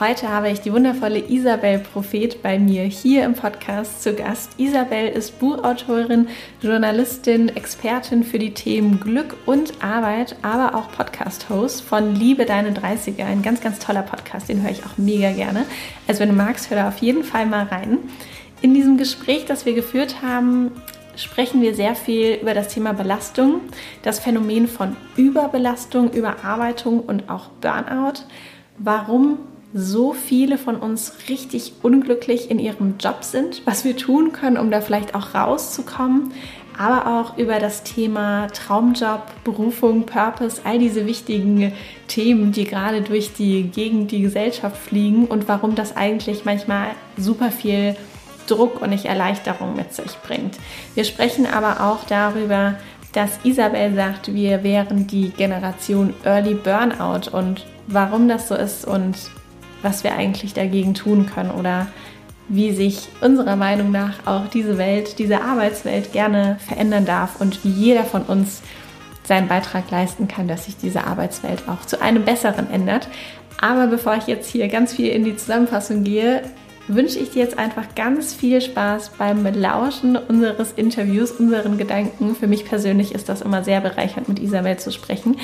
Heute 0.00 0.30
habe 0.30 0.48
ich 0.48 0.62
die 0.62 0.72
wundervolle 0.72 1.18
Isabel 1.18 1.78
Prophet 1.78 2.42
bei 2.42 2.58
mir 2.58 2.84
hier 2.84 3.22
im 3.22 3.34
Podcast 3.34 4.02
zu 4.02 4.14
Gast. 4.14 4.58
Isabel 4.58 5.08
ist 5.08 5.38
Buchautorin, 5.38 6.26
Journalistin, 6.62 7.50
Expertin 7.50 8.24
für 8.24 8.38
die 8.38 8.54
Themen 8.54 8.98
Glück 8.98 9.36
und 9.44 9.84
Arbeit, 9.84 10.36
aber 10.40 10.74
auch 10.74 10.90
Podcast-Host 10.90 11.82
von 11.82 12.14
Liebe 12.14 12.46
deine 12.46 12.70
30er. 12.72 13.26
Ein 13.26 13.42
ganz, 13.42 13.60
ganz 13.60 13.78
toller 13.78 14.00
Podcast, 14.00 14.48
den 14.48 14.62
höre 14.62 14.70
ich 14.70 14.86
auch 14.86 14.96
mega 14.96 15.32
gerne. 15.32 15.66
Also 16.08 16.20
wenn 16.20 16.30
du 16.30 16.34
magst, 16.34 16.70
hör 16.70 16.78
da 16.78 16.88
auf 16.88 16.96
jeden 17.02 17.22
Fall 17.22 17.44
mal 17.44 17.66
rein. 17.66 17.98
In 18.62 18.72
diesem 18.72 18.96
Gespräch, 18.96 19.44
das 19.44 19.66
wir 19.66 19.74
geführt 19.74 20.22
haben, 20.22 20.70
sprechen 21.14 21.60
wir 21.60 21.74
sehr 21.74 21.94
viel 21.94 22.38
über 22.40 22.54
das 22.54 22.68
Thema 22.68 22.94
Belastung, 22.94 23.60
das 24.02 24.18
Phänomen 24.18 24.66
von 24.66 24.96
Überbelastung, 25.18 26.10
Überarbeitung 26.10 27.00
und 27.00 27.28
auch 27.28 27.48
Burnout. 27.60 28.22
Warum 28.78 29.40
so 29.72 30.12
viele 30.12 30.58
von 30.58 30.76
uns 30.76 31.12
richtig 31.28 31.74
unglücklich 31.82 32.50
in 32.50 32.58
ihrem 32.58 32.96
Job 32.98 33.22
sind, 33.22 33.62
was 33.64 33.84
wir 33.84 33.96
tun 33.96 34.32
können, 34.32 34.56
um 34.58 34.70
da 34.70 34.80
vielleicht 34.80 35.14
auch 35.14 35.34
rauszukommen, 35.34 36.32
aber 36.76 37.20
auch 37.20 37.36
über 37.36 37.58
das 37.58 37.82
Thema 37.82 38.48
Traumjob, 38.48 39.22
Berufung, 39.44 40.06
Purpose, 40.06 40.62
all 40.64 40.78
diese 40.78 41.06
wichtigen 41.06 41.72
Themen, 42.08 42.52
die 42.52 42.64
gerade 42.64 43.02
durch 43.02 43.32
die 43.32 43.64
Gegend, 43.64 44.10
die 44.10 44.22
Gesellschaft 44.22 44.76
fliegen 44.76 45.26
und 45.26 45.46
warum 45.46 45.74
das 45.74 45.96
eigentlich 45.96 46.44
manchmal 46.44 46.88
super 47.16 47.50
viel 47.50 47.96
Druck 48.46 48.82
und 48.82 48.90
nicht 48.90 49.04
Erleichterung 49.04 49.76
mit 49.76 49.92
sich 49.92 50.16
bringt. 50.26 50.56
Wir 50.94 51.04
sprechen 51.04 51.46
aber 51.46 51.86
auch 51.86 52.04
darüber, 52.04 52.74
dass 53.12 53.38
Isabel 53.44 53.94
sagt, 53.94 54.34
wir 54.34 54.64
wären 54.64 55.06
die 55.06 55.30
Generation 55.30 56.14
Early 56.24 56.54
Burnout 56.54 57.30
und 57.30 57.66
warum 57.86 58.28
das 58.28 58.48
so 58.48 58.54
ist 58.54 58.86
und 58.86 59.16
was 59.82 60.04
wir 60.04 60.14
eigentlich 60.14 60.54
dagegen 60.54 60.94
tun 60.94 61.26
können 61.26 61.50
oder 61.50 61.86
wie 62.48 62.72
sich 62.72 63.08
unserer 63.20 63.56
Meinung 63.56 63.92
nach 63.92 64.26
auch 64.26 64.48
diese 64.48 64.76
Welt, 64.76 65.18
diese 65.18 65.40
Arbeitswelt 65.40 66.12
gerne 66.12 66.58
verändern 66.66 67.06
darf 67.06 67.40
und 67.40 67.64
wie 67.64 67.70
jeder 67.70 68.04
von 68.04 68.22
uns 68.22 68.62
seinen 69.22 69.46
Beitrag 69.46 69.90
leisten 69.90 70.26
kann, 70.26 70.48
dass 70.48 70.64
sich 70.64 70.76
diese 70.76 71.04
Arbeitswelt 71.06 71.68
auch 71.68 71.86
zu 71.86 72.02
einem 72.02 72.24
besseren 72.24 72.68
ändert. 72.70 73.08
Aber 73.60 73.86
bevor 73.86 74.16
ich 74.16 74.26
jetzt 74.26 74.50
hier 74.50 74.66
ganz 74.68 74.92
viel 74.92 75.08
in 75.08 75.24
die 75.24 75.36
Zusammenfassung 75.36 76.02
gehe, 76.02 76.42
wünsche 76.88 77.20
ich 77.20 77.30
dir 77.30 77.44
jetzt 77.44 77.56
einfach 77.56 77.94
ganz 77.94 78.34
viel 78.34 78.60
Spaß 78.60 79.10
beim 79.18 79.46
Lauschen 79.46 80.16
unseres 80.16 80.72
Interviews, 80.72 81.30
unseren 81.30 81.78
Gedanken. 81.78 82.34
Für 82.34 82.48
mich 82.48 82.64
persönlich 82.64 83.14
ist 83.14 83.28
das 83.28 83.42
immer 83.42 83.62
sehr 83.62 83.80
bereichernd, 83.80 84.28
mit 84.28 84.40
Isabel 84.40 84.76
zu 84.78 84.90
sprechen. 84.90 85.36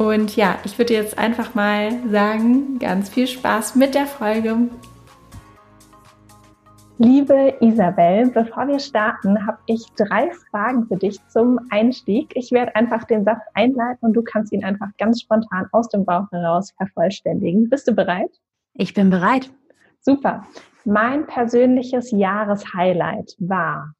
Und 0.00 0.34
ja, 0.34 0.56
ich 0.64 0.78
würde 0.78 0.94
jetzt 0.94 1.18
einfach 1.18 1.54
mal 1.54 1.90
sagen, 2.08 2.78
ganz 2.78 3.10
viel 3.10 3.26
Spaß 3.26 3.76
mit 3.76 3.94
der 3.94 4.06
Folge. 4.06 4.56
Liebe 6.96 7.52
Isabel, 7.60 8.30
bevor 8.30 8.66
wir 8.66 8.78
starten, 8.78 9.46
habe 9.46 9.58
ich 9.66 9.84
drei 9.98 10.30
Fragen 10.50 10.86
für 10.86 10.96
dich 10.96 11.18
zum 11.28 11.60
Einstieg. 11.68 12.32
Ich 12.34 12.50
werde 12.50 12.74
einfach 12.76 13.04
den 13.04 13.24
Satz 13.24 13.42
einleiten 13.52 14.06
und 14.06 14.14
du 14.14 14.22
kannst 14.22 14.54
ihn 14.54 14.64
einfach 14.64 14.88
ganz 14.96 15.20
spontan 15.20 15.66
aus 15.72 15.90
dem 15.90 16.06
Bauch 16.06 16.32
heraus 16.32 16.72
vervollständigen. 16.78 17.68
Bist 17.68 17.86
du 17.86 17.92
bereit? 17.92 18.30
Ich 18.72 18.94
bin 18.94 19.10
bereit. 19.10 19.50
Super. 20.00 20.46
Mein 20.86 21.26
persönliches 21.26 22.10
Jahreshighlight 22.10 23.36
war 23.38 23.92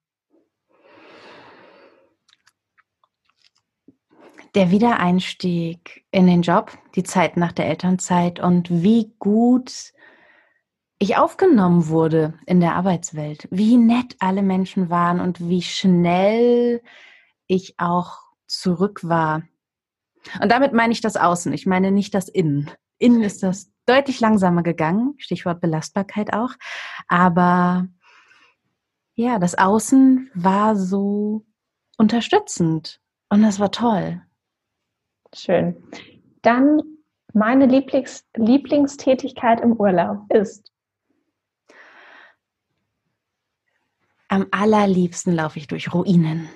der 4.54 4.70
Wiedereinstieg 4.70 6.04
in 6.10 6.26
den 6.26 6.42
Job, 6.42 6.76
die 6.94 7.02
Zeit 7.02 7.36
nach 7.36 7.52
der 7.52 7.66
Elternzeit 7.66 8.40
und 8.40 8.70
wie 8.70 9.14
gut 9.18 9.92
ich 10.98 11.16
aufgenommen 11.16 11.88
wurde 11.88 12.34
in 12.46 12.60
der 12.60 12.74
Arbeitswelt, 12.74 13.48
wie 13.50 13.76
nett 13.76 14.16
alle 14.18 14.42
Menschen 14.42 14.90
waren 14.90 15.20
und 15.20 15.40
wie 15.40 15.62
schnell 15.62 16.82
ich 17.46 17.74
auch 17.78 18.18
zurück 18.46 19.00
war. 19.02 19.42
Und 20.42 20.52
damit 20.52 20.74
meine 20.74 20.92
ich 20.92 21.00
das 21.00 21.16
Außen, 21.16 21.52
ich 21.52 21.66
meine 21.66 21.90
nicht 21.90 22.14
das 22.14 22.28
Innen. 22.28 22.70
Innen 22.98 23.22
ist 23.22 23.42
das 23.42 23.72
deutlich 23.86 24.20
langsamer 24.20 24.62
gegangen, 24.62 25.14
Stichwort 25.16 25.62
Belastbarkeit 25.62 26.34
auch, 26.34 26.52
aber 27.08 27.88
ja, 29.14 29.38
das 29.38 29.56
Außen 29.56 30.30
war 30.34 30.76
so 30.76 31.46
unterstützend 31.96 33.00
und 33.30 33.42
das 33.42 33.58
war 33.58 33.70
toll. 33.70 34.22
Schön. 35.34 35.76
Dann 36.42 36.82
meine 37.32 37.66
Lieblings 37.66 38.26
Lieblingstätigkeit 38.36 39.60
im 39.60 39.74
Urlaub 39.74 40.18
ist. 40.30 40.72
Am 44.28 44.46
allerliebsten 44.50 45.34
laufe 45.34 45.58
ich 45.58 45.66
durch 45.66 45.92
Ruinen 45.92 46.48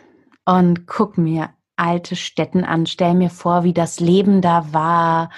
und 0.44 0.86
gucke 0.86 1.20
mir 1.20 1.50
alte 1.76 2.14
Städten 2.14 2.64
an, 2.64 2.86
stelle 2.86 3.14
mir 3.14 3.30
vor, 3.30 3.64
wie 3.64 3.72
das 3.72 3.98
Leben 3.98 4.40
da 4.40 4.72
war. 4.72 5.30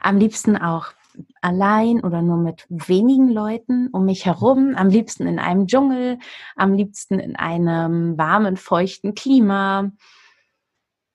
Am 0.00 0.18
liebsten 0.18 0.56
auch 0.56 0.92
allein 1.40 2.04
oder 2.04 2.22
nur 2.22 2.36
mit 2.36 2.66
wenigen 2.68 3.30
Leuten 3.30 3.88
um 3.88 4.04
mich 4.04 4.26
herum, 4.26 4.74
am 4.76 4.88
liebsten 4.88 5.26
in 5.26 5.38
einem 5.38 5.66
Dschungel, 5.66 6.18
am 6.56 6.74
liebsten 6.74 7.18
in 7.18 7.36
einem 7.36 8.16
warmen, 8.18 8.56
feuchten 8.56 9.14
Klima. 9.14 9.90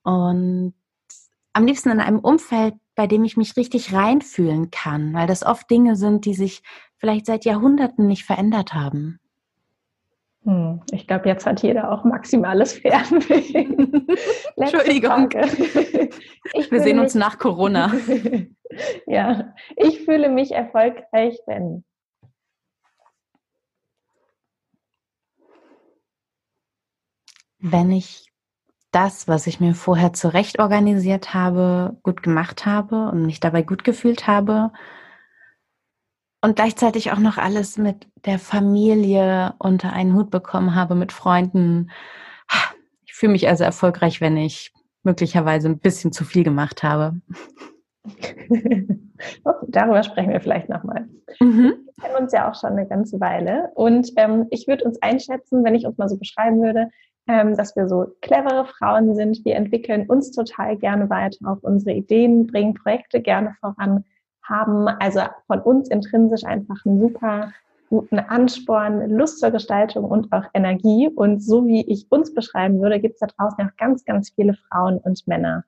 Und 0.03 0.73
am 1.55 1.66
liebsten 1.66 1.89
in 1.89 2.01
einem 2.01 2.19
Umfeld, 2.19 2.75
bei 2.95 3.07
dem 3.07 3.23
ich 3.23 3.38
mich 3.38 3.55
richtig 3.55 3.93
reinfühlen 3.93 4.71
kann, 4.71 5.13
weil 5.13 5.25
das 5.25 5.45
oft 5.45 5.69
Dinge 5.71 5.95
sind, 5.95 6.25
die 6.25 6.33
sich 6.33 6.61
vielleicht 6.97 7.25
seit 7.25 7.45
Jahrhunderten 7.45 8.07
nicht 8.07 8.25
verändert 8.25 8.73
haben. 8.73 9.19
Hm, 10.44 10.81
ich 10.91 11.07
glaube, 11.07 11.29
jetzt 11.29 11.45
hat 11.45 11.63
jeder 11.63 11.91
auch 11.91 12.03
maximales 12.03 12.73
Fernweh. 12.73 13.67
Entschuldigung. 14.57 15.29
Wir 16.69 16.81
sehen 16.81 16.99
uns 16.99 17.15
nach 17.15 17.39
Corona. 17.39 17.94
ja, 19.07 19.53
ich 19.77 20.03
fühle 20.03 20.29
mich 20.29 20.51
erfolgreich, 20.51 21.39
wenn. 21.47 21.85
Wenn 27.59 27.91
ich 27.91 28.34
das, 28.95 29.28
was 29.28 29.45
ich 29.45 29.59
mir 29.59 29.75
vorher 29.75 30.13
zurecht 30.13 30.59
organisiert 30.59 31.33
habe, 31.33 31.97
gut 32.01 32.23
gemacht 32.23 32.66
habe 32.66 33.09
und 33.09 33.25
mich 33.25 33.41
dabei 33.41 33.61
gut 33.61 33.83
gefühlt 33.83 34.25
habe. 34.25 34.72
Und 36.41 36.56
gleichzeitig 36.56 37.11
auch 37.11 37.19
noch 37.19 37.38
alles 37.38 37.78
mit 37.78 38.07
der 38.25 38.39
Familie 38.39 39.53
unter 39.59 39.91
einen 39.91 40.13
Hut 40.16 40.29
bekommen 40.29 40.75
habe, 40.75 40.95
mit 40.95 41.11
Freunden. 41.11 41.91
Ich 43.06 43.13
fühle 43.13 43.33
mich 43.33 43.50
also 43.50 43.66
erfolgreich, 43.66 44.22
wenn 44.22 44.38
ich 44.38 44.72
möglicherweise 45.03 45.67
ein 45.67 45.79
bisschen 45.79 46.13
zu 46.13 46.23
viel 46.23 46.44
gemacht 46.44 46.81
habe. 46.83 47.19
Darüber 49.67 50.03
sprechen 50.03 50.31
wir 50.31 50.39
vielleicht 50.39 50.69
nochmal. 50.69 51.09
Mhm. 51.41 51.73
Wir 51.85 52.03
kennen 52.03 52.23
uns 52.23 52.31
ja 52.31 52.50
auch 52.50 52.56
schon 52.56 52.72
eine 52.72 52.88
ganze 52.88 53.19
Weile. 53.19 53.72
Und 53.75 54.12
ähm, 54.16 54.47
ich 54.51 54.67
würde 54.67 54.85
uns 54.85 55.01
einschätzen, 55.01 55.66
wenn 55.66 55.75
ich 55.75 55.85
uns 55.85 55.97
mal 55.97 56.07
so 56.07 56.17
beschreiben 56.17 56.62
würde, 56.62 56.89
ähm, 57.27 57.56
dass 57.56 57.75
wir 57.75 57.88
so 57.88 58.07
clevere 58.22 58.66
Frauen 58.66 59.16
sind. 59.16 59.44
Wir 59.45 59.56
entwickeln 59.56 60.07
uns 60.07 60.31
total 60.31 60.77
gerne 60.77 61.10
weiter, 61.10 61.38
auch 61.45 61.62
unsere 61.62 61.95
Ideen, 61.95 62.48
bringen 62.48 62.74
Projekte 62.74 63.22
gerne 63.22 63.56
voran, 63.60 64.04
haben 64.44 64.88
also 64.88 65.22
von 65.48 65.60
uns 65.62 65.89
intrinsisch 65.89 66.44
einfach 66.44 66.86
einen 66.86 67.00
super 67.00 67.51
guten 67.89 68.19
Ansporn, 68.19 69.10
Lust 69.10 69.39
zur 69.39 69.51
Gestaltung 69.51 70.06
und 70.06 70.31
auch 70.31 70.45
Energie. 70.54 71.07
Und 71.07 71.42
so 71.42 71.66
wie 71.66 71.81
ich 71.81 72.07
uns 72.12 72.33
beschreiben 72.33 72.81
würde, 72.81 73.00
gibt 73.00 73.16
es 73.16 73.19
da 73.19 73.28
draußen 73.28 73.66
auch 73.66 73.75
ganz, 73.78 74.06
ganz 74.06 74.31
viele 74.31 74.54
Frauen 74.54 74.98
und 74.98 75.25
Männer. 75.28 75.63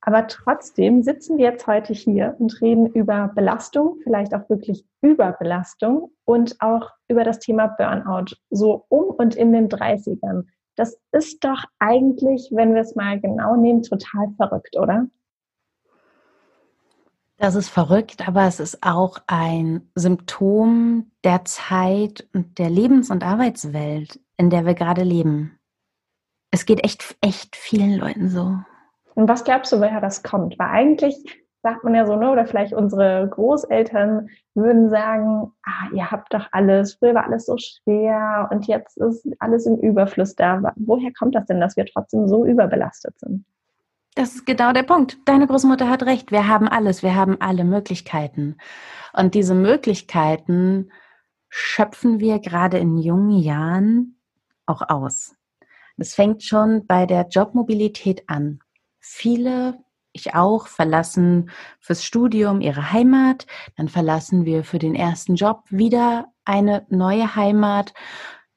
Aber 0.00 0.28
trotzdem 0.28 1.02
sitzen 1.02 1.36
wir 1.36 1.46
jetzt 1.46 1.66
heute 1.66 1.92
hier 1.92 2.36
und 2.38 2.60
reden 2.60 2.86
über 2.86 3.32
Belastung, 3.34 3.96
vielleicht 4.04 4.34
auch 4.34 4.48
wirklich 4.48 4.84
Überbelastung 5.00 6.12
und 6.24 6.60
auch 6.60 6.92
über 7.08 7.24
das 7.24 7.40
Thema 7.40 7.66
Burnout, 7.66 8.36
so 8.50 8.84
um 8.88 9.06
und 9.06 9.34
in 9.34 9.52
den 9.52 9.68
30ern. 9.68 10.44
Das 10.76 10.98
ist 11.12 11.42
doch 11.42 11.64
eigentlich, 11.78 12.50
wenn 12.52 12.74
wir 12.74 12.82
es 12.82 12.94
mal 12.94 13.18
genau 13.20 13.56
nehmen, 13.56 13.82
total 13.82 14.28
verrückt, 14.36 14.76
oder? 14.76 15.06
Das 17.38 17.54
ist 17.54 17.68
verrückt, 17.68 18.26
aber 18.26 18.46
es 18.46 18.60
ist 18.60 18.82
auch 18.82 19.18
ein 19.26 19.90
Symptom 19.94 21.10
der 21.22 21.44
Zeit 21.44 22.26
und 22.32 22.58
der 22.58 22.70
Lebens- 22.70 23.10
und 23.10 23.24
Arbeitswelt, 23.24 24.20
in 24.38 24.48
der 24.48 24.64
wir 24.64 24.74
gerade 24.74 25.02
leben. 25.02 25.58
Es 26.50 26.64
geht 26.64 26.82
echt, 26.82 27.16
echt 27.20 27.56
vielen 27.56 27.96
Leuten 27.96 28.28
so. 28.28 28.58
Und 29.14 29.28
was 29.28 29.44
glaubst 29.44 29.72
du, 29.72 29.80
woher 29.80 30.00
das 30.00 30.22
kommt? 30.22 30.58
Weil 30.58 30.68
eigentlich 30.68 31.45
sagt 31.66 31.82
man 31.82 31.96
ja 31.96 32.06
so, 32.06 32.14
ne? 32.14 32.30
oder 32.30 32.46
vielleicht 32.46 32.72
unsere 32.72 33.28
Großeltern 33.28 34.28
würden 34.54 34.88
sagen, 34.88 35.50
ah, 35.64 35.88
ihr 35.92 36.08
habt 36.12 36.32
doch 36.32 36.46
alles, 36.52 36.94
früher 36.94 37.14
war 37.14 37.24
alles 37.24 37.46
so 37.46 37.56
schwer 37.58 38.48
und 38.52 38.68
jetzt 38.68 38.96
ist 38.98 39.26
alles 39.40 39.66
im 39.66 39.76
Überfluss 39.78 40.36
da. 40.36 40.72
Woher 40.76 41.12
kommt 41.12 41.34
das 41.34 41.46
denn, 41.46 41.60
dass 41.60 41.76
wir 41.76 41.84
trotzdem 41.84 42.28
so 42.28 42.46
überbelastet 42.46 43.18
sind? 43.18 43.44
Das 44.14 44.36
ist 44.36 44.46
genau 44.46 44.72
der 44.72 44.84
Punkt. 44.84 45.18
Deine 45.24 45.48
Großmutter 45.48 45.90
hat 45.90 46.04
recht. 46.04 46.30
Wir 46.30 46.46
haben 46.46 46.68
alles. 46.68 47.02
Wir 47.02 47.16
haben 47.16 47.36
alle 47.40 47.64
Möglichkeiten. 47.64 48.56
Und 49.12 49.34
diese 49.34 49.54
Möglichkeiten 49.54 50.92
schöpfen 51.48 52.20
wir 52.20 52.38
gerade 52.38 52.78
in 52.78 52.96
jungen 52.96 53.38
Jahren 53.38 54.20
auch 54.66 54.82
aus. 54.88 55.34
Es 55.96 56.14
fängt 56.14 56.44
schon 56.44 56.86
bei 56.86 57.06
der 57.06 57.26
Jobmobilität 57.28 58.22
an. 58.28 58.60
Viele, 59.00 59.78
ich 60.16 60.34
auch, 60.34 60.66
verlassen 60.66 61.50
fürs 61.80 62.04
Studium 62.04 62.60
ihre 62.60 62.92
Heimat. 62.92 63.46
Dann 63.76 63.88
verlassen 63.88 64.44
wir 64.44 64.64
für 64.64 64.78
den 64.78 64.94
ersten 64.94 65.34
Job 65.34 65.64
wieder 65.70 66.26
eine 66.44 66.86
neue 66.88 67.36
Heimat. 67.36 67.94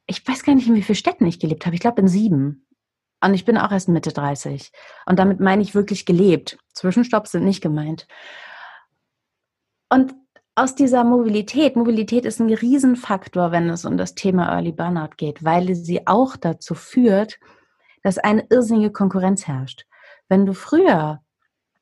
Ich 0.07 0.27
weiß 0.27 0.43
gar 0.43 0.55
nicht, 0.55 0.67
in 0.67 0.75
wie 0.75 0.83
vielen 0.83 0.95
Städten 0.95 1.25
ich 1.25 1.39
gelebt 1.39 1.65
habe. 1.65 1.75
Ich 1.75 1.81
glaube 1.81 2.01
in 2.01 2.07
sieben. 2.07 2.65
Und 3.21 3.33
ich 3.33 3.45
bin 3.45 3.57
auch 3.57 3.71
erst 3.71 3.89
Mitte 3.89 4.11
30. 4.11 4.71
Und 5.05 5.19
damit 5.19 5.39
meine 5.39 5.61
ich 5.61 5.75
wirklich 5.75 6.05
gelebt. 6.05 6.57
Zwischenstopps 6.73 7.31
sind 7.31 7.43
nicht 7.43 7.61
gemeint. 7.61 8.07
Und 9.89 10.15
aus 10.55 10.75
dieser 10.75 11.03
Mobilität, 11.03 11.75
Mobilität 11.75 12.25
ist 12.25 12.39
ein 12.39 12.53
Riesenfaktor, 12.53 13.51
wenn 13.51 13.69
es 13.69 13.85
um 13.85 13.97
das 13.97 14.15
Thema 14.15 14.51
Early 14.51 14.71
Burnout 14.71 15.15
geht, 15.17 15.43
weil 15.43 15.73
sie 15.73 16.05
auch 16.05 16.35
dazu 16.35 16.75
führt, 16.75 17.39
dass 18.03 18.17
eine 18.17 18.45
irrsinnige 18.49 18.91
Konkurrenz 18.91 19.47
herrscht. 19.47 19.85
Wenn 20.27 20.45
du 20.45 20.53
früher 20.53 21.21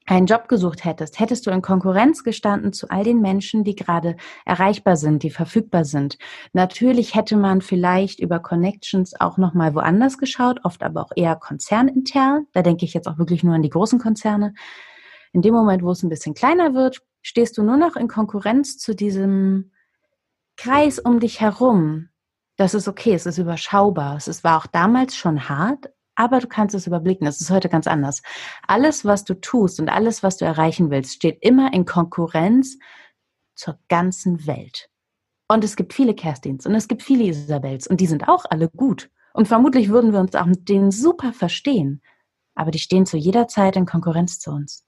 einen 0.07 0.25
Job 0.25 0.47
gesucht 0.47 0.85
hättest, 0.85 1.19
hättest 1.19 1.45
du 1.45 1.51
in 1.51 1.61
Konkurrenz 1.61 2.23
gestanden 2.23 2.71
zu 2.73 2.89
all 2.89 3.03
den 3.03 3.21
Menschen, 3.21 3.63
die 3.63 3.75
gerade 3.75 4.15
erreichbar 4.45 4.95
sind, 4.95 5.21
die 5.21 5.29
verfügbar 5.29 5.83
sind. 5.83 6.17
Natürlich 6.53 7.13
hätte 7.13 7.35
man 7.35 7.61
vielleicht 7.61 8.19
über 8.19 8.39
Connections 8.39 9.19
auch 9.19 9.37
noch 9.37 9.53
mal 9.53 9.75
woanders 9.75 10.17
geschaut, 10.17 10.61
oft 10.63 10.81
aber 10.81 11.01
auch 11.01 11.11
eher 11.15 11.35
konzernintern. 11.35 12.47
Da 12.53 12.61
denke 12.61 12.85
ich 12.85 12.93
jetzt 12.93 13.07
auch 13.07 13.17
wirklich 13.17 13.43
nur 13.43 13.53
an 13.53 13.61
die 13.61 13.69
großen 13.69 13.99
Konzerne. 13.99 14.53
In 15.33 15.41
dem 15.41 15.53
Moment, 15.53 15.83
wo 15.83 15.91
es 15.91 16.01
ein 16.03 16.09
bisschen 16.09 16.33
kleiner 16.33 16.73
wird, 16.73 17.01
stehst 17.21 17.57
du 17.57 17.63
nur 17.63 17.77
noch 17.77 17.97
in 17.97 18.07
Konkurrenz 18.07 18.77
zu 18.77 18.95
diesem 18.95 19.71
Kreis 20.55 20.99
um 20.99 21.19
dich 21.19 21.41
herum. 21.41 22.07
Das 22.55 22.73
ist 22.73 22.87
okay, 22.87 23.13
es 23.13 23.25
ist 23.25 23.37
überschaubar. 23.37 24.15
Es 24.15 24.43
war 24.43 24.57
auch 24.57 24.67
damals 24.67 25.17
schon 25.17 25.49
hart, 25.49 25.89
aber 26.17 26.39
du 26.39 26.47
kannst 26.47 26.75
es 26.75 26.87
überblicken. 26.87 27.25
Das 27.25 27.39
ist 27.39 27.51
heute 27.51 27.69
ganz 27.69 27.87
anders. 27.87 28.21
Alles, 28.67 29.05
was 29.05 29.23
du 29.23 29.35
tust 29.35 29.79
und 29.79 29.87
alles, 29.87 30.23
was 30.23 30.35
du 30.35 30.45
erreichen 30.45 30.89
willst, 30.89 31.13
steht 31.13 31.37
immer 31.41 31.71
in 31.73 31.85
Konkurrenz 31.85 32.77
zur 33.55 33.79
ganzen 33.87 34.45
Welt. 34.47 34.89
Und 35.47 35.63
es 35.63 35.75
gibt 35.75 35.93
viele 35.93 36.13
Kerstins 36.13 36.65
und 36.65 36.75
es 36.75 36.87
gibt 36.87 37.03
viele 37.03 37.23
Isabels 37.23 37.87
und 37.87 38.01
die 38.01 38.07
sind 38.07 38.27
auch 38.27 38.45
alle 38.49 38.67
gut. 38.67 39.09
Und 39.33 39.47
vermutlich 39.47 39.89
würden 39.89 40.11
wir 40.11 40.19
uns 40.19 40.35
auch 40.35 40.47
mit 40.47 40.67
denen 40.67 40.91
super 40.91 41.31
verstehen. 41.31 42.01
Aber 42.55 42.71
die 42.71 42.79
stehen 42.79 43.05
zu 43.05 43.17
jeder 43.17 43.47
Zeit 43.47 43.75
in 43.75 43.85
Konkurrenz 43.85 44.39
zu 44.39 44.49
uns. 44.51 44.83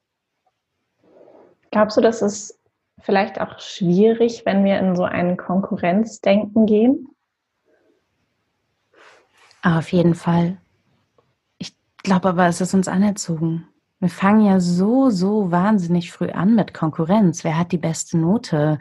Glaubst 1.72 1.96
du, 1.96 2.02
dass 2.02 2.24
es 2.24 2.60
vielleicht 3.00 3.40
auch 3.40 3.60
schwierig, 3.60 4.44
wenn 4.46 4.66
wir 4.66 4.80
in 4.80 4.96
so 4.96 5.04
ein 5.04 5.38
Konkurrenzdenken 5.38 6.66
gehen? 6.66 7.08
Auf 9.62 9.92
jeden 9.92 10.16
Fall 10.16 10.58
glaube 12.04 12.30
aber, 12.30 12.48
es 12.48 12.62
ist 12.62 12.74
uns 12.74 12.88
anerzogen. 12.88 13.68
Wir 14.00 14.10
fangen 14.10 14.46
ja 14.46 14.62
so, 14.62 15.10
so 15.10 15.52
wahnsinnig 15.52 16.12
früh 16.12 16.30
an 16.30 16.56
mit 16.56 16.74
Konkurrenz. 16.74 17.44
Wer 17.44 17.58
hat 17.58 17.74
die 17.74 17.78
beste 17.78 18.18
Note? 18.18 18.80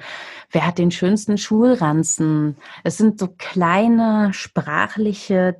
Wer 0.50 0.66
hat 0.66 0.78
den 0.78 0.92
schönsten 0.92 1.38
Schulranzen? 1.38 2.56
Es 2.84 2.98
sind 2.98 3.18
so 3.18 3.28
kleine 3.36 4.32
sprachliche 4.32 5.58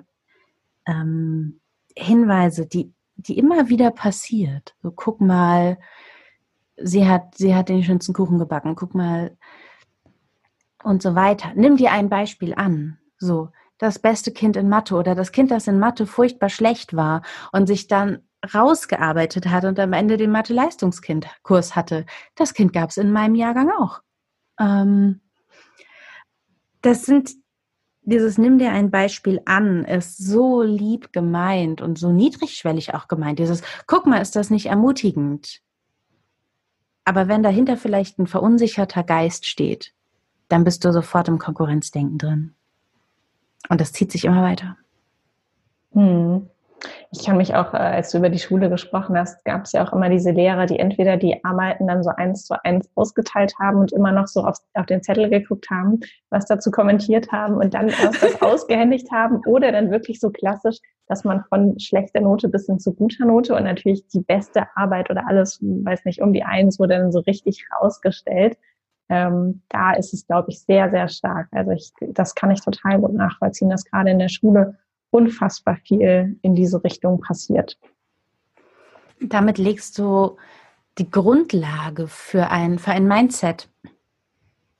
ähm, 0.87 1.61
Hinweise, 1.97 2.67
die, 2.67 2.93
die 3.17 3.37
immer 3.37 3.69
wieder 3.69 3.91
passiert. 3.91 4.77
So, 4.81 4.93
guck 4.93 5.21
mal, 5.21 5.79
sie 6.77 7.09
hat, 7.09 7.35
sie 7.37 7.57
hat 7.57 7.69
den 7.69 7.83
schönsten 7.83 8.13
Kuchen 8.13 8.39
gebacken. 8.39 8.77
Guck 8.77 8.95
mal 8.95 9.37
und 10.85 11.03
so 11.03 11.17
weiter. 11.17 11.53
Nimm 11.57 11.77
dir 11.77 11.91
ein 11.91 12.09
Beispiel 12.09 12.55
an. 12.55 12.99
So, 13.19 13.51
das 13.79 13.99
beste 13.99 14.33
Kind 14.33 14.57
in 14.57 14.69
Mathe 14.69 14.95
oder 14.95 15.15
das 15.15 15.33
Kind, 15.33 15.51
das 15.51 15.67
in 15.67 15.79
Mathe 15.79 16.07
furchtbar 16.07 16.49
schlecht 16.49 16.95
war 16.95 17.23
und 17.53 17.67
sich 17.67 17.87
dann 17.87 18.19
rausgearbeitet 18.55 19.49
hat 19.49 19.65
und 19.65 19.79
am 19.81 19.93
Ende 19.93 20.17
den 20.17 20.31
Mathe-Leistungskurs 20.31 21.75
hatte. 21.75 22.07
Das 22.35 22.55
Kind 22.55 22.73
gab 22.73 22.91
es 22.91 22.97
in 22.97 23.13
meinem 23.13 23.35
Jahrgang 23.35 23.71
auch. 23.71 24.01
Ähm, 24.61 25.21
das 26.83 27.05
sind 27.05 27.31
dieses 28.03 28.39
Nimm 28.39 28.59
dir 28.59 28.71
ein 28.71 28.91
Beispiel 28.91 29.43
an, 29.45 29.85
ist 29.85 30.17
so 30.17 30.63
lieb 30.63 31.13
gemeint 31.13 31.83
und 31.83 31.99
so 31.99 32.11
niedrigschwellig 32.11 32.95
auch 32.95 33.07
gemeint. 33.07 33.39
Dieses 33.39 33.63
Guck 33.87 34.07
mal, 34.07 34.23
ist 34.23 34.35
das 34.35 34.51
nicht 34.51 34.67
ermutigend? 34.67 35.61
Aber 37.05 37.29
wenn 37.29 37.43
dahinter 37.43 37.77
vielleicht 37.77 38.19
ein 38.19 38.27
verunsicherter 38.27 39.03
Geist 39.03 39.47
steht, 39.47 39.95
dann 40.49 40.65
bist 40.65 40.85
du 40.85 40.93
sofort 40.93 41.29
im 41.29 41.39
Konkurrenzdenken 41.39 42.19
drin. 42.19 42.55
Und 43.69 43.81
das 43.81 43.93
zieht 43.93 44.13
sich 44.13 44.25
immer 44.25 44.43
weiter. 44.43 44.77
Hm. 45.93 46.49
Ich 47.11 47.25
kann 47.25 47.37
mich 47.37 47.55
auch, 47.55 47.75
äh, 47.75 47.79
als 47.79 48.11
du 48.11 48.19
über 48.19 48.29
die 48.29 48.39
Schule 48.39 48.71
gesprochen 48.71 49.19
hast, 49.19 49.45
gab 49.45 49.65
es 49.65 49.73
ja 49.73 49.87
auch 49.87 49.93
immer 49.93 50.09
diese 50.11 50.31
Lehrer, 50.31 50.67
die 50.67 50.79
entweder 50.79 51.17
die 51.17 51.43
Arbeiten 51.45 51.87
dann 51.87 52.05
so 52.05 52.11
eins 52.11 52.45
zu 52.45 52.55
eins 52.65 52.89
ausgeteilt 52.95 53.55
haben 53.59 53.79
und 53.79 53.93
immer 53.93 54.13
noch 54.13 54.27
so 54.27 54.45
auf, 54.45 54.59
auf 54.75 54.87
den 54.87 55.03
Zettel 55.03 55.29
geguckt 55.29 55.69
haben, 55.71 56.01
was 56.31 56.47
dazu 56.47 56.71
kommentiert 56.71 57.33
haben 57.33 57.57
und 57.57 57.75
dann 57.75 57.89
erst 57.89 58.23
das 58.23 58.41
ausgehändigt 58.43 59.11
haben 59.11 59.41
oder 59.47 59.73
dann 59.73 59.91
wirklich 59.91 60.21
so 60.21 60.31
klassisch, 60.31 60.79
dass 61.09 61.25
man 61.25 61.43
von 61.49 61.79
schlechter 61.81 62.21
Note 62.21 62.49
bis 62.49 62.67
hin 62.67 62.79
zu 62.79 62.95
guter 62.95 63.25
Note 63.25 63.55
und 63.57 63.65
natürlich 63.65 64.07
die 64.09 64.21
beste 64.21 64.67
Arbeit 64.77 65.11
oder 65.11 65.27
alles, 65.27 65.59
weiß 65.61 66.05
nicht, 66.05 66.21
um 66.21 66.33
die 66.33 66.45
Eins 66.45 66.79
wurde 66.79 66.99
dann 66.99 67.13
so 67.13 67.21
richtig 67.21 67.67
rausgestellt 67.81 68.57
ähm, 69.09 69.63
da 69.69 69.93
ist 69.93 70.13
es, 70.13 70.27
glaube 70.27 70.51
ich, 70.51 70.61
sehr, 70.61 70.91
sehr 70.91 71.09
stark. 71.09 71.49
Also 71.53 71.71
ich, 71.71 71.93
das 72.01 72.35
kann 72.35 72.51
ich 72.51 72.61
total 72.61 73.01
gut 73.01 73.15
nachvollziehen, 73.15 73.71
dass 73.71 73.85
gerade 73.85 74.11
in 74.11 74.19
der 74.19 74.29
Schule 74.29 74.77
unfassbar 75.11 75.77
viel 75.77 76.39
in 76.43 76.55
diese 76.55 76.83
Richtung 76.85 77.21
passiert. 77.21 77.79
Damit 79.21 79.59
legst 79.59 79.99
du 79.99 80.37
die 80.99 81.11
Grundlage 81.11 82.07
für 82.09 82.51
ein, 82.51 82.79
für 82.79 82.91
ein 82.91 83.07
Mindset, 83.07 83.71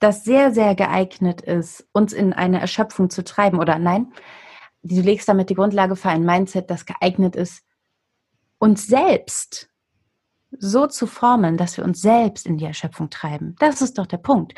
das 0.01 0.25
sehr, 0.25 0.53
sehr 0.53 0.75
geeignet 0.75 1.41
ist, 1.41 1.89
uns 1.93 2.13
in 2.13 2.33
eine 2.33 2.61
Erschöpfung 2.61 3.11
zu 3.11 3.25
treiben. 3.25 3.59
Oder 3.59 3.79
nein, 3.79 4.13
du 4.83 5.01
legst 5.01 5.29
damit 5.29 5.51
die 5.51 5.55
Grundlage 5.55 5.97
für 5.97 6.09
ein 6.11 6.25
Mindset, 6.25 6.71
das 6.71 6.87
geeignet 6.87 7.35
ist, 7.35 7.65
uns 8.59 8.87
selbst 8.87 9.71
so 10.51 10.87
zu 10.87 11.07
formen, 11.07 11.57
dass 11.57 11.77
wir 11.77 11.85
uns 11.85 12.01
selbst 12.01 12.47
in 12.47 12.57
die 12.59 12.65
Erschöpfung 12.65 13.11
treiben. 13.11 13.57
Das 13.59 13.83
ist 13.83 13.99
doch 13.99 14.07
der 14.07 14.19
Punkt. 14.19 14.55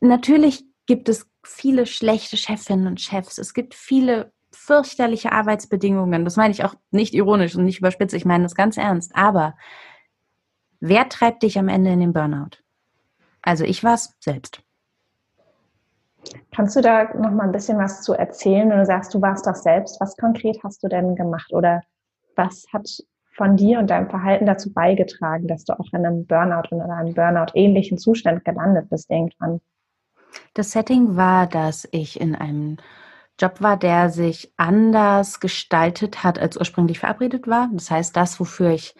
Natürlich 0.00 0.64
gibt 0.86 1.08
es 1.08 1.28
viele 1.44 1.86
schlechte 1.86 2.36
Chefinnen 2.36 2.86
und 2.86 3.00
Chefs. 3.00 3.38
Es 3.38 3.54
gibt 3.54 3.74
viele 3.74 4.32
fürchterliche 4.50 5.32
Arbeitsbedingungen. 5.32 6.24
Das 6.24 6.36
meine 6.36 6.50
ich 6.50 6.64
auch 6.64 6.74
nicht 6.90 7.14
ironisch 7.14 7.54
und 7.54 7.64
nicht 7.64 7.78
überspitzt. 7.78 8.14
Ich 8.14 8.24
meine 8.24 8.44
das 8.44 8.54
ganz 8.54 8.76
ernst. 8.76 9.14
Aber 9.14 9.54
wer 10.80 11.08
treibt 11.08 11.42
dich 11.42 11.58
am 11.58 11.68
Ende 11.68 11.92
in 11.92 12.00
den 12.00 12.12
Burnout? 12.12 12.58
Also 13.42 13.64
ich 13.64 13.84
war 13.84 13.94
es 13.94 14.14
selbst. 14.20 14.62
Kannst 16.54 16.76
du 16.76 16.80
da 16.80 17.04
noch 17.14 17.30
mal 17.30 17.44
ein 17.44 17.52
bisschen 17.52 17.78
was 17.78 18.02
zu 18.02 18.12
erzählen, 18.12 18.68
wenn 18.68 18.78
du 18.78 18.86
sagst, 18.86 19.14
du 19.14 19.22
warst 19.22 19.46
das 19.46 19.62
selbst? 19.62 20.00
Was 20.00 20.16
konkret 20.16 20.58
hast 20.64 20.82
du 20.82 20.88
denn 20.88 21.14
gemacht 21.14 21.52
oder 21.52 21.82
was 22.34 22.66
hat 22.72 22.88
von 23.38 23.56
dir 23.56 23.78
und 23.78 23.88
deinem 23.88 24.10
Verhalten 24.10 24.44
dazu 24.44 24.72
beigetragen, 24.72 25.46
dass 25.46 25.64
du 25.64 25.72
auch 25.78 25.86
in 25.92 26.04
einem 26.04 26.26
Burnout 26.26 26.68
oder 26.70 26.90
einem 26.90 27.14
Burnout-ähnlichen 27.14 27.96
Zustand 27.96 28.44
gelandet 28.44 28.90
bist 28.90 29.10
irgendwann? 29.10 29.60
Das 30.52 30.72
Setting 30.72 31.16
war, 31.16 31.46
dass 31.46 31.88
ich 31.90 32.20
in 32.20 32.34
einem 32.34 32.76
Job 33.40 33.62
war, 33.62 33.78
der 33.78 34.10
sich 34.10 34.52
anders 34.56 35.40
gestaltet 35.40 36.24
hat, 36.24 36.38
als 36.38 36.58
ursprünglich 36.58 36.98
verabredet 36.98 37.46
war. 37.46 37.70
Das 37.72 37.90
heißt, 37.90 38.14
das, 38.16 38.40
wofür 38.40 38.70
ich 38.70 38.94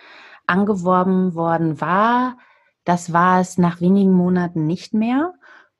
angeworben 0.47 1.35
worden 1.35 1.80
war, 1.80 2.38
das 2.85 3.12
war 3.12 3.40
es 3.40 3.59
nach 3.59 3.80
wenigen 3.80 4.12
Monaten 4.12 4.66
nicht 4.66 4.95
mehr. 4.95 5.35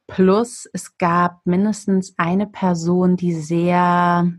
Plus 0.09 0.69
es 0.73 0.99
gab 0.99 1.41
mindestens 1.47 2.15
eine 2.19 2.47
Person, 2.47 3.17
die 3.17 3.35
sehr 3.35 4.31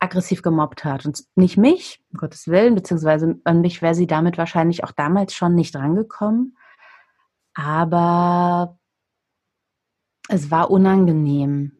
aggressiv 0.00 0.42
gemobbt 0.42 0.84
hat. 0.84 1.06
Und 1.06 1.22
nicht 1.36 1.56
mich, 1.56 2.02
um 2.12 2.18
Gottes 2.18 2.48
Willen, 2.48 2.74
beziehungsweise 2.74 3.38
an 3.44 3.60
mich 3.60 3.82
wäre 3.82 3.94
sie 3.94 4.06
damit 4.06 4.38
wahrscheinlich 4.38 4.82
auch 4.82 4.92
damals 4.92 5.34
schon 5.34 5.54
nicht 5.54 5.76
rangekommen. 5.76 6.56
Aber 7.54 8.78
es 10.28 10.50
war 10.50 10.70
unangenehm. 10.70 11.76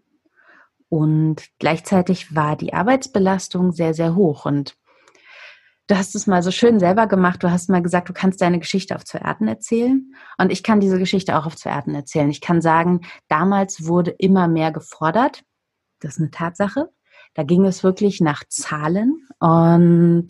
Und 0.88 1.48
gleichzeitig 1.58 2.34
war 2.34 2.56
die 2.56 2.74
Arbeitsbelastung 2.74 3.72
sehr, 3.72 3.94
sehr 3.94 4.16
hoch. 4.16 4.44
Und 4.44 4.76
du 5.86 5.96
hast 5.96 6.14
es 6.14 6.26
mal 6.26 6.42
so 6.42 6.50
schön 6.50 6.78
selber 6.78 7.06
gemacht. 7.06 7.42
Du 7.42 7.50
hast 7.50 7.70
mal 7.70 7.82
gesagt, 7.82 8.08
du 8.08 8.12
kannst 8.12 8.42
deine 8.42 8.58
Geschichte 8.58 8.96
auf 8.96 9.04
zwei 9.04 9.20
Erden 9.20 9.48
erzählen. 9.48 10.12
Und 10.36 10.52
ich 10.52 10.62
kann 10.62 10.80
diese 10.80 10.98
Geschichte 10.98 11.38
auch 11.38 11.46
auf 11.46 11.56
zwei 11.56 11.70
Erden 11.70 11.94
erzählen. 11.94 12.28
Ich 12.28 12.40
kann 12.40 12.60
sagen, 12.60 13.00
damals 13.28 13.86
wurde 13.86 14.10
immer 14.10 14.48
mehr 14.48 14.72
gefordert. 14.72 15.44
Das 16.00 16.14
ist 16.14 16.20
eine 16.20 16.30
Tatsache. 16.30 16.90
Da 17.40 17.44
ging 17.44 17.64
es 17.64 17.82
wirklich 17.82 18.20
nach 18.20 18.44
Zahlen 18.50 19.26
und 19.38 20.28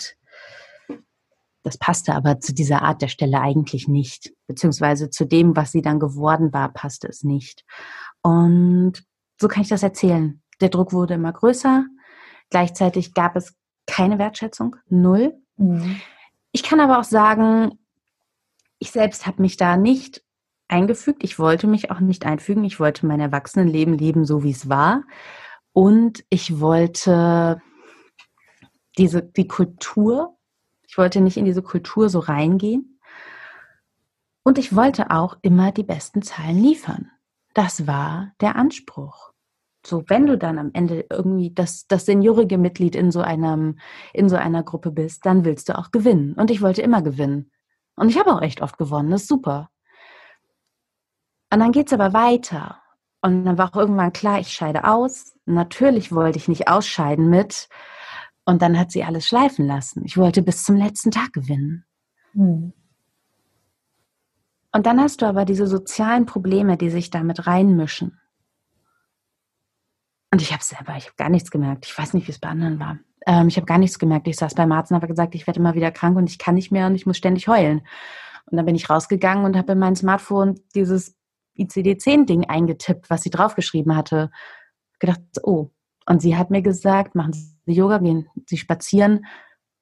das 1.64 1.76
passte 1.76 2.14
aber 2.14 2.38
zu 2.38 2.54
dieser 2.54 2.82
Art 2.82 3.02
der 3.02 3.08
Stelle 3.08 3.40
eigentlich 3.40 3.88
nicht. 3.88 4.32
Beziehungsweise 4.46 5.10
zu 5.10 5.24
dem, 5.24 5.56
was 5.56 5.72
sie 5.72 5.82
dann 5.82 5.98
geworden 5.98 6.52
war, 6.52 6.72
passte 6.72 7.08
es 7.08 7.24
nicht. 7.24 7.64
Und 8.22 9.02
so 9.40 9.48
kann 9.48 9.64
ich 9.64 9.68
das 9.68 9.82
erzählen. 9.82 10.40
Der 10.60 10.68
Druck 10.68 10.92
wurde 10.92 11.14
immer 11.14 11.32
größer. 11.32 11.84
Gleichzeitig 12.48 13.12
gab 13.12 13.34
es 13.34 13.56
keine 13.88 14.20
Wertschätzung, 14.20 14.76
null. 14.88 15.34
Mhm. 15.56 16.00
Ich 16.52 16.62
kann 16.62 16.78
aber 16.78 17.00
auch 17.00 17.04
sagen, 17.04 17.72
ich 18.78 18.92
selbst 18.92 19.26
habe 19.26 19.42
mich 19.42 19.56
da 19.56 19.76
nicht 19.76 20.22
eingefügt. 20.68 21.24
Ich 21.24 21.40
wollte 21.40 21.66
mich 21.66 21.90
auch 21.90 21.98
nicht 21.98 22.24
einfügen. 22.24 22.62
Ich 22.62 22.78
wollte 22.78 23.04
mein 23.04 23.18
Erwachsenenleben 23.18 23.98
leben, 23.98 24.24
so 24.24 24.44
wie 24.44 24.52
es 24.52 24.68
war. 24.68 25.02
Und 25.72 26.24
ich 26.30 26.60
wollte 26.60 27.60
diese, 28.98 29.22
die 29.22 29.46
Kultur, 29.46 30.36
ich 30.86 30.98
wollte 30.98 31.20
nicht 31.20 31.36
in 31.36 31.44
diese 31.44 31.62
Kultur 31.62 32.08
so 32.08 32.18
reingehen. 32.18 33.00
Und 34.42 34.58
ich 34.58 34.74
wollte 34.74 35.10
auch 35.10 35.36
immer 35.42 35.70
die 35.70 35.84
besten 35.84 36.22
Zahlen 36.22 36.62
liefern. 36.62 37.10
Das 37.54 37.86
war 37.86 38.32
der 38.40 38.56
Anspruch. 38.56 39.30
So, 39.86 40.04
wenn 40.08 40.26
du 40.26 40.36
dann 40.36 40.58
am 40.58 40.70
Ende 40.74 41.06
irgendwie 41.10 41.52
das, 41.54 41.86
das 41.86 42.04
seniorige 42.04 42.58
Mitglied 42.58 42.94
in 42.94 43.10
so 43.10 43.20
einem, 43.20 43.78
in 44.12 44.28
so 44.28 44.36
einer 44.36 44.62
Gruppe 44.62 44.90
bist, 44.90 45.24
dann 45.24 45.44
willst 45.44 45.68
du 45.68 45.78
auch 45.78 45.90
gewinnen. 45.90 46.34
Und 46.34 46.50
ich 46.50 46.60
wollte 46.60 46.82
immer 46.82 47.02
gewinnen. 47.02 47.50
Und 47.96 48.08
ich 48.08 48.18
habe 48.18 48.32
auch 48.32 48.42
echt 48.42 48.60
oft 48.60 48.76
gewonnen. 48.76 49.10
Das 49.10 49.22
ist 49.22 49.28
super. 49.28 49.70
Und 51.52 51.60
dann 51.60 51.72
geht 51.72 51.86
es 51.86 51.92
aber 51.92 52.12
weiter. 52.12 52.82
Und 53.22 53.44
dann 53.44 53.58
war 53.58 53.70
auch 53.70 53.76
irgendwann 53.76 54.12
klar, 54.12 54.40
ich 54.40 54.48
scheide 54.48 54.84
aus. 54.84 55.34
Natürlich 55.44 56.12
wollte 56.12 56.38
ich 56.38 56.48
nicht 56.48 56.68
ausscheiden 56.68 57.28
mit. 57.28 57.68
Und 58.44 58.62
dann 58.62 58.78
hat 58.78 58.90
sie 58.90 59.04
alles 59.04 59.26
schleifen 59.26 59.66
lassen. 59.66 60.04
Ich 60.04 60.16
wollte 60.16 60.42
bis 60.42 60.64
zum 60.64 60.76
letzten 60.76 61.10
Tag 61.10 61.32
gewinnen. 61.32 61.84
Hm. 62.32 62.72
Und 64.72 64.86
dann 64.86 65.00
hast 65.00 65.20
du 65.20 65.26
aber 65.26 65.44
diese 65.44 65.66
sozialen 65.66 66.26
Probleme, 66.26 66.76
die 66.76 66.90
sich 66.90 67.10
damit 67.10 67.46
reinmischen. 67.46 68.18
Und 70.32 70.40
ich 70.40 70.52
habe 70.52 70.62
selber, 70.62 70.96
ich 70.96 71.06
habe 71.06 71.16
gar 71.16 71.28
nichts 71.28 71.50
gemerkt. 71.50 71.86
Ich 71.86 71.98
weiß 71.98 72.14
nicht, 72.14 72.28
wie 72.28 72.32
es 72.32 72.38
bei 72.38 72.48
anderen 72.48 72.78
war. 72.78 72.98
Ähm, 73.26 73.48
ich 73.48 73.56
habe 73.56 73.66
gar 73.66 73.78
nichts 73.78 73.98
gemerkt. 73.98 74.28
Ich 74.28 74.36
saß 74.36 74.54
beim 74.54 74.70
Arzt 74.72 74.92
und 74.92 74.94
habe 74.94 75.08
gesagt, 75.08 75.34
ich 75.34 75.46
werde 75.46 75.58
immer 75.58 75.74
wieder 75.74 75.90
krank 75.90 76.16
und 76.16 76.30
ich 76.30 76.38
kann 76.38 76.54
nicht 76.54 76.70
mehr 76.70 76.86
und 76.86 76.94
ich 76.94 77.04
muss 77.04 77.16
ständig 77.16 77.48
heulen. 77.48 77.82
Und 78.46 78.56
dann 78.56 78.64
bin 78.64 78.76
ich 78.76 78.88
rausgegangen 78.88 79.44
und 79.44 79.56
habe 79.56 79.72
in 79.72 79.78
mein 79.78 79.96
Smartphone 79.96 80.60
dieses 80.74 81.16
ICD-10-Ding 81.60 82.48
eingetippt, 82.48 83.10
was 83.10 83.22
sie 83.22 83.30
draufgeschrieben 83.30 83.96
hatte. 83.96 84.30
Gedacht, 84.98 85.20
oh. 85.42 85.70
Und 86.06 86.22
sie 86.22 86.36
hat 86.36 86.50
mir 86.50 86.62
gesagt, 86.62 87.14
machen 87.14 87.32
Sie 87.32 87.72
Yoga, 87.72 87.98
gehen 87.98 88.28
Sie 88.46 88.56
spazieren, 88.56 89.26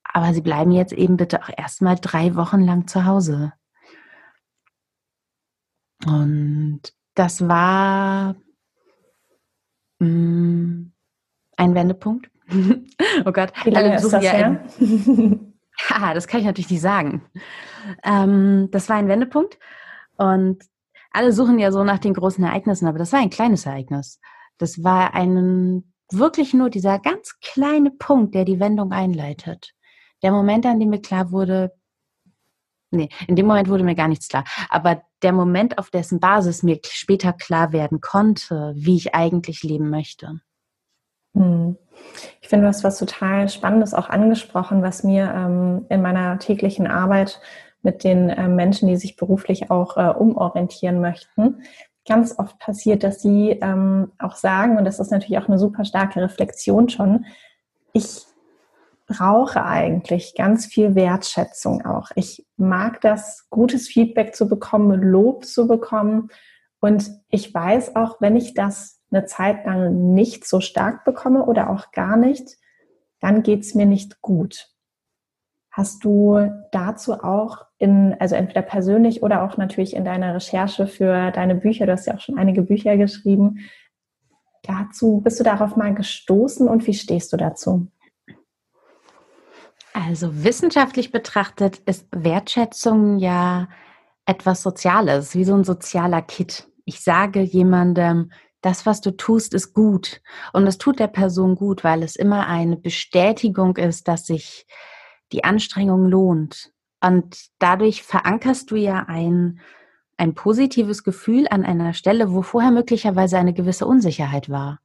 aber 0.05 0.35
Sie 0.35 0.43
bleiben 0.43 0.73
jetzt 0.73 0.93
eben 0.93 1.17
bitte 1.17 1.43
auch 1.43 1.51
erstmal 1.57 1.97
drei 1.97 2.35
Wochen 2.35 2.61
lang 2.61 2.87
zu 2.87 3.05
Hause. 3.05 3.53
Und 6.07 6.83
das 7.15 7.49
war 7.49 8.37
mh, 9.99 10.09
mm, 10.09 10.93
ein 11.57 11.75
Wendepunkt. 11.75 12.31
oh 13.25 13.33
Gott, 13.33 13.53
Wie 13.65 13.71
lange 13.71 13.97
ist 13.97 14.11
das 14.11 14.25
ja 14.25 14.31
her? 14.31 14.65
Haha, 15.89 16.15
das 16.15 16.27
kann 16.27 16.41
ich 16.41 16.47
natürlich 16.47 16.71
nicht 16.71 16.81
sagen. 16.81 17.23
Ähm, 18.05 18.69
das 18.71 18.89
war 18.89 18.97
ein 18.97 19.09
Wendepunkt 19.09 19.59
und 20.17 20.63
alle 21.11 21.33
suchen 21.33 21.59
ja 21.59 21.73
so 21.73 21.85
nach 21.85 21.99
den 21.99 22.15
großen 22.15 22.45
Ereignissen, 22.45 22.87
aber 22.87 22.99
das 22.99 23.13
war 23.13 23.21
ein 23.21 23.31
kleines 23.31 23.67
Ereignis. 23.67 24.21
Das 24.59 24.83
war 24.83 25.15
ein 25.15 25.93
wirklich 26.11 26.55
nur 26.55 26.71
dieser 26.71 26.99
ganz 26.99 27.39
kleine 27.41 27.91
Punkt, 27.91 28.35
der 28.35 28.45
die 28.45 28.61
Wendung 28.61 28.93
einleitet. 28.93 29.75
Der 30.23 30.33
Moment, 30.33 30.67
an 30.67 30.81
dem 30.81 30.91
mir 30.91 31.01
klar 31.01 31.31
wurde, 31.31 31.73
nee, 32.91 33.09
in 33.27 33.37
dem 33.37 33.47
Moment 33.47 33.69
wurde 33.69 33.85
mir 33.85 33.95
gar 33.95 34.09
nichts 34.09 34.29
klar, 34.29 34.45
aber 34.69 35.03
der 35.23 35.33
Moment, 35.33 35.79
auf 35.79 35.91
dessen 35.91 36.21
Basis 36.21 36.63
mir 36.63 36.81
später 36.89 37.33
klar 37.33 37.73
werden 37.73 38.01
konnte, 38.01 38.73
wie 38.77 38.97
ich 38.97 39.15
eigentlich 39.15 39.63
leben 39.63 39.91
möchte. 39.91 40.41
Hm. 41.35 41.77
Ich 42.41 42.49
finde, 42.49 42.65
du 42.65 42.69
hast 42.69 42.85
was 42.85 42.99
total 42.99 43.49
Spannendes 43.49 43.93
auch 43.95 44.09
angesprochen, 44.09 44.83
was 44.83 45.03
mir 45.03 45.33
ähm, 45.35 45.87
in 45.89 46.01
meiner 46.01 46.39
täglichen 46.39 46.87
Arbeit 46.87 47.41
mit 47.83 48.05
den 48.05 48.31
äh, 48.31 48.49
Menschen, 48.49 48.89
die 48.89 48.97
sich 48.97 49.17
beruflich 49.17 49.71
auch 49.71 49.97
äh, 49.97 50.11
umorientieren 50.11 51.01
möchten, 51.01 51.63
ganz 52.07 52.39
oft 52.39 52.59
passiert, 52.59 53.05
dass 53.05 53.21
sie 53.21 53.51
ähm, 53.51 54.13
auch 54.19 54.37
sagen, 54.37 54.79
und 54.79 54.85
das 54.85 54.99
ist 54.99 55.11
natürlich 55.11 55.39
auch 55.39 55.49
eine 55.49 55.59
super 55.59 55.85
starke 55.85 56.21
Reflexion 56.23 56.89
schon, 56.89 57.27
ich 57.93 58.25
brauche 59.07 59.65
eigentlich 59.65 60.35
ganz 60.37 60.67
viel 60.67 60.95
Wertschätzung 60.95 61.85
auch. 61.85 62.11
Ich 62.15 62.47
mag 62.57 63.01
das, 63.01 63.49
gutes 63.51 63.89
Feedback 63.89 64.35
zu 64.35 64.49
bekommen, 64.49 65.03
Lob 65.03 65.45
zu 65.45 65.67
bekommen. 65.67 66.29
Und 66.81 67.11
ich 67.31 67.53
weiß 67.53 67.97
auch, 67.97 68.21
wenn 68.21 68.37
ich 68.37 68.55
das 68.55 69.01
eine 69.11 69.25
Zeit 69.25 69.65
lang 69.65 70.13
nicht 70.13 70.47
so 70.47 70.61
stark 70.61 71.05
bekomme 71.05 71.47
oder 71.47 71.71
auch 71.71 71.91
gar 71.93 72.17
nicht, 72.17 72.59
dann 73.21 73.43
geht 73.43 73.61
es 73.61 73.75
mir 73.75 73.87
nicht 73.87 74.21
gut. 74.21 74.69
Hast 75.71 76.05
du 76.05 76.51
dazu 76.71 77.15
auch 77.15 77.68
in, 77.79 78.15
also 78.19 78.35
entweder 78.35 78.63
persönlich 78.63 79.23
oder 79.23 79.43
auch 79.45 79.57
natürlich 79.57 79.95
in 79.95 80.05
deiner 80.05 80.35
Recherche 80.35 80.87
für 80.87 81.31
deine 81.31 81.55
Bücher, 81.55 81.87
du 81.87 81.93
hast 81.93 82.07
ja 82.07 82.15
auch 82.15 82.21
schon 82.21 82.39
einige 82.39 82.63
Bücher 82.63 82.97
geschrieben, 82.97 83.69
dazu, 84.63 85.21
bist 85.23 85.39
du 85.39 85.45
darauf 85.45 85.77
mal 85.77 85.95
gestoßen 85.95 86.69
und 86.69 86.87
wie 86.87 86.95
stehst 86.95 87.33
du 87.33 87.37
dazu? 87.37 87.87
Also 89.93 90.45
wissenschaftlich 90.45 91.11
betrachtet 91.11 91.79
ist 91.87 92.07
Wertschätzung 92.13 93.19
ja 93.19 93.69
etwas 94.27 94.63
Soziales, 94.63 95.35
wie 95.35 95.45
so 95.45 95.55
ein 95.55 95.65
sozialer 95.65 96.23
Kit. 96.23 96.69
Ich 96.85 97.01
sage 97.01 97.41
jemandem, 97.41 98.31
das, 98.61 98.87
was 98.87 99.01
du 99.01 99.13
tust, 99.13 99.55
ist 99.55 99.73
gut. 99.73 100.21
Und 100.53 100.67
es 100.67 100.79
tut 100.79 100.99
der 100.99 101.07
Person 101.07 101.55
gut, 101.55 101.85
weil 101.85 102.03
es 102.03 102.17
immer 102.17 102.47
eine 102.47 102.77
Bestätigung 102.77 103.77
ist, 103.77 104.09
dass 104.09 104.27
sich 104.27 104.67
die 105.33 105.45
Anstrengung 105.45 106.07
lohnt. 106.07 106.73
Und 107.01 107.49
dadurch 107.59 108.03
verankerst 108.03 108.71
du 108.71 108.77
ja 108.77 109.05
ein, 109.07 109.61
ein 110.17 110.35
positives 110.35 111.05
Gefühl 111.05 111.47
an 111.49 111.65
einer 111.65 111.95
Stelle, 111.95 112.33
wo 112.33 112.43
vorher 112.43 112.73
möglicherweise 112.73 113.39
eine 113.39 113.55
gewisse 113.55 113.87
Unsicherheit 113.87 114.51
war. 114.51 114.81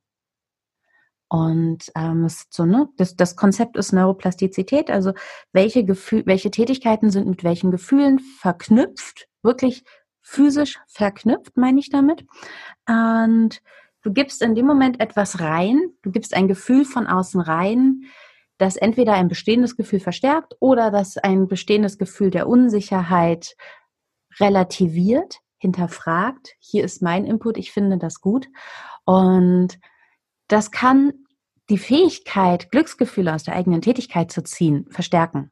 Und 1.34 1.92
ähm, 1.96 2.28
so, 2.52 2.66
ne, 2.66 2.90
das, 2.98 3.16
das 3.16 3.36
Konzept 3.36 3.76
ist 3.76 3.92
Neuroplastizität, 3.92 4.92
also 4.92 5.14
welche, 5.52 5.84
Gefühl, 5.84 6.22
welche 6.28 6.52
Tätigkeiten 6.52 7.10
sind 7.10 7.28
mit 7.28 7.44
welchen 7.44 7.72
Gefühlen 7.72 8.20
verknüpft, 8.20 9.28
wirklich 9.42 9.84
physisch 10.22 10.80
verknüpft, 10.86 11.58
meine 11.58 11.80
ich 11.80 11.90
damit. 11.90 12.24
Und 12.88 13.64
du 14.04 14.14
gibst 14.14 14.44
in 14.44 14.54
dem 14.54 14.68
Moment 14.68 15.00
etwas 15.00 15.40
rein, 15.40 15.82
du 16.04 16.12
gibst 16.12 16.36
ein 16.36 16.48
Gefühl 16.48 16.86
von 16.86 17.08
außen 17.08 17.42
rein, 17.42 18.04
das 18.64 18.78
entweder 18.78 19.14
ein 19.14 19.28
bestehendes 19.28 19.76
Gefühl 19.76 20.00
verstärkt 20.00 20.56
oder 20.62 20.90
das 20.90 21.18
ein 21.18 21.48
bestehendes 21.48 21.98
Gefühl 21.98 22.32
der 22.32 22.48
Unsicherheit 22.48 23.58
relativiert, 24.40 25.40
hinterfragt. 25.58 26.54
Hier 26.60 26.86
ist 26.86 27.02
mein 27.02 27.26
Input, 27.26 27.58
ich 27.58 27.74
finde 27.74 27.98
das 27.98 28.22
gut. 28.22 28.48
Und 29.04 29.80
das 30.48 30.72
kann 30.72 31.12
die 31.70 31.78
Fähigkeit, 31.78 32.72
Glücksgefühle 32.72 33.34
aus 33.34 33.44
der 33.44 33.56
eigenen 33.56 33.82
Tätigkeit 33.82 34.32
zu 34.32 34.44
ziehen, 34.44 34.88
verstärken. 34.90 35.52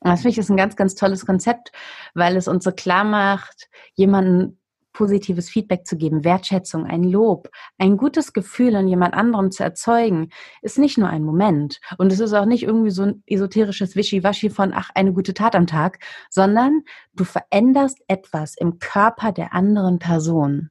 Das 0.00 0.22
finde 0.22 0.30
ich 0.30 0.38
ist 0.38 0.50
ein 0.50 0.56
ganz, 0.56 0.74
ganz 0.74 0.96
tolles 0.96 1.26
Konzept, 1.26 1.70
weil 2.14 2.36
es 2.36 2.48
uns 2.48 2.64
so 2.64 2.72
klar 2.72 3.04
macht, 3.04 3.68
jemanden 3.94 4.60
positives 4.96 5.50
Feedback 5.50 5.86
zu 5.86 5.98
geben, 5.98 6.24
Wertschätzung, 6.24 6.86
ein 6.86 7.04
Lob, 7.04 7.50
ein 7.76 7.98
gutes 7.98 8.32
Gefühl 8.32 8.74
an 8.76 8.88
jemand 8.88 9.12
anderem 9.12 9.50
zu 9.50 9.62
erzeugen, 9.62 10.30
ist 10.62 10.78
nicht 10.78 10.96
nur 10.96 11.10
ein 11.10 11.22
Moment. 11.22 11.80
Und 11.98 12.12
es 12.12 12.18
ist 12.18 12.32
auch 12.32 12.46
nicht 12.46 12.62
irgendwie 12.62 12.90
so 12.90 13.02
ein 13.02 13.22
esoterisches 13.26 13.94
Wischiwaschi 13.94 14.48
von, 14.48 14.72
ach, 14.74 14.88
eine 14.94 15.12
gute 15.12 15.34
Tat 15.34 15.54
am 15.54 15.66
Tag, 15.66 15.98
sondern 16.30 16.82
du 17.12 17.24
veränderst 17.24 17.98
etwas 18.08 18.56
im 18.56 18.78
Körper 18.78 19.32
der 19.32 19.52
anderen 19.52 19.98
Person. 19.98 20.70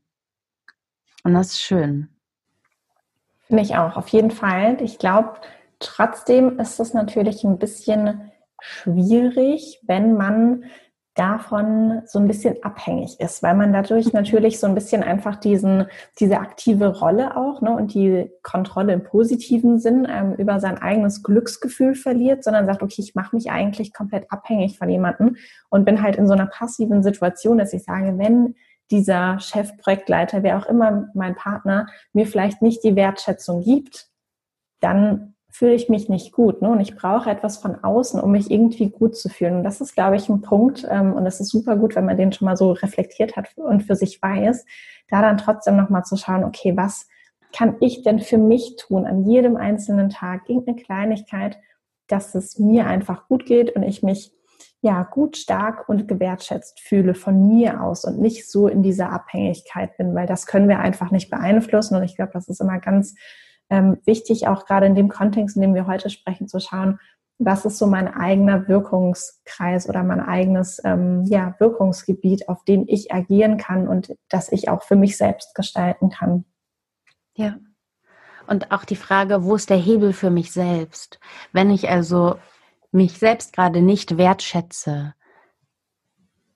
Und 1.23 1.35
das 1.35 1.51
ist 1.51 1.61
schön. 1.61 2.09
Finde 3.45 3.61
ich 3.61 3.77
auch, 3.77 3.95
auf 3.95 4.07
jeden 4.07 4.31
Fall. 4.31 4.81
Ich 4.81 4.97
glaube, 4.97 5.35
trotzdem 5.77 6.59
ist 6.59 6.79
es 6.79 6.95
natürlich 6.95 7.43
ein 7.43 7.59
bisschen 7.59 8.31
schwierig, 8.59 9.79
wenn 9.83 10.15
man 10.15 10.63
davon 11.15 12.01
so 12.05 12.19
ein 12.19 12.27
bisschen 12.27 12.61
abhängig 12.61 13.19
ist, 13.21 13.41
weil 13.41 13.55
man 13.55 13.71
dadurch 13.71 14.07
mhm. 14.07 14.11
natürlich 14.13 14.59
so 14.59 14.67
ein 14.67 14.75
bisschen 14.75 15.01
einfach 15.01 15.37
diesen, 15.37 15.85
diese 16.19 16.39
aktive 16.39 16.99
Rolle 16.99 17.37
auch 17.37 17.61
ne, 17.61 17.71
und 17.71 17.93
die 17.93 18.29
Kontrolle 18.43 18.93
im 18.93 19.03
positiven 19.03 19.79
Sinn 19.79 20.05
ähm, 20.09 20.33
über 20.33 20.59
sein 20.59 20.77
eigenes 20.77 21.23
Glücksgefühl 21.23 21.95
verliert, 21.95 22.43
sondern 22.43 22.65
sagt, 22.65 22.83
okay, 22.83 23.01
ich 23.01 23.15
mache 23.15 23.35
mich 23.35 23.49
eigentlich 23.49 23.93
komplett 23.93 24.29
abhängig 24.29 24.77
von 24.77 24.89
jemandem 24.89 25.37
und 25.69 25.85
bin 25.85 26.01
halt 26.01 26.17
in 26.17 26.27
so 26.27 26.33
einer 26.33 26.47
passiven 26.47 27.01
Situation, 27.01 27.57
dass 27.57 27.71
ich 27.71 27.83
sage, 27.83 28.17
wenn 28.17 28.55
dieser 28.91 29.39
Chef, 29.39 29.77
Projektleiter, 29.77 30.43
wer 30.43 30.57
auch 30.57 30.65
immer 30.65 31.07
mein 31.13 31.35
Partner, 31.35 31.87
mir 32.11 32.27
vielleicht 32.27 32.61
nicht 32.61 32.83
die 32.83 32.95
Wertschätzung 32.95 33.63
gibt, 33.63 34.09
dann 34.81 35.34
fühle 35.57 35.73
ich 35.73 35.87
mich 35.87 36.09
nicht 36.09 36.33
gut. 36.33 36.61
Ne? 36.61 36.69
Und 36.69 36.81
ich 36.81 36.97
brauche 36.97 37.29
etwas 37.29 37.55
von 37.57 37.81
außen, 37.81 38.19
um 38.19 38.31
mich 38.31 38.51
irgendwie 38.51 38.89
gut 38.89 39.15
zu 39.15 39.29
fühlen. 39.29 39.55
Und 39.55 39.63
das 39.63 39.79
ist, 39.79 39.95
glaube 39.95 40.17
ich, 40.17 40.27
ein 40.27 40.41
Punkt. 40.41 40.85
Ähm, 40.89 41.13
und 41.13 41.25
es 41.25 41.39
ist 41.39 41.49
super 41.49 41.77
gut, 41.77 41.95
wenn 41.95 42.05
man 42.05 42.17
den 42.17 42.33
schon 42.33 42.45
mal 42.45 42.57
so 42.57 42.73
reflektiert 42.73 43.37
hat 43.37 43.47
und 43.55 43.83
für 43.83 43.95
sich 43.95 44.21
weiß, 44.21 44.65
da 45.07 45.21
dann 45.21 45.37
trotzdem 45.37 45.77
nochmal 45.77 46.03
zu 46.03 46.17
schauen, 46.17 46.43
okay, 46.43 46.75
was 46.75 47.07
kann 47.53 47.77
ich 47.79 48.03
denn 48.03 48.19
für 48.19 48.37
mich 48.37 48.75
tun 48.75 49.05
an 49.05 49.23
jedem 49.23 49.55
einzelnen 49.55 50.09
Tag? 50.09 50.49
Irgendeine 50.49 50.81
Kleinigkeit, 50.81 51.57
dass 52.07 52.35
es 52.35 52.59
mir 52.59 52.85
einfach 52.87 53.29
gut 53.29 53.45
geht 53.45 53.73
und 53.77 53.83
ich 53.83 54.03
mich 54.03 54.33
ja 54.81 55.03
gut, 55.03 55.37
stark 55.37 55.87
und 55.87 56.09
gewertschätzt 56.09 56.81
fühle 56.81 57.15
von 57.15 57.47
mir 57.47 57.81
aus 57.81 58.03
und 58.03 58.19
nicht 58.19 58.51
so 58.51 58.67
in 58.67 58.83
dieser 58.83 59.09
Abhängigkeit 59.09 59.95
bin, 59.95 60.13
weil 60.15 60.27
das 60.27 60.47
können 60.47 60.67
wir 60.67 60.79
einfach 60.79 61.11
nicht 61.11 61.29
beeinflussen. 61.29 61.95
Und 61.95 62.03
ich 62.03 62.17
glaube, 62.17 62.33
das 62.33 62.49
ist 62.49 62.59
immer 62.59 62.79
ganz 62.79 63.15
ähm, 63.69 63.97
wichtig, 64.05 64.47
auch 64.47 64.65
gerade 64.65 64.85
in 64.85 64.95
dem 64.95 65.09
Kontext, 65.09 65.55
in 65.55 65.61
dem 65.61 65.73
wir 65.73 65.87
heute 65.87 66.09
sprechen, 66.09 66.47
zu 66.47 66.59
schauen, 66.59 66.99
was 67.37 67.65
ist 67.65 67.77
so 67.77 67.87
mein 67.87 68.07
eigener 68.07 68.67
Wirkungskreis 68.67 69.89
oder 69.89 70.03
mein 70.03 70.21
eigenes 70.21 70.81
ähm, 70.85 71.25
ja, 71.25 71.55
Wirkungsgebiet, 71.59 72.47
auf 72.47 72.63
dem 72.63 72.85
ich 72.87 73.13
agieren 73.13 73.57
kann 73.57 73.87
und 73.87 74.15
das 74.29 74.51
ich 74.51 74.69
auch 74.69 74.83
für 74.83 74.95
mich 74.95 75.17
selbst 75.17 75.53
gestalten 75.53 76.09
kann. 76.09 76.45
Ja. 77.35 77.57
Und 78.47 78.71
auch 78.71 78.85
die 78.85 78.95
Frage, 78.95 79.43
wo 79.43 79.55
ist 79.55 79.69
der 79.69 79.77
Hebel 79.77 80.13
für 80.13 80.29
mich 80.29 80.53
selbst? 80.53 81.19
Wenn 81.51 81.71
ich 81.71 81.89
also 81.89 82.37
mich 82.91 83.17
selbst 83.17 83.53
gerade 83.53 83.81
nicht 83.81 84.17
wertschätze, 84.17 85.13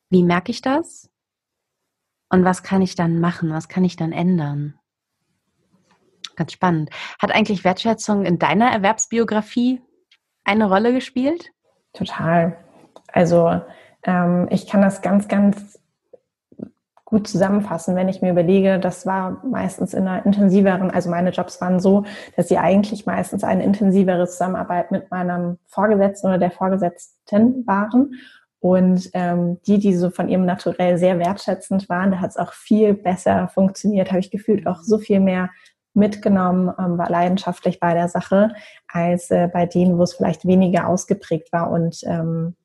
wie 0.09 0.23
merke 0.23 0.51
ich 0.51 0.61
das? 0.61 1.09
Und 2.29 2.45
was 2.45 2.63
kann 2.63 2.81
ich 2.81 2.95
dann 2.95 3.19
machen? 3.19 3.51
Was 3.51 3.67
kann 3.67 3.83
ich 3.83 3.95
dann 3.95 4.11
ändern? 4.11 4.78
Ganz 6.39 6.53
spannend. 6.53 6.89
Hat 7.21 7.35
eigentlich 7.35 7.65
Wertschätzung 7.65 8.23
in 8.23 8.39
deiner 8.39 8.71
Erwerbsbiografie 8.71 9.81
eine 10.45 10.69
Rolle 10.69 10.93
gespielt? 10.93 11.51
Total. 11.91 12.55
Also 13.11 13.59
ähm, 14.03 14.47
ich 14.49 14.65
kann 14.65 14.81
das 14.81 15.01
ganz, 15.01 15.27
ganz 15.27 15.77
gut 17.03 17.27
zusammenfassen, 17.27 17.97
wenn 17.97 18.07
ich 18.07 18.21
mir 18.21 18.31
überlege, 18.31 18.79
das 18.79 19.05
war 19.05 19.43
meistens 19.43 19.93
in 19.93 20.07
einer 20.07 20.25
intensiveren, 20.25 20.91
also 20.91 21.09
meine 21.09 21.31
Jobs 21.31 21.59
waren 21.59 21.81
so, 21.81 22.05
dass 22.37 22.47
sie 22.47 22.57
eigentlich 22.57 23.05
meistens 23.05 23.43
eine 23.43 23.65
intensivere 23.65 24.25
Zusammenarbeit 24.25 24.91
mit 24.91 25.11
meinem 25.11 25.57
Vorgesetzten 25.65 26.27
oder 26.27 26.37
der 26.37 26.51
Vorgesetzten 26.51 27.67
waren. 27.67 28.13
Und 28.61 29.09
ähm, 29.13 29.59
die, 29.67 29.79
die 29.79 29.93
so 29.93 30.09
von 30.09 30.29
ihrem 30.29 30.45
Naturell 30.45 30.97
sehr 30.97 31.19
wertschätzend 31.19 31.89
waren, 31.89 32.11
da 32.11 32.21
hat 32.21 32.29
es 32.29 32.37
auch 32.37 32.53
viel 32.53 32.93
besser 32.93 33.49
funktioniert, 33.49 34.09
habe 34.09 34.19
ich 34.19 34.31
gefühlt 34.31 34.67
auch 34.67 34.83
so 34.83 34.99
viel 34.99 35.19
mehr 35.19 35.49
mitgenommen, 35.99 36.73
ähm, 36.79 36.97
war 36.97 37.09
leidenschaftlich 37.09 37.79
bei 37.79 37.93
der 37.93 38.07
Sache, 38.07 38.53
als 38.87 39.29
äh, 39.29 39.49
bei 39.51 39.65
denen, 39.65 39.97
wo 39.97 40.03
es 40.03 40.13
vielleicht 40.13 40.45
weniger 40.47 40.87
ausgeprägt 40.87 41.51
war. 41.51 41.69
Und 41.69 42.01
ähm, 42.05 42.55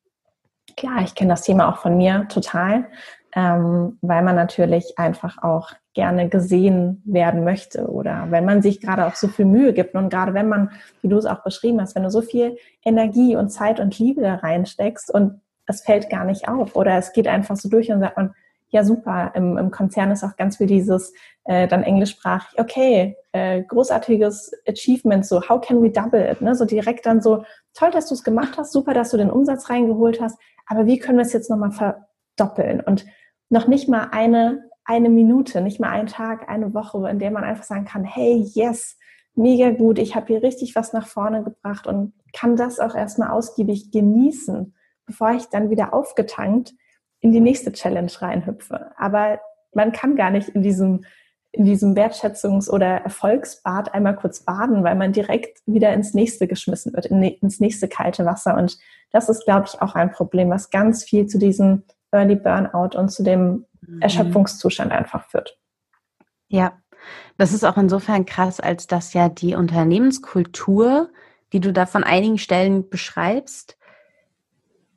klar, 0.77 1.03
ich 1.03 1.15
kenne 1.15 1.31
das 1.31 1.43
Thema 1.43 1.69
auch 1.69 1.79
von 1.79 1.97
mir 1.97 2.27
total, 2.29 2.87
ähm, 3.35 3.99
weil 4.01 4.23
man 4.23 4.37
natürlich 4.37 4.99
einfach 4.99 5.43
auch 5.43 5.73
gerne 5.93 6.29
gesehen 6.29 7.03
werden 7.05 7.45
möchte 7.45 7.87
oder 7.87 8.27
wenn 8.31 8.45
man 8.45 8.63
sich 8.63 8.81
gerade 8.81 9.07
auch 9.07 9.15
so 9.15 9.29
viel 9.29 9.45
Mühe 9.45 9.73
gibt 9.73 9.95
und 9.95 10.09
gerade 10.09 10.35
wenn 10.35 10.49
man, 10.49 10.71
wie 11.03 11.09
du 11.09 11.17
es 11.17 11.27
auch 11.27 11.43
beschrieben 11.43 11.81
hast, 11.81 11.95
wenn 11.95 12.03
du 12.03 12.11
so 12.11 12.21
viel 12.21 12.57
Energie 12.85 13.37
und 13.37 13.51
Zeit 13.51 13.79
und 13.79 13.99
Liebe 13.99 14.23
da 14.23 14.37
reinsteckst 14.37 15.13
und 15.13 15.41
es 15.67 15.83
fällt 15.83 16.11
gar 16.11 16.25
nicht 16.25 16.49
auf 16.49 16.75
oder 16.77 16.97
es 16.99 17.13
geht 17.13 17.29
einfach 17.29 17.57
so 17.57 17.69
durch 17.69 17.91
und 17.93 18.01
sagt 18.01 18.17
man, 18.17 18.35
ja 18.71 18.85
super, 18.85 19.33
im, 19.35 19.57
im 19.57 19.71
Konzern 19.71 20.11
ist 20.11 20.25
auch 20.25 20.37
ganz 20.37 20.57
viel 20.57 20.67
dieses 20.67 21.13
äh, 21.45 21.69
dann 21.69 21.83
englischsprachig, 21.83 22.59
okay, 22.59 23.17
äh, 23.33 23.63
großartiges 23.63 24.53
Achievement, 24.67 25.27
so 25.27 25.47
how 25.49 25.61
can 25.61 25.83
we 25.83 25.91
double 25.91 26.21
it, 26.21 26.41
ne? 26.41 26.55
so 26.55 26.65
direkt 26.65 27.07
dann 27.07 27.21
so, 27.21 27.45
toll, 27.75 27.91
dass 27.91 28.09
du 28.09 28.15
es 28.15 28.25
gemacht 28.25 28.57
hast, 28.57 28.73
super, 28.73 28.95
dass 28.95 29.11
du 29.11 29.17
den 29.17 29.31
Umsatz 29.31 29.69
reingeholt 29.69 30.21
hast, 30.21 30.39
aber 30.67 30.87
wie 30.87 30.99
können 30.99 31.19
wir 31.19 31.25
es 31.25 31.33
jetzt 31.33 31.51
nochmal 31.51 31.73
verdoppeln 31.73 32.81
und 32.81 33.05
noch 33.51 33.67
nicht 33.67 33.89
mal 33.89 34.09
eine, 34.13 34.65
eine 34.85 35.11
Minute, 35.11 35.61
nicht 35.61 35.81
mal 35.81 35.91
einen 35.91 36.09
Tag, 36.09 36.49
eine 36.49 36.73
Woche, 36.75 37.09
in 37.09 37.19
der 37.19 37.31
man 37.31 37.45
einfach 37.45 37.65
sagen 37.65 37.85
kann, 37.85 38.05
hey, 38.05 38.45
yes, 38.55 38.97
mega 39.35 39.71
gut, 39.71 39.99
ich 39.99 40.15
habe 40.15 40.27
hier 40.29 40.43
richtig 40.43 40.75
was 40.77 40.93
nach 40.93 41.07
vorne 41.07 41.43
gebracht 41.43 41.87
und 41.87 42.15
kann 42.33 42.57
das 42.57 42.81
auch 42.81 42.95
erstmal 42.95 43.31
ausgiebig 43.31 43.91
genießen, 43.91 44.75
bevor 45.07 45.33
ich 45.33 45.47
dann 45.47 45.71
wieder 45.71 45.93
aufgetankt 45.93 46.73
in 47.21 47.33
die 47.33 47.41
nächste 47.41 47.73
Challenge 47.73 48.11
reinhüpfe. 48.19 48.93
Aber 48.97 49.41
man 49.75 49.93
kann 49.93 50.17
gar 50.17 50.31
nicht 50.31 50.51
in 50.51 50.63
diesem, 50.63 51.05
in 51.55 51.65
diesem 51.65 51.95
Wertschätzungs- 51.95 52.69
oder 52.69 52.87
Erfolgsbad 52.87 53.95
einmal 53.95 54.17
kurz 54.17 54.41
baden, 54.41 54.83
weil 54.83 54.97
man 54.97 55.13
direkt 55.13 55.61
wieder 55.67 55.93
ins 55.93 56.15
nächste 56.15 56.49
geschmissen 56.49 56.93
wird, 56.93 57.07
in, 57.07 57.23
ins 57.23 57.61
nächste 57.61 57.89
kalte 57.89 58.25
Wasser. 58.25 58.57
Und 58.57 58.79
das 59.13 59.29
ist, 59.29 59.45
glaube 59.45 59.67
ich, 59.69 59.81
auch 59.81 59.95
ein 59.95 60.11
Problem, 60.11 60.51
was 60.51 60.71
ganz 60.71 61.05
viel 61.05 61.27
zu 61.27 61.39
diesem 61.39 61.85
Early 62.11 62.37
Burnout 62.37 62.99
und 62.99 63.11
zu 63.11 63.23
dem 63.23 63.67
mhm. 63.81 64.03
Erschöpfungszustand 64.03 64.93
einfach 64.93 65.29
führt. 65.29 65.59
Ja, 66.49 66.73
das 67.37 67.53
ist 67.53 67.65
auch 67.65 67.77
insofern 67.77 68.27
krass, 68.27 68.61
als 68.61 68.87
dass 68.87 69.13
ja 69.13 69.29
die 69.29 69.55
Unternehmenskultur, 69.55 71.11
die 71.53 71.61
du 71.61 71.73
da 71.73 71.87
von 71.87 72.05
einigen 72.05 72.39
Stellen 72.39 72.89
beschreibst, 72.89 73.77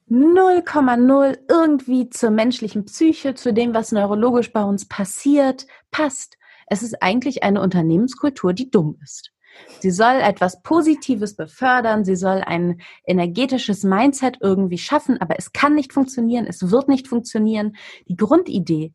0,0 0.09 1.37
irgendwie 1.49 2.09
zur 2.09 2.29
menschlichen 2.29 2.85
Psyche, 2.85 3.35
zu 3.35 3.53
dem, 3.53 3.73
was 3.73 3.91
neurologisch 3.91 4.53
bei 4.53 4.63
uns 4.63 4.87
passiert, 4.87 5.67
passt. 5.91 6.36
Es 6.67 6.83
ist 6.83 7.01
eigentlich 7.01 7.43
eine 7.43 7.61
Unternehmenskultur, 7.61 8.53
die 8.53 8.69
dumm 8.69 8.97
ist. 9.03 9.31
Sie 9.79 9.91
soll 9.91 10.15
etwas 10.15 10.61
Positives 10.61 11.35
befördern, 11.35 12.03
sie 12.03 12.15
soll 12.15 12.43
ein 12.45 12.81
energetisches 13.05 13.83
Mindset 13.83 14.37
irgendwie 14.41 14.77
schaffen, 14.77 15.19
aber 15.19 15.35
es 15.37 15.51
kann 15.51 15.73
nicht 15.73 15.93
funktionieren, 15.93 16.45
es 16.47 16.69
wird 16.69 16.87
nicht 16.87 17.07
funktionieren. 17.07 17.75
Die 18.07 18.15
Grundidee 18.15 18.93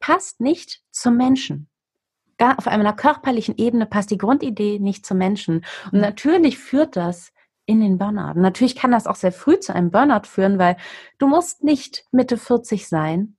passt 0.00 0.40
nicht 0.40 0.82
zum 0.90 1.16
Menschen. 1.16 1.68
Auf 2.38 2.66
einer 2.66 2.92
körperlichen 2.92 3.56
Ebene 3.56 3.86
passt 3.86 4.10
die 4.10 4.18
Grundidee 4.18 4.78
nicht 4.78 5.06
zum 5.06 5.18
Menschen. 5.18 5.64
Und 5.92 6.00
natürlich 6.00 6.58
führt 6.58 6.96
das 6.96 7.32
in 7.66 7.80
den 7.80 7.96
Burnout. 7.96 8.38
natürlich 8.38 8.76
kann 8.76 8.90
das 8.90 9.06
auch 9.06 9.14
sehr 9.14 9.32
früh 9.32 9.58
zu 9.58 9.74
einem 9.74 9.90
Burnout 9.90 10.26
führen, 10.26 10.58
weil 10.58 10.76
du 11.18 11.26
musst 11.26 11.64
nicht 11.64 12.04
Mitte 12.10 12.36
40 12.36 12.88
sein, 12.88 13.36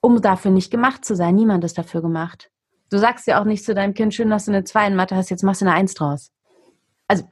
um 0.00 0.22
dafür 0.22 0.50
nicht 0.50 0.70
gemacht 0.70 1.04
zu 1.04 1.14
sein. 1.14 1.34
Niemand 1.34 1.64
ist 1.64 1.76
dafür 1.76 2.00
gemacht. 2.00 2.50
Du 2.90 2.98
sagst 2.98 3.26
ja 3.26 3.40
auch 3.40 3.44
nicht 3.44 3.64
zu 3.64 3.74
deinem 3.74 3.94
Kind, 3.94 4.14
schön, 4.14 4.30
dass 4.30 4.46
du 4.46 4.52
eine 4.52 4.64
2 4.64 4.88
in 4.88 4.96
Mathe 4.96 5.16
hast, 5.16 5.30
jetzt 5.30 5.42
machst 5.42 5.60
du 5.60 5.66
eine 5.66 5.74
1 5.74 5.94
draus. 5.94 6.30
Also, 7.08 7.24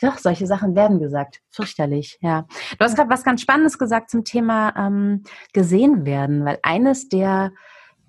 doch, 0.00 0.18
solche 0.18 0.46
Sachen 0.46 0.74
werden 0.74 0.98
gesagt. 0.98 1.40
Fürchterlich, 1.50 2.18
ja. 2.20 2.46
Du 2.78 2.84
hast 2.84 2.96
gerade 2.96 3.10
was 3.10 3.24
ganz 3.24 3.40
Spannendes 3.40 3.78
gesagt 3.78 4.10
zum 4.10 4.24
Thema 4.24 4.74
ähm, 4.76 5.22
gesehen 5.52 6.04
werden, 6.04 6.44
weil 6.44 6.58
eines 6.62 7.08
der 7.08 7.52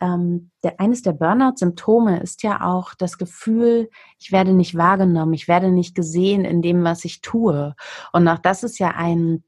ähm, 0.01 0.51
der, 0.63 0.79
eines 0.79 1.01
der 1.01 1.13
Burnout-Symptome 1.13 2.19
ist 2.19 2.43
ja 2.43 2.61
auch 2.61 2.93
das 2.93 3.17
Gefühl, 3.17 3.89
ich 4.19 4.31
werde 4.31 4.51
nicht 4.53 4.75
wahrgenommen, 4.75 5.33
ich 5.33 5.47
werde 5.47 5.71
nicht 5.71 5.95
gesehen 5.95 6.45
in 6.45 6.61
dem, 6.61 6.83
was 6.83 7.05
ich 7.05 7.21
tue. 7.21 7.73
Und 8.11 8.27
auch 8.27 8.39
das 8.39 8.63
ist 8.63 8.79
ja 8.79 8.89
ein 8.89 9.43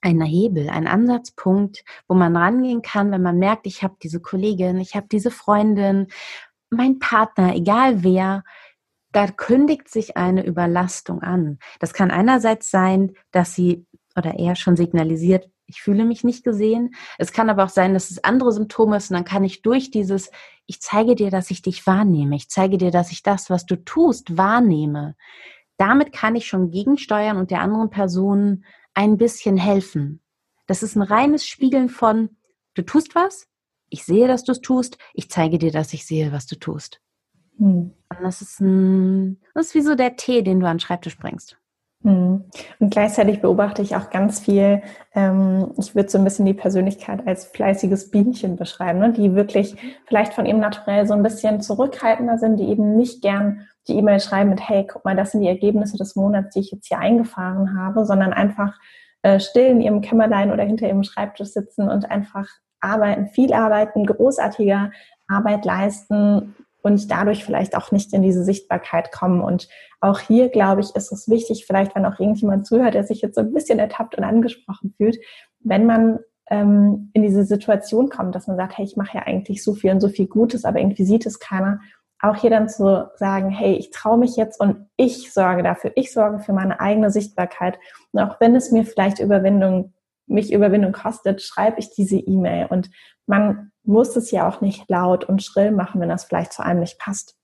ein 0.00 0.20
Hebel, 0.20 0.68
ein 0.68 0.86
Ansatzpunkt, 0.86 1.82
wo 2.08 2.14
man 2.14 2.36
rangehen 2.36 2.82
kann, 2.82 3.10
wenn 3.10 3.22
man 3.22 3.38
merkt, 3.38 3.66
ich 3.66 3.82
habe 3.82 3.96
diese 4.02 4.20
Kollegin, 4.20 4.76
ich 4.76 4.94
habe 4.96 5.06
diese 5.10 5.30
Freundin, 5.30 6.08
mein 6.70 6.98
Partner, 6.98 7.54
egal 7.54 8.02
wer, 8.02 8.44
da 9.12 9.28
kündigt 9.28 9.88
sich 9.88 10.16
eine 10.16 10.44
Überlastung 10.44 11.22
an. 11.22 11.58
Das 11.78 11.92
kann 11.92 12.10
einerseits 12.10 12.70
sein, 12.70 13.12
dass 13.30 13.54
sie 13.54 13.86
oder 14.16 14.38
er 14.38 14.56
schon 14.56 14.76
signalisiert, 14.76 15.48
ich 15.66 15.80
fühle 15.82 16.04
mich 16.04 16.24
nicht 16.24 16.44
gesehen. 16.44 16.94
Es 17.18 17.32
kann 17.32 17.48
aber 17.48 17.64
auch 17.64 17.70
sein, 17.70 17.94
dass 17.94 18.10
es 18.10 18.22
andere 18.22 18.52
Symptome 18.52 18.96
ist 18.96 19.10
und 19.10 19.14
dann 19.14 19.24
kann 19.24 19.44
ich 19.44 19.62
durch 19.62 19.90
dieses, 19.90 20.30
ich 20.66 20.80
zeige 20.80 21.14
dir, 21.14 21.30
dass 21.30 21.50
ich 21.50 21.62
dich 21.62 21.86
wahrnehme, 21.86 22.36
ich 22.36 22.48
zeige 22.48 22.78
dir, 22.78 22.90
dass 22.90 23.12
ich 23.12 23.22
das, 23.22 23.50
was 23.50 23.66
du 23.66 23.76
tust, 23.76 24.36
wahrnehme. 24.36 25.16
Damit 25.76 26.12
kann 26.12 26.36
ich 26.36 26.46
schon 26.46 26.70
gegensteuern 26.70 27.36
und 27.36 27.50
der 27.50 27.60
anderen 27.60 27.90
Person 27.90 28.64
ein 28.94 29.16
bisschen 29.16 29.56
helfen. 29.56 30.20
Das 30.66 30.82
ist 30.82 30.96
ein 30.96 31.02
reines 31.02 31.46
Spiegeln 31.46 31.88
von, 31.88 32.36
du 32.74 32.82
tust 32.82 33.14
was, 33.14 33.48
ich 33.88 34.04
sehe, 34.04 34.28
dass 34.28 34.44
du 34.44 34.52
es 34.52 34.60
tust, 34.60 34.98
ich 35.12 35.30
zeige 35.30 35.58
dir, 35.58 35.72
dass 35.72 35.92
ich 35.92 36.06
sehe, 36.06 36.32
was 36.32 36.46
du 36.46 36.56
tust. 36.56 37.00
Hm. 37.58 37.92
Das 38.22 38.40
ist, 38.40 38.60
ein, 38.60 39.40
das 39.54 39.66
ist 39.66 39.74
wie 39.74 39.80
so 39.80 39.94
der 39.94 40.16
Tee, 40.16 40.42
den 40.42 40.60
du 40.60 40.66
an 40.66 40.76
den 40.76 40.80
Schreibtisch 40.80 41.18
bringst. 41.18 41.56
Mhm. 42.04 42.44
Und 42.80 42.90
gleichzeitig 42.90 43.40
beobachte 43.40 43.80
ich 43.80 43.96
auch 43.96 44.10
ganz 44.10 44.38
viel, 44.38 44.82
ähm, 45.14 45.72
ich 45.78 45.94
würde 45.94 46.10
so 46.10 46.18
ein 46.18 46.24
bisschen 46.24 46.44
die 46.44 46.52
Persönlichkeit 46.54 47.26
als 47.26 47.46
fleißiges 47.46 48.10
Bienchen 48.10 48.56
beschreiben, 48.56 48.98
ne? 48.98 49.12
die 49.12 49.34
wirklich 49.34 49.74
vielleicht 50.06 50.34
von 50.34 50.44
ihrem 50.44 50.60
Naturell 50.60 51.06
so 51.06 51.14
ein 51.14 51.22
bisschen 51.22 51.62
zurückhaltender 51.62 52.36
sind, 52.36 52.58
die 52.58 52.68
eben 52.68 52.96
nicht 52.96 53.22
gern 53.22 53.66
die 53.88 53.96
E-Mail 53.96 54.20
schreiben 54.20 54.50
mit, 54.50 54.68
hey, 54.68 54.86
guck 54.86 55.04
mal, 55.06 55.16
das 55.16 55.32
sind 55.32 55.40
die 55.40 55.48
Ergebnisse 55.48 55.96
des 55.96 56.14
Monats, 56.14 56.54
die 56.54 56.60
ich 56.60 56.70
jetzt 56.72 56.88
hier 56.88 56.98
eingefahren 56.98 57.78
habe, 57.78 58.04
sondern 58.04 58.34
einfach 58.34 58.78
äh, 59.22 59.40
still 59.40 59.66
in 59.66 59.80
ihrem 59.80 60.02
Kämmerlein 60.02 60.52
oder 60.52 60.62
hinter 60.62 60.86
ihrem 60.86 61.04
Schreibtisch 61.04 61.48
sitzen 61.48 61.88
und 61.88 62.10
einfach 62.10 62.46
arbeiten, 62.84 63.28
viel 63.28 63.52
arbeiten, 63.52 64.06
großartiger 64.06 64.92
Arbeit 65.26 65.64
leisten, 65.64 66.54
und 66.84 67.10
dadurch 67.10 67.44
vielleicht 67.44 67.76
auch 67.76 67.92
nicht 67.92 68.12
in 68.12 68.20
diese 68.20 68.44
Sichtbarkeit 68.44 69.10
kommen. 69.10 69.40
Und 69.40 69.68
auch 70.00 70.20
hier, 70.20 70.50
glaube 70.50 70.82
ich, 70.82 70.94
ist 70.94 71.10
es 71.12 71.30
wichtig, 71.30 71.64
vielleicht 71.66 71.96
wenn 71.96 72.04
auch 72.04 72.20
irgendjemand 72.20 72.66
zuhört, 72.66 72.92
der 72.92 73.04
sich 73.04 73.22
jetzt 73.22 73.36
so 73.36 73.40
ein 73.40 73.54
bisschen 73.54 73.78
ertappt 73.78 74.16
und 74.18 74.22
angesprochen 74.24 74.92
fühlt, 74.98 75.16
wenn 75.60 75.86
man 75.86 76.18
ähm, 76.50 77.10
in 77.14 77.22
diese 77.22 77.44
Situation 77.44 78.10
kommt, 78.10 78.34
dass 78.34 78.48
man 78.48 78.58
sagt, 78.58 78.76
hey, 78.76 78.84
ich 78.84 78.98
mache 78.98 79.16
ja 79.16 79.22
eigentlich 79.22 79.64
so 79.64 79.72
viel 79.72 79.92
und 79.92 80.00
so 80.00 80.10
viel 80.10 80.26
Gutes, 80.26 80.66
aber 80.66 80.78
irgendwie 80.78 81.06
sieht 81.06 81.24
es 81.24 81.40
keiner, 81.40 81.80
auch 82.20 82.36
hier 82.36 82.50
dann 82.50 82.68
zu 82.68 83.10
sagen, 83.16 83.48
hey, 83.48 83.76
ich 83.76 83.90
traue 83.90 84.18
mich 84.18 84.36
jetzt 84.36 84.60
und 84.60 84.86
ich 84.98 85.32
sorge 85.32 85.62
dafür, 85.62 85.92
ich 85.94 86.12
sorge 86.12 86.40
für 86.40 86.52
meine 86.52 86.80
eigene 86.80 87.10
Sichtbarkeit. 87.10 87.78
Und 88.12 88.20
auch 88.20 88.40
wenn 88.40 88.54
es 88.54 88.70
mir 88.72 88.84
vielleicht 88.84 89.20
Überwindung, 89.20 89.93
mich 90.26 90.52
Überwindung 90.52 90.92
kostet, 90.92 91.42
schreibe 91.42 91.78
ich 91.78 91.90
diese 91.90 92.16
E-Mail. 92.16 92.66
Und 92.66 92.90
man 93.26 93.72
muss 93.82 94.16
es 94.16 94.30
ja 94.30 94.48
auch 94.48 94.60
nicht 94.60 94.88
laut 94.88 95.24
und 95.24 95.42
schrill 95.42 95.70
machen, 95.70 96.00
wenn 96.00 96.08
das 96.08 96.24
vielleicht 96.24 96.52
zu 96.52 96.62
einem 96.64 96.80
nicht 96.80 96.98
passt. 96.98 97.36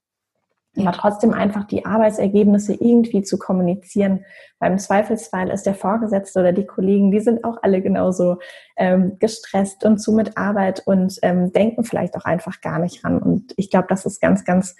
Ja. 0.74 0.86
Aber 0.86 0.96
trotzdem 0.96 1.34
einfach 1.34 1.64
die 1.64 1.84
Arbeitsergebnisse 1.84 2.74
irgendwie 2.74 3.22
zu 3.22 3.38
kommunizieren. 3.38 4.24
Beim 4.60 4.78
Zweifelsfall 4.78 5.50
ist 5.50 5.66
der 5.66 5.74
Vorgesetzte 5.74 6.40
oder 6.40 6.52
die 6.52 6.66
Kollegen, 6.66 7.10
die 7.10 7.20
sind 7.20 7.44
auch 7.44 7.58
alle 7.62 7.82
genauso 7.82 8.38
ähm, 8.76 9.18
gestresst 9.18 9.84
und 9.84 9.98
zu 9.98 10.12
mit 10.12 10.36
Arbeit 10.36 10.86
und 10.86 11.18
ähm, 11.22 11.52
denken 11.52 11.82
vielleicht 11.82 12.16
auch 12.16 12.24
einfach 12.24 12.60
gar 12.60 12.78
nicht 12.78 13.04
ran. 13.04 13.18
Und 13.18 13.52
ich 13.56 13.70
glaube, 13.70 13.88
das 13.88 14.06
ist 14.06 14.20
ganz, 14.20 14.44
ganz 14.44 14.76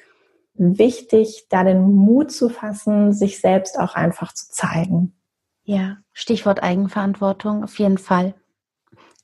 wichtig, 0.55 1.47
da 1.51 1.65
den 1.65 1.83
Mut 1.83 2.31
zu 2.31 2.49
fassen, 2.51 3.13
sich 3.13 3.41
selbst 3.41 3.79
auch 3.79 3.95
einfach 3.95 4.33
zu 4.33 4.51
zeigen. 4.51 5.20
Ja, 5.65 5.99
Stichwort 6.13 6.63
Eigenverantwortung 6.63 7.65
auf 7.65 7.79
jeden 7.79 7.99
Fall 7.99 8.35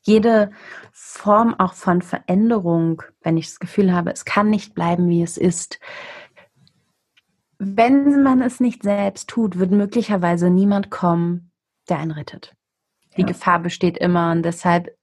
jede 0.07 0.51
Form 0.93 1.53
auch 1.59 1.73
von 1.73 2.01
Veränderung, 2.01 3.03
wenn 3.21 3.37
ich 3.37 3.47
das 3.47 3.59
Gefühl 3.59 3.93
habe, 3.93 4.11
es 4.11 4.25
kann 4.25 4.49
nicht 4.49 4.73
bleiben, 4.73 5.09
wie 5.09 5.21
es 5.21 5.37
ist. 5.37 5.79
Wenn 7.59 8.23
man 8.23 8.41
es 8.41 8.59
nicht 8.59 8.83
selbst 8.83 9.29
tut, 9.29 9.59
wird 9.59 9.71
möglicherweise 9.71 10.49
niemand 10.49 10.89
kommen, 10.89 11.51
der 11.89 11.99
einen 11.99 12.11
rettet. 12.11 12.55
Die 13.17 13.21
ja. 13.21 13.27
Gefahr 13.27 13.59
besteht 13.59 13.97
immer 13.97 14.31
und 14.31 14.43
deshalb. 14.43 14.95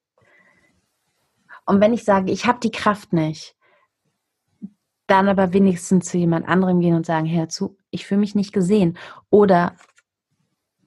Und 1.67 1.81
wenn 1.81 1.93
ich 1.93 2.05
sage, 2.05 2.33
ich 2.33 2.47
habe 2.47 2.61
die 2.61 2.71
Kraft 2.71 3.13
nicht, 3.13 3.57
dann 5.07 5.29
aber 5.29 5.53
wenigstens 5.53 6.07
zu 6.07 6.17
jemand 6.17 6.49
anderem 6.49 6.81
gehen 6.81 6.95
und 6.95 7.05
sagen, 7.05 7.29
hör 7.29 7.49
zu, 7.49 7.77
ich 7.91 8.07
fühle 8.07 8.21
mich 8.21 8.35
nicht 8.35 8.53
gesehen. 8.53 8.97
Oder 9.29 9.77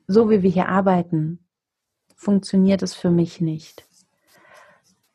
so 0.07 0.29
wie 0.29 0.41
wir 0.41 0.49
hier 0.49 0.69
arbeiten, 0.69 1.45
funktioniert 2.15 2.81
es 2.81 2.93
für 2.93 3.11
mich 3.11 3.41
nicht. 3.41 3.85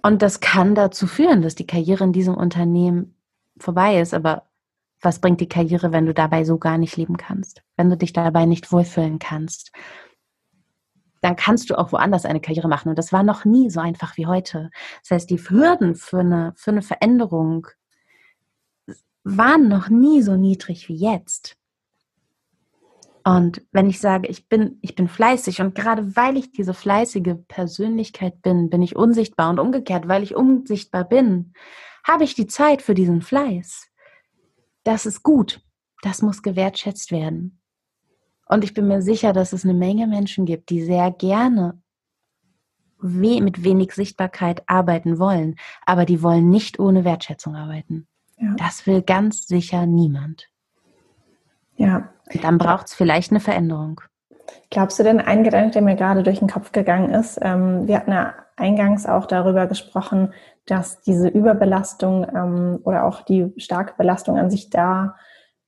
Und 0.02 0.22
das 0.22 0.40
kann 0.40 0.74
dazu 0.74 1.06
führen, 1.06 1.42
dass 1.42 1.54
die 1.54 1.66
Karriere 1.66 2.04
in 2.04 2.12
diesem 2.12 2.34
Unternehmen 2.34 3.16
vorbei 3.56 4.00
ist. 4.00 4.14
Aber 4.14 4.48
was 5.00 5.20
bringt 5.20 5.40
die 5.40 5.48
Karriere, 5.48 5.92
wenn 5.92 6.06
du 6.06 6.14
dabei 6.14 6.44
so 6.44 6.58
gar 6.58 6.78
nicht 6.78 6.96
leben 6.96 7.16
kannst? 7.16 7.62
Wenn 7.76 7.88
du 7.88 7.96
dich 7.96 8.12
dabei 8.12 8.46
nicht 8.46 8.72
wohlfühlen 8.72 9.18
kannst? 9.18 9.72
Dann 11.20 11.36
kannst 11.36 11.70
du 11.70 11.78
auch 11.78 11.92
woanders 11.92 12.24
eine 12.24 12.40
Karriere 12.40 12.68
machen. 12.68 12.88
Und 12.88 12.98
das 12.98 13.12
war 13.12 13.22
noch 13.22 13.44
nie 13.44 13.70
so 13.70 13.80
einfach 13.80 14.16
wie 14.16 14.26
heute. 14.26 14.70
Das 15.02 15.12
heißt, 15.12 15.30
die 15.30 15.38
Hürden 15.38 15.94
für 15.94 16.20
eine, 16.20 16.52
für 16.56 16.72
eine 16.72 16.82
Veränderung 16.82 17.68
waren 19.24 19.68
noch 19.68 19.88
nie 19.88 20.20
so 20.22 20.36
niedrig 20.36 20.88
wie 20.88 20.96
jetzt. 20.96 21.56
Und 23.24 23.62
wenn 23.70 23.88
ich 23.88 24.00
sage, 24.00 24.28
ich 24.28 24.48
bin, 24.48 24.78
ich 24.80 24.94
bin 24.94 25.08
fleißig 25.08 25.60
und 25.60 25.74
gerade 25.74 26.16
weil 26.16 26.36
ich 26.36 26.52
diese 26.52 26.74
fleißige 26.74 27.36
Persönlichkeit 27.46 28.42
bin, 28.42 28.68
bin 28.68 28.82
ich 28.82 28.96
unsichtbar 28.96 29.50
und 29.50 29.60
umgekehrt, 29.60 30.08
weil 30.08 30.22
ich 30.22 30.34
unsichtbar 30.34 31.04
bin, 31.04 31.52
habe 32.04 32.24
ich 32.24 32.34
die 32.34 32.48
Zeit 32.48 32.82
für 32.82 32.94
diesen 32.94 33.22
Fleiß. 33.22 33.88
Das 34.82 35.06
ist 35.06 35.22
gut. 35.22 35.60
Das 36.02 36.20
muss 36.20 36.42
gewertschätzt 36.42 37.12
werden. 37.12 37.60
Und 38.48 38.64
ich 38.64 38.74
bin 38.74 38.88
mir 38.88 39.02
sicher, 39.02 39.32
dass 39.32 39.52
es 39.52 39.64
eine 39.64 39.74
Menge 39.74 40.08
Menschen 40.08 40.44
gibt, 40.44 40.70
die 40.70 40.82
sehr 40.82 41.12
gerne 41.12 41.80
we 43.02 43.40
mit 43.40 43.64
wenig 43.64 43.92
Sichtbarkeit 43.92 44.62
arbeiten 44.68 45.18
wollen, 45.18 45.56
aber 45.86 46.04
die 46.04 46.22
wollen 46.22 46.50
nicht 46.50 46.78
ohne 46.78 47.04
Wertschätzung 47.04 47.56
arbeiten. 47.56 48.06
Ja. 48.38 48.54
Das 48.56 48.86
will 48.86 49.02
ganz 49.02 49.46
sicher 49.46 49.86
niemand. 49.86 50.48
Ja. 51.76 52.12
Dann 52.40 52.58
braucht 52.58 52.86
es 52.86 52.94
vielleicht 52.94 53.30
eine 53.30 53.40
Veränderung. 53.40 54.00
Glaubst 54.70 54.98
du 54.98 55.02
denn, 55.02 55.20
ein 55.20 55.44
Gedanke, 55.44 55.72
der 55.72 55.82
mir 55.82 55.96
gerade 55.96 56.22
durch 56.22 56.38
den 56.38 56.48
Kopf 56.48 56.72
gegangen 56.72 57.10
ist, 57.10 57.38
ähm, 57.42 57.86
wir 57.86 57.96
hatten 57.96 58.12
ja 58.12 58.34
eingangs 58.56 59.06
auch 59.06 59.26
darüber 59.26 59.66
gesprochen, 59.66 60.32
dass 60.66 61.00
diese 61.02 61.28
Überbelastung 61.28 62.26
ähm, 62.34 62.78
oder 62.84 63.04
auch 63.04 63.22
die 63.22 63.52
starke 63.56 63.94
Belastung 63.96 64.38
an 64.38 64.50
sich 64.50 64.70
da 64.70 65.16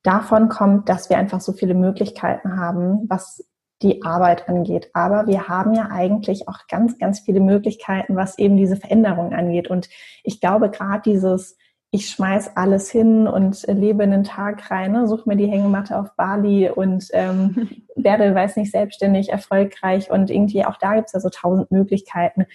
davon 0.03 0.49
kommt, 0.49 0.89
dass 0.89 1.11
wir 1.11 1.19
einfach 1.19 1.41
so 1.41 1.53
viele 1.53 1.75
Möglichkeiten 1.75 2.59
haben, 2.59 3.07
was 3.09 3.45
die 3.83 4.03
Arbeit 4.05 4.49
angeht. 4.49 4.91
Aber 4.93 5.27
wir 5.27 5.49
haben 5.49 5.75
ja 5.75 5.89
eigentlich 5.91 6.49
auch 6.49 6.67
ganz, 6.69 6.99
ganz 6.99 7.21
viele 7.21 7.41
Möglichkeiten, 7.41 8.17
was 8.17 8.39
eben 8.39 8.57
diese 8.57 8.77
Veränderung 8.77 9.33
angeht. 9.35 9.69
Und 9.69 9.89
ich 10.23 10.41
glaube, 10.41 10.71
gerade 10.71 11.03
dieses 11.03 11.57
ich 11.95 12.11
schmeiß 12.11 12.57
alles 12.57 12.91
hin 12.91 13.29
und 13.29 13.65
lebe 13.69 14.03
in 14.03 14.11
den 14.11 14.25
Tag 14.25 14.69
rein, 14.69 14.91
ne? 14.91 15.07
suche 15.07 15.29
mir 15.29 15.37
die 15.37 15.47
Hängematte 15.47 15.97
auf 15.97 16.17
Bali 16.17 16.69
und 16.69 17.07
ähm, 17.13 17.69
werde, 17.95 18.35
weiß 18.35 18.57
nicht, 18.57 18.73
selbstständig, 18.73 19.29
erfolgreich 19.29 20.11
und 20.11 20.29
irgendwie 20.29 20.65
auch 20.65 20.77
da 20.77 20.97
gibt 20.97 21.07
es 21.07 21.13
ja 21.13 21.21
so 21.21 21.29
tausend 21.29 21.71
Möglichkeiten. 21.71 22.47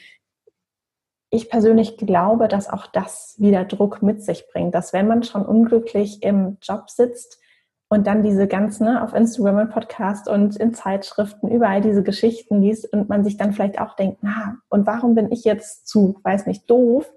Ich 1.30 1.50
persönlich 1.50 1.96
glaube, 1.96 2.50
dass 2.50 2.70
auch 2.70 2.86
das 2.88 3.36
wieder 3.38 3.64
Druck 3.64 4.02
mit 4.02 4.22
sich 4.22 4.46
bringt, 4.52 4.76
dass 4.76 4.92
wenn 4.92 5.08
man 5.08 5.24
schon 5.24 5.46
unglücklich 5.46 6.22
im 6.22 6.58
Job 6.62 6.90
sitzt 6.90 7.40
und 7.88 8.08
dann 8.08 8.24
diese 8.24 8.46
ganzen 8.46 8.88
ne, 8.88 9.02
auf 9.02 9.14
Instagram 9.14 9.56
und 9.56 9.70
Podcast 9.70 10.28
und 10.28 10.58
in 10.58 10.74
Zeitschriften 10.74 11.48
überall 11.48 11.80
diese 11.80 12.04
Geschichten 12.04 12.62
liest 12.62 12.92
und 12.92 13.08
man 13.08 13.24
sich 13.24 13.38
dann 13.38 13.54
vielleicht 13.54 13.80
auch 13.80 13.96
denkt, 13.96 14.18
na, 14.20 14.58
und 14.68 14.86
warum 14.86 15.16
bin 15.16 15.32
ich 15.32 15.46
jetzt 15.46 15.88
zu, 15.88 16.20
weiß 16.24 16.46
nicht, 16.46 16.70
doof 16.70 17.10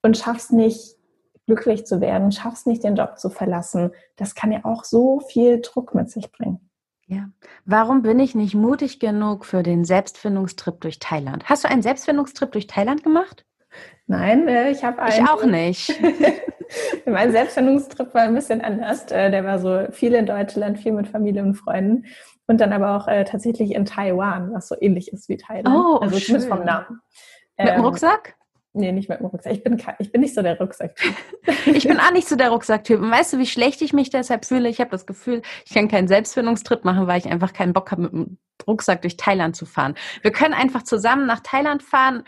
und 0.00 0.16
schaff's 0.16 0.50
nicht, 0.50 0.95
glücklich 1.46 1.86
zu 1.86 2.00
werden, 2.00 2.32
schaffst 2.32 2.66
nicht 2.66 2.84
den 2.84 2.96
Job 2.96 3.18
zu 3.18 3.30
verlassen, 3.30 3.92
das 4.16 4.34
kann 4.34 4.52
ja 4.52 4.64
auch 4.64 4.84
so 4.84 5.20
viel 5.20 5.60
Druck 5.60 5.94
mit 5.94 6.10
sich 6.10 6.30
bringen. 6.32 6.60
Ja. 7.06 7.30
Warum 7.64 8.02
bin 8.02 8.18
ich 8.18 8.34
nicht 8.34 8.54
mutig 8.54 8.98
genug 8.98 9.46
für 9.46 9.62
den 9.62 9.84
Selbstfindungstrip 9.84 10.80
durch 10.80 10.98
Thailand? 10.98 11.44
Hast 11.44 11.62
du 11.62 11.68
einen 11.68 11.82
Selbstfindungstrip 11.82 12.50
durch 12.50 12.66
Thailand 12.66 13.04
gemacht? 13.04 13.44
Nein, 14.06 14.48
äh, 14.48 14.70
ich 14.70 14.84
habe 14.84 15.00
einen. 15.00 15.24
Ich 15.24 15.30
auch 15.30 15.44
nicht. 15.44 16.02
mein 17.06 17.30
Selbstfindungstrip 17.30 18.12
war 18.12 18.22
ein 18.22 18.34
bisschen 18.34 18.60
anders. 18.60 19.10
Äh, 19.12 19.30
der 19.30 19.44
war 19.44 19.58
so 19.58 19.86
viel 19.92 20.14
in 20.14 20.26
Deutschland, 20.26 20.78
viel 20.78 20.92
mit 20.92 21.08
Familie 21.08 21.42
und 21.42 21.54
Freunden 21.54 22.06
und 22.46 22.60
dann 22.60 22.72
aber 22.72 22.96
auch 22.96 23.08
äh, 23.08 23.24
tatsächlich 23.24 23.74
in 23.74 23.84
Taiwan, 23.84 24.52
was 24.52 24.68
so 24.68 24.76
ähnlich 24.80 25.12
ist 25.12 25.28
wie 25.28 25.36
Thailand. 25.36 25.76
Oh, 25.76 25.96
also 25.96 26.18
schön. 26.18 26.40
vom 26.40 26.64
Namen. 26.64 27.00
Mit 27.58 27.68
dem 27.68 27.74
ähm, 27.76 27.80
Rucksack? 27.82 28.35
Nee, 28.76 28.92
nicht 28.92 29.08
mit 29.08 29.20
dem 29.20 29.26
Rucksack. 29.26 29.52
Ich 29.54 29.64
bin, 29.64 29.82
ich 29.98 30.12
bin 30.12 30.20
nicht 30.20 30.34
so 30.34 30.42
der 30.42 30.58
Rucksacktyp. 30.58 31.14
ich 31.64 31.88
bin 31.88 31.98
auch 31.98 32.12
nicht 32.12 32.28
so 32.28 32.36
der 32.36 32.50
Rucksacktyp. 32.50 33.00
Und 33.00 33.10
weißt 33.10 33.32
du, 33.32 33.38
wie 33.38 33.46
schlecht 33.46 33.80
ich 33.80 33.94
mich 33.94 34.10
deshalb 34.10 34.44
fühle? 34.44 34.68
Ich 34.68 34.80
habe 34.80 34.90
das 34.90 35.06
Gefühl, 35.06 35.40
ich 35.64 35.72
kann 35.72 35.88
keinen 35.88 36.08
Selbstfindungstrip 36.08 36.84
machen, 36.84 37.06
weil 37.06 37.18
ich 37.18 37.26
einfach 37.26 37.54
keinen 37.54 37.72
Bock 37.72 37.90
habe, 37.90 38.02
mit 38.02 38.12
dem 38.12 38.38
Rucksack 38.66 39.00
durch 39.00 39.16
Thailand 39.16 39.56
zu 39.56 39.64
fahren. 39.64 39.94
Wir 40.20 40.30
können 40.30 40.52
einfach 40.52 40.82
zusammen 40.82 41.24
nach 41.24 41.40
Thailand 41.40 41.82
fahren. 41.82 42.24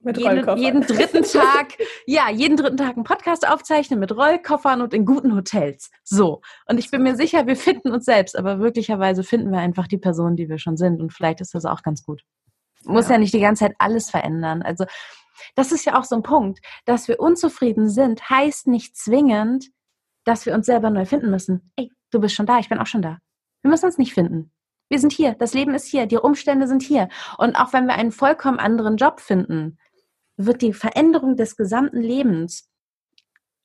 Mit 0.00 0.16
jeden, 0.16 0.56
jeden 0.56 0.80
dritten 0.80 1.22
Tag, 1.30 1.76
ja, 2.06 2.30
jeden 2.30 2.56
dritten 2.56 2.78
Tag 2.78 2.96
einen 2.96 3.04
Podcast 3.04 3.46
aufzeichnen 3.46 4.00
mit 4.00 4.16
Rollkoffern 4.16 4.80
und 4.80 4.94
in 4.94 5.04
guten 5.04 5.36
Hotels. 5.36 5.90
So. 6.04 6.40
Und 6.66 6.78
ich 6.78 6.90
bin 6.90 7.02
mir 7.02 7.16
sicher, 7.16 7.46
wir 7.46 7.54
finden 7.54 7.92
uns 7.92 8.06
selbst, 8.06 8.36
aber 8.36 8.60
wirklicherweise 8.60 9.24
finden 9.24 9.52
wir 9.52 9.58
einfach 9.58 9.86
die 9.86 9.98
Person, 9.98 10.36
die 10.36 10.48
wir 10.48 10.58
schon 10.58 10.78
sind. 10.78 11.02
Und 11.02 11.12
vielleicht 11.12 11.42
ist 11.42 11.54
das 11.54 11.66
auch 11.66 11.82
ganz 11.82 12.02
gut. 12.02 12.22
Muss 12.84 13.08
ja, 13.08 13.12
ja 13.12 13.18
nicht 13.18 13.34
die 13.34 13.40
ganze 13.40 13.66
Zeit 13.66 13.76
alles 13.78 14.10
verändern. 14.10 14.62
Also 14.62 14.86
das 15.54 15.72
ist 15.72 15.84
ja 15.84 15.98
auch 15.98 16.04
so 16.04 16.16
ein 16.16 16.22
Punkt, 16.22 16.60
dass 16.84 17.08
wir 17.08 17.20
unzufrieden 17.20 17.88
sind, 17.88 18.28
heißt 18.28 18.66
nicht 18.66 18.96
zwingend, 18.96 19.70
dass 20.24 20.46
wir 20.46 20.54
uns 20.54 20.66
selber 20.66 20.90
neu 20.90 21.04
finden 21.04 21.30
müssen. 21.30 21.72
Ey, 21.76 21.90
du 22.10 22.20
bist 22.20 22.34
schon 22.34 22.46
da, 22.46 22.58
ich 22.58 22.68
bin 22.68 22.78
auch 22.78 22.86
schon 22.86 23.02
da. 23.02 23.18
Wir 23.62 23.70
müssen 23.70 23.86
uns 23.86 23.98
nicht 23.98 24.14
finden. 24.14 24.52
Wir 24.88 24.98
sind 24.98 25.12
hier, 25.12 25.34
das 25.34 25.54
Leben 25.54 25.74
ist 25.74 25.86
hier, 25.86 26.06
die 26.06 26.18
Umstände 26.18 26.66
sind 26.66 26.82
hier. 26.82 27.08
Und 27.38 27.56
auch 27.56 27.72
wenn 27.72 27.86
wir 27.86 27.94
einen 27.94 28.12
vollkommen 28.12 28.58
anderen 28.58 28.96
Job 28.96 29.20
finden, 29.20 29.78
wird 30.36 30.62
die 30.62 30.72
Veränderung 30.72 31.36
des 31.36 31.56
gesamten 31.56 32.00
Lebens 32.00 32.68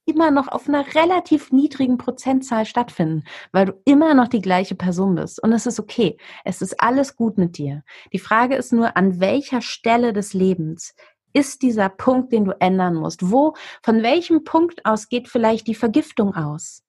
immer 0.05 0.31
noch 0.31 0.47
auf 0.47 0.69
einer 0.69 0.95
relativ 0.95 1.51
niedrigen 1.51 1.97
Prozentzahl 1.97 2.65
stattfinden, 2.65 3.25
weil 3.51 3.65
du 3.65 3.73
immer 3.83 4.13
noch 4.13 4.29
die 4.29 4.41
gleiche 4.41 4.75
Person 4.75 5.15
bist. 5.15 5.43
Und 5.43 5.51
es 5.51 5.65
ist 5.65 5.79
okay. 5.79 6.17
Es 6.45 6.61
ist 6.61 6.81
alles 6.81 7.17
gut 7.17 7.37
mit 7.37 7.57
dir. 7.57 7.83
Die 8.13 8.19
Frage 8.19 8.55
ist 8.55 8.71
nur, 8.71 8.95
an 8.95 9.19
welcher 9.19 9.61
Stelle 9.61 10.13
des 10.13 10.33
Lebens 10.33 10.95
ist 11.37 11.61
dieser 11.61 11.89
Punkt, 11.89 12.31
den 12.31 12.45
du 12.45 12.59
ändern 12.59 12.95
musst? 12.95 13.29
Wo, 13.31 13.53
von 13.83 14.01
welchem 14.01 14.43
Punkt 14.43 14.83
aus 14.85 15.07
geht 15.07 15.27
vielleicht 15.27 15.67
die 15.67 15.75
Vergiftung 15.75 16.35
aus, 16.35 16.83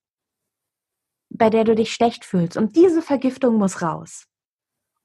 bei 1.29 1.51
der 1.51 1.65
du 1.65 1.75
dich 1.75 1.93
schlecht 1.93 2.25
fühlst? 2.25 2.57
Und 2.57 2.75
diese 2.75 3.03
Vergiftung 3.03 3.57
muss 3.57 3.83
raus. 3.83 4.25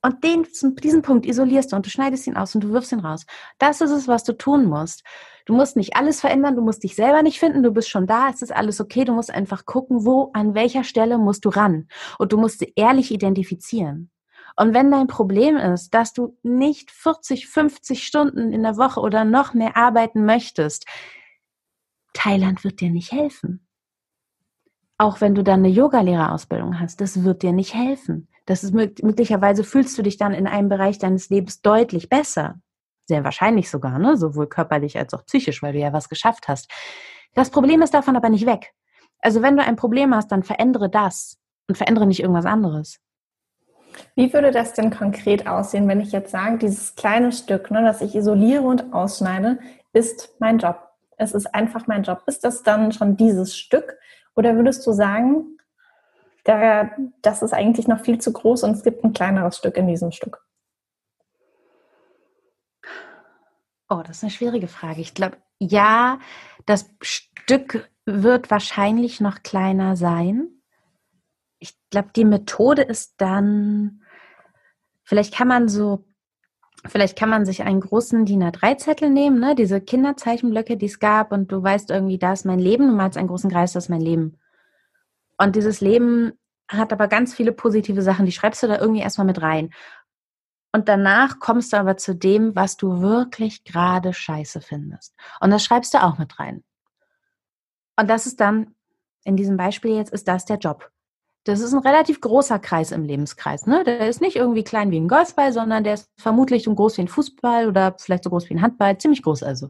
Und 0.01 0.23
den, 0.23 0.45
diesen 0.81 1.01
Punkt 1.01 1.25
isolierst 1.25 1.71
du 1.71 1.75
und 1.77 1.85
du 1.85 1.89
schneidest 1.89 2.27
ihn 2.27 2.35
aus 2.37 2.55
und 2.55 2.63
du 2.63 2.71
wirfst 2.71 2.91
ihn 2.91 2.99
raus. 2.99 3.25
Das 3.57 3.81
ist 3.81 3.91
es, 3.91 4.07
was 4.07 4.23
du 4.23 4.33
tun 4.33 4.65
musst. 4.65 5.03
Du 5.45 5.53
musst 5.53 5.75
nicht 5.75 5.95
alles 5.95 6.21
verändern, 6.21 6.55
du 6.55 6.61
musst 6.61 6.83
dich 6.83 6.95
selber 6.95 7.21
nicht 7.21 7.39
finden, 7.39 7.63
du 7.63 7.71
bist 7.71 7.89
schon 7.89 8.07
da, 8.07 8.29
es 8.29 8.41
ist 8.41 8.53
alles 8.53 8.79
okay, 8.79 9.03
du 9.03 9.13
musst 9.13 9.31
einfach 9.31 9.65
gucken, 9.65 10.05
wo, 10.05 10.29
an 10.33 10.55
welcher 10.55 10.85
Stelle 10.85 11.17
musst 11.17 11.43
du 11.43 11.49
ran. 11.49 11.87
Und 12.17 12.31
du 12.31 12.37
musst 12.37 12.59
sie 12.59 12.71
ehrlich 12.75 13.11
identifizieren. 13.11 14.09
Und 14.55 14.73
wenn 14.73 14.91
dein 14.91 15.07
Problem 15.07 15.57
ist, 15.57 15.93
dass 15.93 16.13
du 16.13 16.37
nicht 16.43 16.91
40, 16.91 17.47
50 17.47 18.05
Stunden 18.05 18.51
in 18.51 18.63
der 18.63 18.77
Woche 18.77 18.99
oder 18.99 19.25
noch 19.25 19.53
mehr 19.53 19.75
arbeiten 19.75 20.25
möchtest, 20.25 20.85
Thailand 22.13 22.63
wird 22.63 22.79
dir 22.79 22.91
nicht 22.91 23.11
helfen. 23.11 23.67
Auch 24.97 25.21
wenn 25.21 25.35
du 25.35 25.43
dann 25.43 25.59
eine 25.59 25.69
Yogalehrerausbildung 25.69 26.79
hast, 26.79 27.01
das 27.01 27.23
wird 27.23 27.41
dir 27.41 27.51
nicht 27.51 27.73
helfen. 27.73 28.27
Das 28.45 28.63
ist 28.63 28.73
möglicherweise 28.73 29.63
fühlst 29.63 29.97
du 29.97 30.03
dich 30.03 30.17
dann 30.17 30.33
in 30.33 30.47
einem 30.47 30.69
Bereich 30.69 30.99
deines 30.99 31.29
Lebens 31.29 31.61
deutlich 31.61 32.09
besser. 32.09 32.59
Sehr 33.05 33.23
wahrscheinlich 33.23 33.69
sogar, 33.69 33.99
ne? 33.99 34.17
sowohl 34.17 34.47
körperlich 34.47 34.97
als 34.97 35.13
auch 35.13 35.25
psychisch, 35.25 35.61
weil 35.63 35.73
du 35.73 35.79
ja 35.79 35.93
was 35.93 36.09
geschafft 36.09 36.47
hast. 36.47 36.71
Das 37.33 37.49
Problem 37.49 37.81
ist 37.81 37.93
davon 37.93 38.15
aber 38.15 38.29
nicht 38.29 38.45
weg. 38.45 38.73
Also 39.19 39.41
wenn 39.41 39.57
du 39.57 39.63
ein 39.63 39.75
Problem 39.75 40.13
hast, 40.13 40.31
dann 40.31 40.43
verändere 40.43 40.89
das 40.89 41.37
und 41.67 41.77
verändere 41.77 42.05
nicht 42.05 42.19
irgendwas 42.19 42.45
anderes. 42.45 42.99
Wie 44.15 44.33
würde 44.33 44.51
das 44.51 44.73
denn 44.73 44.91
konkret 44.91 45.47
aussehen, 45.47 45.87
wenn 45.87 46.01
ich 46.01 46.11
jetzt 46.11 46.31
sage, 46.31 46.57
dieses 46.57 46.95
kleine 46.95 47.31
Stück, 47.31 47.71
ne, 47.71 47.83
das 47.83 48.01
ich 48.01 48.15
isoliere 48.15 48.63
und 48.63 48.93
ausschneide, 48.93 49.59
ist 49.93 50.35
mein 50.39 50.57
Job? 50.57 50.79
Es 51.17 51.33
ist 51.33 51.53
einfach 51.53 51.87
mein 51.87 52.03
Job. 52.03 52.23
Ist 52.25 52.43
das 52.43 52.63
dann 52.63 52.91
schon 52.91 53.17
dieses 53.17 53.55
Stück? 53.55 53.97
Oder 54.35 54.55
würdest 54.55 54.85
du 54.85 54.91
sagen, 54.91 55.57
da, 56.43 56.91
das 57.21 57.41
ist 57.41 57.53
eigentlich 57.53 57.87
noch 57.87 58.01
viel 58.01 58.19
zu 58.19 58.33
groß 58.33 58.63
und 58.63 58.71
es 58.71 58.83
gibt 58.83 59.03
ein 59.03 59.13
kleineres 59.13 59.57
Stück 59.57 59.77
in 59.77 59.87
diesem 59.87 60.11
Stück. 60.11 60.45
Oh, 63.89 64.01
das 64.05 64.17
ist 64.17 64.23
eine 64.23 64.31
schwierige 64.31 64.67
Frage. 64.67 65.01
Ich 65.01 65.13
glaube, 65.13 65.37
ja, 65.59 66.19
das 66.65 66.89
Stück 67.01 67.89
wird 68.05 68.51
wahrscheinlich 68.51 69.21
noch 69.21 69.43
kleiner 69.43 69.95
sein. 69.95 70.52
Ich 71.63 71.77
glaube, 71.91 72.09
die 72.13 72.25
Methode 72.25 72.81
ist 72.81 73.13
dann, 73.19 74.01
vielleicht 75.05 75.33
kann 75.33 75.47
man 75.47 75.69
so, 75.69 76.03
vielleicht 76.85 77.17
kann 77.17 77.29
man 77.29 77.45
sich 77.45 77.63
einen 77.63 77.79
großen 77.79 78.25
DIN 78.25 78.43
A3-Zettel 78.43 79.09
nehmen, 79.09 79.39
ne? 79.39 79.55
diese 79.55 79.79
Kinderzeichenblöcke, 79.79 80.75
die 80.75 80.87
es 80.87 80.99
gab, 80.99 81.31
und 81.31 81.49
du 81.53 81.63
weißt 81.63 81.89
irgendwie, 81.89 82.17
da 82.17 82.33
ist 82.33 82.45
mein 82.45 82.59
Leben, 82.59 82.87
du 82.87 82.93
malst 82.93 83.17
einen 83.17 83.29
großen 83.29 83.49
Kreis, 83.49 83.71
das 83.71 83.85
ist 83.85 83.89
mein 83.89 84.01
Leben. 84.01 84.37
Und 85.37 85.55
dieses 85.55 85.79
Leben 85.79 86.33
hat 86.67 86.91
aber 86.91 87.07
ganz 87.07 87.33
viele 87.33 87.53
positive 87.53 88.01
Sachen, 88.01 88.25
die 88.25 88.33
schreibst 88.33 88.61
du 88.61 88.67
da 88.67 88.77
irgendwie 88.77 89.01
erstmal 89.01 89.27
mit 89.27 89.41
rein. 89.41 89.69
Und 90.73 90.89
danach 90.89 91.39
kommst 91.39 91.71
du 91.71 91.77
aber 91.77 91.95
zu 91.95 92.13
dem, 92.13 92.57
was 92.57 92.75
du 92.75 92.99
wirklich 92.99 93.63
gerade 93.63 94.11
scheiße 94.11 94.59
findest. 94.59 95.15
Und 95.39 95.51
das 95.51 95.63
schreibst 95.63 95.93
du 95.93 96.03
auch 96.03 96.17
mit 96.17 96.37
rein. 96.39 96.65
Und 97.95 98.09
das 98.09 98.25
ist 98.25 98.41
dann, 98.41 98.75
in 99.23 99.37
diesem 99.37 99.55
Beispiel 99.55 99.95
jetzt, 99.95 100.11
ist 100.11 100.27
das 100.27 100.43
der 100.43 100.57
Job. 100.57 100.91
Das 101.45 101.59
ist 101.59 101.73
ein 101.73 101.79
relativ 101.79 102.21
großer 102.21 102.57
Kreis 102.59 102.91
im 102.91 103.03
Lebenskreis. 103.03 103.65
Ne? 103.67 103.83
Der 103.83 104.07
ist 104.07 104.21
nicht 104.21 104.37
irgendwie 104.37 104.63
klein 104.63 104.91
wie 104.91 104.99
ein 104.99 105.09
Golfball, 105.09 105.51
sondern 105.51 105.83
der 105.83 105.95
ist 105.95 106.09
vermutlich 106.17 106.63
so 106.63 106.73
groß 106.73 106.97
wie 106.97 107.01
ein 107.01 107.07
Fußball 107.09 107.67
oder 107.67 107.95
vielleicht 107.99 108.23
so 108.23 108.29
groß 108.29 108.49
wie 108.49 108.55
ein 108.55 108.61
Handball, 108.61 108.97
ziemlich 108.97 109.23
groß 109.23 109.43
also. 109.43 109.69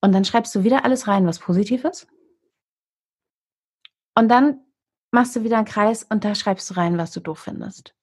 Und 0.00 0.12
dann 0.12 0.24
schreibst 0.24 0.54
du 0.54 0.62
wieder 0.62 0.84
alles 0.84 1.08
rein, 1.08 1.26
was 1.26 1.40
positiv 1.40 1.84
ist. 1.84 2.06
Und 4.14 4.28
dann 4.28 4.60
machst 5.10 5.34
du 5.34 5.42
wieder 5.42 5.56
einen 5.56 5.66
Kreis 5.66 6.04
und 6.04 6.24
da 6.24 6.34
schreibst 6.34 6.70
du 6.70 6.74
rein, 6.74 6.98
was 6.98 7.10
du 7.10 7.20
doof 7.20 7.40
findest. 7.40 7.94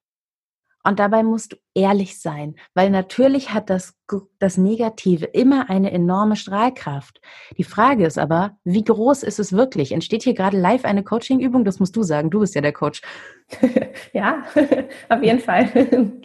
Und 0.83 0.99
dabei 0.99 1.23
musst 1.23 1.53
du 1.53 1.57
ehrlich 1.75 2.19
sein, 2.19 2.55
weil 2.73 2.89
natürlich 2.89 3.53
hat 3.53 3.69
das, 3.69 3.93
das 4.39 4.57
Negative 4.57 5.25
immer 5.25 5.69
eine 5.69 5.91
enorme 5.91 6.35
Strahlkraft. 6.35 7.21
Die 7.57 7.63
Frage 7.63 8.05
ist 8.05 8.17
aber, 8.17 8.57
wie 8.63 8.83
groß 8.83 9.23
ist 9.23 9.39
es 9.39 9.53
wirklich? 9.53 9.91
Entsteht 9.91 10.23
hier 10.23 10.33
gerade 10.33 10.57
live 10.57 10.85
eine 10.85 11.03
Coaching-Übung? 11.03 11.65
Das 11.65 11.79
musst 11.79 11.95
du 11.95 12.03
sagen. 12.03 12.31
Du 12.31 12.39
bist 12.39 12.55
ja 12.55 12.61
der 12.61 12.73
Coach. 12.73 13.01
ja, 14.13 14.43
auf 15.09 15.23
jeden 15.23 15.39
Fall. 15.39 16.11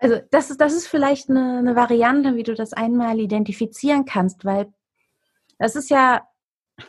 Also 0.00 0.20
das 0.30 0.48
ist, 0.48 0.60
das 0.60 0.74
ist 0.74 0.86
vielleicht 0.86 1.28
eine, 1.28 1.58
eine 1.58 1.74
Variante, 1.74 2.36
wie 2.36 2.44
du 2.44 2.54
das 2.54 2.72
einmal 2.72 3.18
identifizieren 3.18 4.04
kannst, 4.04 4.44
weil 4.44 4.72
das 5.58 5.74
ist 5.74 5.90
ja 5.90 6.22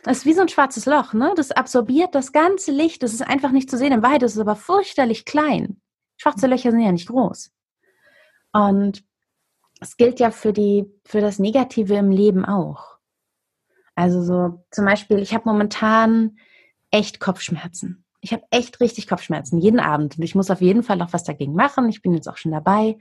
das 0.04 0.18
ist 0.18 0.26
wie 0.26 0.32
so 0.32 0.42
ein 0.42 0.48
schwarzes 0.48 0.86
Loch, 0.86 1.12
ne? 1.12 1.32
Das 1.36 1.50
absorbiert 1.50 2.14
das 2.14 2.30
ganze 2.32 2.70
Licht. 2.70 3.02
Das 3.02 3.12
ist 3.12 3.22
einfach 3.22 3.50
nicht 3.50 3.68
zu 3.68 3.76
sehen. 3.76 3.92
In 3.92 4.02
Wahrheit 4.02 4.22
ist 4.22 4.34
es 4.34 4.40
aber 4.40 4.56
fürchterlich 4.56 5.24
klein. 5.24 5.80
Schwarze 6.20 6.46
Löcher 6.46 6.70
sind 6.70 6.80
ja 6.80 6.92
nicht 6.92 7.08
groß. 7.08 7.50
Und 8.52 9.02
es 9.80 9.96
gilt 9.96 10.20
ja 10.20 10.30
für 10.30 10.52
die, 10.52 10.84
für 11.06 11.22
das 11.22 11.38
Negative 11.38 11.94
im 11.94 12.10
Leben 12.10 12.44
auch. 12.44 12.98
Also 13.94 14.22
so 14.22 14.62
zum 14.70 14.84
Beispiel, 14.84 15.18
ich 15.18 15.32
habe 15.32 15.48
momentan 15.48 16.36
echt 16.90 17.20
Kopfschmerzen. 17.20 18.04
Ich 18.20 18.34
habe 18.34 18.42
echt 18.50 18.80
richtig 18.80 19.08
Kopfschmerzen 19.08 19.58
jeden 19.60 19.80
Abend 19.80 20.18
und 20.18 20.22
ich 20.22 20.34
muss 20.34 20.50
auf 20.50 20.60
jeden 20.60 20.82
Fall 20.82 21.00
auch 21.00 21.14
was 21.14 21.24
dagegen 21.24 21.54
machen. 21.54 21.88
Ich 21.88 22.02
bin 22.02 22.12
jetzt 22.12 22.28
auch 22.28 22.36
schon 22.36 22.52
dabei. 22.52 22.98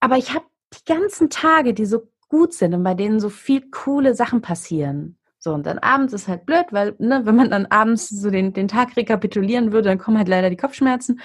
Aber 0.00 0.16
ich 0.16 0.34
habe 0.34 0.46
die 0.74 0.84
ganzen 0.84 1.30
Tage, 1.30 1.74
die 1.74 1.86
so 1.86 2.10
gut 2.28 2.54
sind 2.54 2.74
und 2.74 2.82
bei 2.82 2.94
denen 2.94 3.20
so 3.20 3.28
viel 3.28 3.70
coole 3.70 4.16
Sachen 4.16 4.42
passieren. 4.42 5.16
So, 5.46 5.54
und 5.54 5.64
dann 5.64 5.78
abends 5.78 6.12
ist 6.12 6.26
halt 6.26 6.44
blöd, 6.44 6.66
weil, 6.72 6.96
ne, 6.98 7.24
wenn 7.24 7.36
man 7.36 7.50
dann 7.50 7.66
abends 7.66 8.08
so 8.08 8.30
den, 8.30 8.52
den 8.52 8.66
Tag 8.66 8.96
rekapitulieren 8.96 9.70
würde, 9.70 9.90
dann 9.90 9.98
kommen 9.98 10.18
halt 10.18 10.26
leider 10.26 10.50
die 10.50 10.56
Kopfschmerzen. 10.56 11.20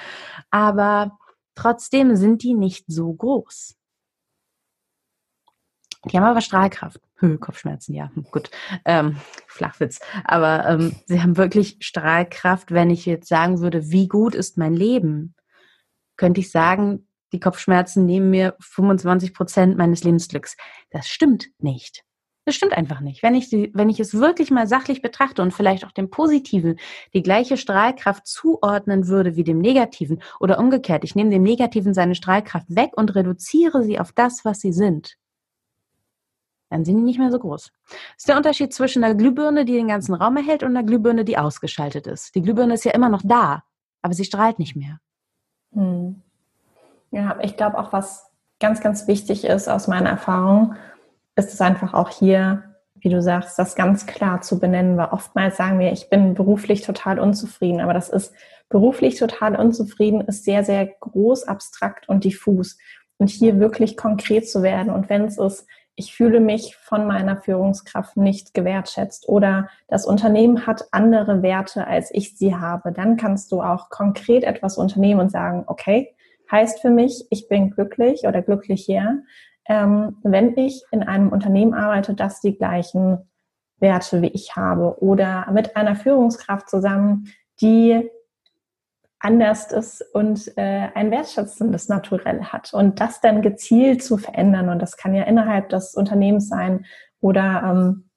Aber 0.52 1.18
trotzdem 1.56 2.16
sind 2.16 2.44
die 2.44 2.54
nicht 2.54 2.86
so 2.88 3.12
groß. 3.12 3.76
Die 6.06 6.16
haben 6.16 6.26
aber 6.26 6.42
Strahlkraft. 6.42 7.00
Kopfschmerzen, 7.40 7.96
ja, 7.96 8.12
gut. 8.30 8.52
Ähm, 8.86 9.18
Flachwitz. 9.48 10.00
Aber 10.24 10.68
ähm, 10.68 10.96
sie 11.08 11.20
haben 11.20 11.38
wirklich 11.38 11.78
Strahlkraft. 11.80 12.70
Wenn 12.70 12.92
ich 12.92 13.08
jetzt 13.08 13.28
sagen 13.28 13.60
würde, 13.60 13.90
wie 13.90 14.08
gut 14.08 14.36
ist 14.36 14.56
mein 14.56 14.76
Leben, 14.76 15.34
könnte 16.16 16.42
ich 16.42 16.52
sagen, 16.52 17.08
die 17.34 17.40
Kopfschmerzen 17.40 18.06
nehmen 18.06 18.30
mir 18.30 18.56
25 18.60 19.34
Prozent 19.34 19.78
meines 19.78 20.04
Lebensglücks. 20.04 20.58
Das 20.92 21.08
stimmt 21.10 21.48
nicht. 21.58 22.04
Das 22.46 22.56
stimmt 22.56 22.74
einfach 22.74 23.02
nicht. 23.02 23.22
Wenn 23.22 23.36
ich, 23.36 23.50
die, 23.50 23.72
wenn 23.76 23.90
ich 23.90 24.00
es 24.00 24.16
wirklich 24.16 24.50
mal 24.50 24.66
sachlich 24.66 25.02
betrachte 25.04 25.44
und 25.44 25.54
vielleicht 25.54 25.86
auch 25.86 25.92
dem 25.92 26.10
Positiven 26.10 26.80
die 27.14 27.22
gleiche 27.22 27.56
Strahlkraft 27.56 28.26
zuordnen 28.26 29.08
würde 29.08 29.36
wie 29.36 29.44
dem 29.44 29.60
Negativen 29.60 30.22
oder 30.40 30.58
umgekehrt, 30.58 31.04
ich 31.04 31.14
nehme 31.14 31.30
dem 31.30 31.44
Negativen 31.44 31.94
seine 31.94 32.16
Strahlkraft 32.16 32.66
weg 32.70 32.92
und 32.96 33.14
reduziere 33.14 33.84
sie 33.84 34.00
auf 34.00 34.12
das, 34.12 34.44
was 34.44 34.60
sie 34.60 34.74
sind, 34.74 35.18
dann 36.72 36.86
sind 36.86 36.98
die 36.98 37.04
nicht 37.04 37.20
mehr 37.20 37.32
so 37.32 37.38
groß. 37.38 37.72
Das 37.90 37.98
ist 38.18 38.30
der 38.30 38.38
Unterschied 38.38 38.74
zwischen 38.74 39.04
einer 39.04 39.14
Glühbirne, 39.14 39.66
die 39.66 39.74
den 39.74 39.90
ganzen 39.90 40.16
Raum 40.16 40.38
erhält, 40.38 40.64
und 40.64 40.70
einer 40.70 40.86
Glühbirne, 40.86 41.26
die 41.26 41.38
ausgeschaltet 41.38 42.08
ist. 42.08 42.34
Die 42.34 42.42
Glühbirne 42.42 42.76
ist 42.76 42.86
ja 42.86 42.94
immer 42.94 43.10
noch 43.10 43.22
da, 43.26 43.64
aber 44.02 44.14
sie 44.14 44.24
strahlt 44.24 44.58
nicht 44.58 44.78
mehr. 44.78 45.00
Hm. 45.74 46.22
Ja, 47.12 47.38
ich 47.42 47.58
glaube 47.58 47.78
auch, 47.78 47.92
was 47.92 48.32
ganz, 48.62 48.80
ganz 48.80 49.06
wichtig 49.08 49.44
ist 49.44 49.68
aus 49.68 49.90
meiner 49.90 50.10
Erfahrung, 50.10 50.76
ist 51.36 51.54
es 51.54 51.62
einfach 51.62 51.94
auch 51.94 52.10
hier, 52.10 52.63
wie 52.96 53.10
du 53.10 53.22
sagst, 53.22 53.58
das 53.58 53.76
ganz 53.76 54.06
klar 54.06 54.41
zu 54.41 54.60
benennen, 54.60 54.98
weil 54.98 55.10
oftmals 55.10 55.58
sagen 55.58 55.80
wir, 55.80 55.91
ich 55.91 56.10
bin 56.10 56.34
beruflich 56.36 56.82
total 56.82 57.20
unzufrieden, 57.20 57.82
aber 57.82 57.94
das 57.94 58.10
ist 58.10 58.34
beruflich 58.70 59.17
total 59.17 59.56
unzufrieden, 59.56 60.22
ist 60.22 60.46
sehr, 60.46 60.63
sehr 60.63 60.86
groß, 60.86 61.48
abstrakt 61.48 62.08
und 62.08 62.24
diffus. 62.24 62.78
Und 63.17 63.30
hier 63.30 63.60
wirklich 63.60 63.98
konkret 63.98 64.50
zu 64.50 64.63
werden 64.63 64.91
und 64.91 65.10
wenn 65.10 65.26
es 65.26 65.38
ist, 65.38 65.67
ich 65.96 66.15
fühle 66.15 66.39
mich 66.39 66.76
von 66.78 67.06
meiner 67.06 67.39
Führungskraft 67.41 68.17
nicht 68.17 68.54
gewertschätzt 68.54 69.28
oder 69.28 69.70
das 69.88 70.06
Unternehmen 70.06 70.65
hat 70.65 70.86
andere 70.91 71.44
Werte, 71.44 71.86
als 71.86 72.10
ich 72.12 72.38
sie 72.38 72.56
habe, 72.56 72.91
dann 72.91 73.17
kannst 73.17 73.52
du 73.52 73.62
auch 73.62 73.89
konkret 73.89 74.44
etwas 74.44 74.78
unternehmen 74.78 75.20
und 75.20 75.32
sagen, 75.32 75.63
okay, 75.67 76.15
heißt 76.50 76.80
für 76.80 76.89
mich, 76.89 77.28
ich 77.30 77.48
bin 77.48 77.72
glücklich 77.72 78.26
oder 78.26 78.41
glücklich 78.41 78.84
hier, 78.84 79.24
ähm, 79.72 80.18
wenn 80.24 80.58
ich 80.58 80.84
in 80.92 81.02
einem 81.02 81.30
Unternehmen 81.30 81.74
arbeite, 81.74 82.14
das 82.14 82.42
die 82.42 82.58
gleichen 82.58 83.30
Werte 83.80 84.22
wie 84.22 84.28
ich 84.28 84.58
habe 84.58 85.02
oder 85.02 85.50
mit 85.54 85.78
einer 85.78 85.96
Führungskraft 85.96 86.70
zusammen, 86.70 87.28
die 87.62 88.10
anders 89.20 89.72
ist 89.72 90.04
und 90.14 90.52
äh, 90.58 90.90
ein 90.94 91.10
wertschätzendes 91.10 91.88
Naturell 91.88 92.44
hat 92.44 92.74
und 92.74 93.00
das 93.00 93.22
dann 93.22 93.42
gezielt 93.42 94.04
zu 94.04 94.18
verändern 94.18 94.68
und 94.68 94.82
das 94.82 94.98
kann 94.98 95.14
ja 95.14 95.24
innerhalb 95.24 95.70
des 95.70 95.96
Unternehmens 95.96 96.50
sein 96.50 96.86
oder 97.22 97.64
ähm, 97.64 98.10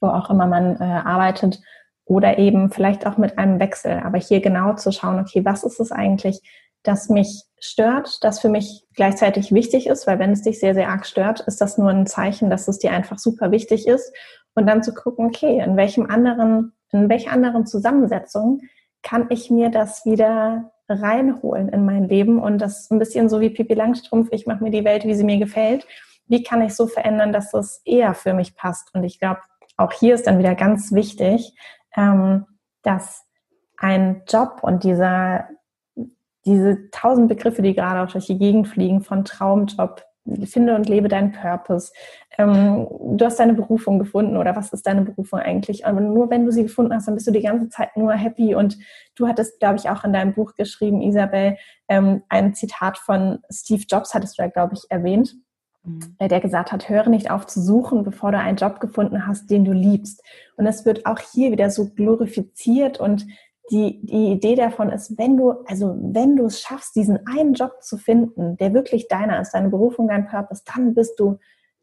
wo 0.00 0.08
auch 0.08 0.30
immer 0.30 0.46
man 0.46 0.80
äh, 0.80 0.84
arbeitet 0.84 1.60
oder 2.06 2.38
eben 2.38 2.70
vielleicht 2.70 3.06
auch 3.06 3.18
mit 3.18 3.38
einem 3.38 3.60
Wechsel. 3.60 4.00
Aber 4.04 4.18
hier 4.18 4.40
genau 4.40 4.74
zu 4.74 4.90
schauen, 4.90 5.20
okay, 5.20 5.44
was 5.44 5.62
ist 5.62 5.78
es 5.78 5.92
eigentlich, 5.92 6.40
das 6.82 7.08
mich 7.08 7.44
stört, 7.60 8.24
das 8.24 8.40
für 8.40 8.48
mich 8.48 8.86
gleichzeitig 8.94 9.52
wichtig 9.52 9.86
ist, 9.86 10.06
weil 10.06 10.18
wenn 10.18 10.32
es 10.32 10.42
dich 10.42 10.58
sehr, 10.58 10.74
sehr 10.74 10.88
arg 10.88 11.06
stört, 11.06 11.40
ist 11.40 11.60
das 11.60 11.78
nur 11.78 11.90
ein 11.90 12.06
Zeichen, 12.06 12.50
dass 12.50 12.68
es 12.68 12.78
dir 12.78 12.92
einfach 12.92 13.18
super 13.18 13.50
wichtig 13.50 13.86
ist. 13.86 14.12
Und 14.54 14.66
dann 14.66 14.82
zu 14.82 14.92
gucken, 14.92 15.26
okay, 15.26 15.62
in 15.64 15.76
welchem 15.76 16.10
anderen, 16.10 16.72
in 16.90 17.08
welcher 17.08 17.32
anderen 17.32 17.66
Zusammensetzung 17.66 18.60
kann 19.02 19.26
ich 19.30 19.50
mir 19.50 19.70
das 19.70 20.04
wieder 20.04 20.72
reinholen 20.88 21.68
in 21.68 21.84
mein 21.84 22.08
Leben 22.08 22.40
und 22.40 22.58
das 22.58 22.90
ein 22.90 22.98
bisschen 22.98 23.28
so 23.28 23.40
wie 23.40 23.50
Pipi 23.50 23.74
Langstrumpf, 23.74 24.28
ich 24.32 24.46
mache 24.46 24.62
mir 24.62 24.70
die 24.70 24.84
Welt, 24.84 25.04
wie 25.04 25.14
sie 25.14 25.24
mir 25.24 25.38
gefällt. 25.38 25.86
Wie 26.26 26.42
kann 26.42 26.62
ich 26.62 26.74
so 26.74 26.86
verändern, 26.86 27.32
dass 27.32 27.54
es 27.54 27.80
eher 27.84 28.14
für 28.14 28.34
mich 28.34 28.54
passt? 28.56 28.94
Und 28.94 29.04
ich 29.04 29.18
glaube, 29.18 29.40
auch 29.76 29.92
hier 29.92 30.14
ist 30.14 30.26
dann 30.26 30.38
wieder 30.38 30.54
ganz 30.54 30.92
wichtig, 30.92 31.54
ähm, 31.96 32.46
dass 32.82 33.24
ein 33.76 34.22
Job 34.28 34.60
und 34.62 34.84
dieser, 34.84 35.48
diese 36.44 36.90
tausend 36.90 37.28
Begriffe, 37.28 37.62
die 37.62 37.74
gerade 37.74 38.00
auch 38.00 38.12
durch 38.12 38.26
die 38.26 38.38
Gegend 38.38 38.68
fliegen, 38.68 39.02
von 39.02 39.24
Traumjob, 39.24 40.04
finde 40.44 40.76
und 40.76 40.88
lebe 40.88 41.08
deinen 41.08 41.32
Purpose. 41.32 41.92
Ähm, 42.38 42.86
du 43.16 43.24
hast 43.24 43.40
deine 43.40 43.54
Berufung 43.54 43.98
gefunden 43.98 44.36
oder 44.36 44.54
was 44.54 44.72
ist 44.72 44.86
deine 44.86 45.02
Berufung 45.02 45.40
eigentlich? 45.40 45.84
Aber 45.84 46.00
nur 46.00 46.30
wenn 46.30 46.44
du 46.44 46.52
sie 46.52 46.62
gefunden 46.62 46.94
hast, 46.94 47.08
dann 47.08 47.14
bist 47.14 47.26
du 47.26 47.32
die 47.32 47.42
ganze 47.42 47.68
Zeit 47.68 47.96
nur 47.96 48.12
happy. 48.12 48.54
Und 48.54 48.78
du 49.16 49.26
hattest, 49.26 49.58
glaube 49.58 49.76
ich, 49.76 49.90
auch 49.90 50.04
in 50.04 50.12
deinem 50.12 50.32
Buch 50.32 50.54
geschrieben, 50.54 51.02
Isabel, 51.02 51.56
ähm, 51.88 52.22
ein 52.28 52.54
Zitat 52.54 52.98
von 52.98 53.40
Steve 53.50 53.82
Jobs 53.88 54.14
hattest 54.14 54.38
du 54.38 54.42
ja, 54.42 54.48
glaube 54.48 54.74
ich, 54.74 54.84
erwähnt, 54.90 55.34
mhm. 55.82 56.16
der 56.20 56.40
gesagt 56.40 56.70
hat, 56.70 56.88
höre 56.88 57.08
nicht 57.08 57.30
auf 57.30 57.46
zu 57.46 57.60
suchen, 57.60 58.04
bevor 58.04 58.30
du 58.30 58.38
einen 58.38 58.56
Job 58.56 58.78
gefunden 58.78 59.26
hast, 59.26 59.50
den 59.50 59.64
du 59.64 59.72
liebst. 59.72 60.22
Und 60.56 60.66
es 60.66 60.86
wird 60.86 61.04
auch 61.04 61.18
hier 61.18 61.50
wieder 61.50 61.68
so 61.68 61.90
glorifiziert 61.90 63.00
und 63.00 63.26
die, 63.70 64.04
die 64.04 64.32
Idee 64.32 64.54
davon 64.54 64.90
ist, 64.90 65.16
wenn 65.18 65.36
du, 65.36 65.52
also 65.66 65.96
wenn 66.00 66.36
du 66.36 66.46
es 66.46 66.60
schaffst, 66.60 66.96
diesen 66.96 67.26
einen 67.26 67.54
Job 67.54 67.82
zu 67.82 67.96
finden, 67.96 68.56
der 68.56 68.74
wirklich 68.74 69.08
deiner 69.08 69.40
ist, 69.40 69.52
deine 69.52 69.70
Berufung, 69.70 70.08
dein 70.08 70.26
Purpose, 70.26 70.62
dann 70.74 70.94
bist 70.94 71.18
du 71.18 71.38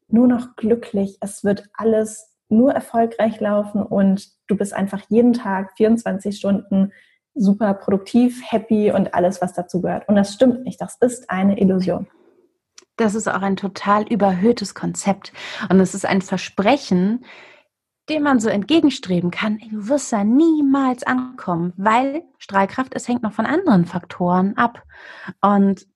nur 0.07 0.27
noch 0.27 0.55
glücklich. 0.55 1.17
Es 1.21 1.43
wird 1.43 1.69
alles 1.73 2.35
nur 2.49 2.73
erfolgreich 2.73 3.39
laufen 3.39 3.81
und 3.81 4.27
du 4.47 4.57
bist 4.57 4.73
einfach 4.73 5.01
jeden 5.09 5.33
Tag 5.33 5.73
24 5.77 6.35
Stunden 6.35 6.91
super 7.35 7.73
produktiv, 7.73 8.41
happy 8.45 8.91
und 8.91 9.13
alles, 9.13 9.41
was 9.41 9.53
dazu 9.53 9.81
gehört. 9.81 10.07
Und 10.09 10.15
das 10.15 10.33
stimmt 10.33 10.63
nicht. 10.65 10.81
Das 10.81 10.97
ist 10.99 11.29
eine 11.29 11.59
Illusion. 11.59 12.07
Das 12.97 13.15
ist 13.15 13.29
auch 13.29 13.41
ein 13.41 13.55
total 13.55 14.03
überhöhtes 14.07 14.75
Konzept. 14.75 15.31
Und 15.69 15.79
es 15.79 15.93
ist 15.93 16.05
ein 16.05 16.21
Versprechen, 16.21 17.23
dem 18.09 18.23
man 18.23 18.39
so 18.39 18.49
entgegenstreben 18.49 19.31
kann, 19.31 19.59
du 19.71 19.87
wirst 19.87 20.11
da 20.11 20.23
niemals 20.23 21.03
ankommen, 21.03 21.73
weil 21.77 22.23
Strahlkraft, 22.37 22.93
es 22.95 23.07
hängt 23.07 23.23
noch 23.23 23.33
von 23.33 23.45
anderen 23.45 23.85
Faktoren 23.85 24.57
ab. 24.57 24.83
Und 25.41 25.87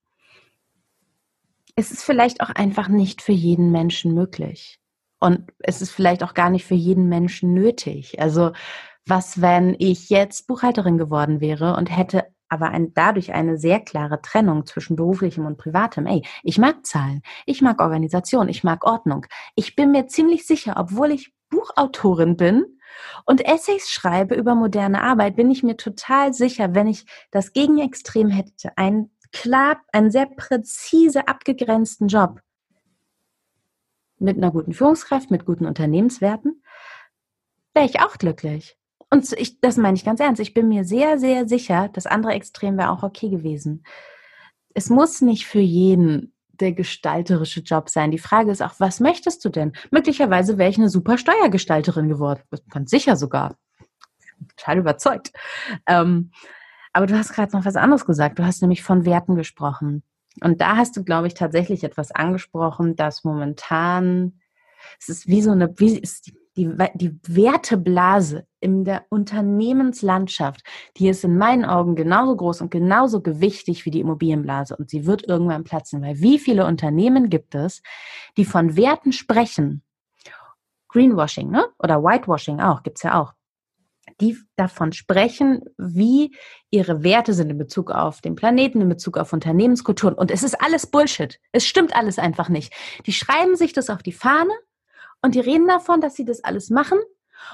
es 1.75 1.91
ist 1.91 2.03
vielleicht 2.03 2.41
auch 2.41 2.49
einfach 2.49 2.87
nicht 2.87 3.21
für 3.21 3.31
jeden 3.31 3.71
Menschen 3.71 4.13
möglich. 4.13 4.79
Und 5.19 5.51
es 5.59 5.81
ist 5.81 5.91
vielleicht 5.91 6.23
auch 6.23 6.33
gar 6.33 6.49
nicht 6.49 6.65
für 6.65 6.75
jeden 6.75 7.09
Menschen 7.09 7.53
nötig. 7.53 8.21
Also 8.21 8.51
was, 9.05 9.41
wenn 9.41 9.75
ich 9.79 10.09
jetzt 10.09 10.47
Buchhalterin 10.47 10.97
geworden 10.97 11.41
wäre 11.41 11.75
und 11.75 11.87
hätte 11.87 12.27
aber 12.53 12.69
ein, 12.69 12.93
dadurch 12.93 13.33
eine 13.33 13.57
sehr 13.57 13.79
klare 13.79 14.21
Trennung 14.21 14.65
zwischen 14.65 14.95
beruflichem 14.95 15.45
und 15.45 15.57
privatem. 15.57 16.05
Ey, 16.05 16.23
ich 16.43 16.57
mag 16.57 16.85
Zahlen, 16.85 17.21
ich 17.45 17.61
mag 17.61 17.81
Organisation, 17.81 18.47
ich 18.47 18.63
mag 18.63 18.85
Ordnung. 18.85 19.25
Ich 19.55 19.75
bin 19.75 19.91
mir 19.91 20.07
ziemlich 20.07 20.45
sicher, 20.45 20.75
obwohl 20.77 21.11
ich 21.11 21.33
Buchautorin 21.49 22.37
bin 22.37 22.65
und 23.25 23.45
Essays 23.45 23.89
schreibe 23.89 24.35
über 24.35 24.55
moderne 24.55 25.01
Arbeit, 25.01 25.35
bin 25.35 25.51
ich 25.51 25.63
mir 25.63 25.77
total 25.77 26.33
sicher, 26.33 26.75
wenn 26.75 26.87
ich 26.87 27.05
das 27.31 27.53
Gegenextrem 27.53 28.29
hätte, 28.29 28.77
einen 28.77 29.11
klar, 29.31 29.81
einen 29.91 30.11
sehr 30.11 30.27
präzise 30.27 31.27
abgegrenzten 31.27 32.07
Job 32.07 32.39
mit 34.19 34.37
einer 34.37 34.51
guten 34.51 34.73
Führungskraft, 34.73 35.31
mit 35.31 35.45
guten 35.45 35.65
Unternehmenswerten, 35.65 36.63
wäre 37.73 37.85
ich 37.85 37.99
auch 37.99 38.17
glücklich. 38.17 38.77
Und 39.13 39.31
ich, 39.33 39.61
das 39.61 39.77
meine 39.77 39.95
ich 39.95 40.03
ganz 40.03 40.19
ernst. 40.19 40.41
Ich 40.41 40.55
bin 40.55 40.69
mir 40.69 40.85
sehr, 40.85 41.19
sehr 41.19 41.47
sicher, 41.47 41.87
das 41.93 42.07
andere 42.07 42.33
Extrem 42.33 42.79
wäre 42.79 42.89
auch 42.89 43.03
okay 43.03 43.29
gewesen. 43.29 43.85
Es 44.73 44.89
muss 44.89 45.21
nicht 45.21 45.45
für 45.45 45.59
jeden 45.59 46.33
der 46.53 46.71
gestalterische 46.71 47.59
Job 47.59 47.89
sein. 47.89 48.09
Die 48.09 48.17
Frage 48.17 48.49
ist 48.49 48.63
auch, 48.63 48.73
was 48.79 48.99
möchtest 48.99 49.45
du 49.45 49.49
denn? 49.49 49.73
Möglicherweise 49.91 50.57
wäre 50.57 50.71
ich 50.71 50.79
eine 50.79 50.89
super 50.89 51.19
Steuergestalterin 51.19 52.09
geworden. 52.09 52.41
Ganz 52.71 52.89
sicher 52.89 53.15
sogar. 53.15 53.55
Total 54.57 54.79
überzeugt. 54.79 55.31
Ähm, 55.85 56.31
aber 56.91 57.05
du 57.05 57.15
hast 57.15 57.33
gerade 57.33 57.55
noch 57.55 57.65
was 57.65 57.75
anderes 57.75 58.07
gesagt. 58.07 58.39
Du 58.39 58.43
hast 58.43 58.63
nämlich 58.63 58.81
von 58.81 59.05
Werten 59.05 59.35
gesprochen. 59.35 60.01
Und 60.41 60.59
da 60.59 60.75
hast 60.75 60.97
du, 60.97 61.03
glaube 61.03 61.27
ich, 61.27 61.35
tatsächlich 61.35 61.83
etwas 61.83 62.09
angesprochen, 62.09 62.95
das 62.95 63.23
momentan, 63.23 64.39
es 64.99 65.07
ist 65.07 65.27
wie 65.27 65.43
so 65.43 65.51
eine, 65.51 65.71
wie 65.77 65.99
ist 65.99 66.31
die, 66.55 66.67
die 66.95 67.19
Werteblase 67.27 68.47
in 68.63 68.85
der 68.85 69.05
Unternehmenslandschaft, 69.09 70.63
die 70.97 71.09
ist 71.09 71.23
in 71.25 71.37
meinen 71.37 71.65
Augen 71.65 71.95
genauso 71.95 72.37
groß 72.37 72.61
und 72.61 72.71
genauso 72.71 73.21
gewichtig 73.21 73.85
wie 73.85 73.91
die 73.91 73.99
Immobilienblase 73.99 74.77
und 74.77 74.89
sie 74.89 75.05
wird 75.05 75.27
irgendwann 75.27 75.65
platzen, 75.65 76.01
weil 76.01 76.21
wie 76.21 76.39
viele 76.39 76.65
Unternehmen 76.65 77.29
gibt 77.29 77.55
es, 77.55 77.83
die 78.37 78.45
von 78.45 78.77
Werten 78.77 79.11
sprechen? 79.11 79.83
Greenwashing, 80.87 81.49
ne? 81.49 81.67
Oder 81.77 82.03
Whitewashing 82.03 82.61
auch, 82.61 82.83
gibt's 82.83 83.03
ja 83.03 83.19
auch. 83.19 83.33
Die 84.21 84.37
davon 84.55 84.93
sprechen, 84.93 85.61
wie 85.77 86.35
ihre 86.69 87.03
Werte 87.03 87.33
sind 87.33 87.49
in 87.49 87.57
Bezug 87.57 87.91
auf 87.91 88.21
den 88.21 88.35
Planeten, 88.35 88.79
in 88.79 88.89
Bezug 88.89 89.17
auf 89.17 89.33
Unternehmenskulturen. 89.33 90.13
Und 90.13 90.31
es 90.31 90.43
ist 90.43 90.61
alles 90.61 90.87
Bullshit. 90.87 91.39
Es 91.51 91.65
stimmt 91.65 91.95
alles 91.95 92.19
einfach 92.19 92.47
nicht. 92.47 92.73
Die 93.05 93.13
schreiben 93.13 93.55
sich 93.55 93.73
das 93.73 93.89
auf 93.89 94.03
die 94.03 94.11
Fahne 94.11 94.53
und 95.21 95.35
die 95.35 95.39
reden 95.39 95.67
davon, 95.67 95.99
dass 95.99 96.15
sie 96.15 96.25
das 96.25 96.43
alles 96.43 96.69
machen 96.69 96.99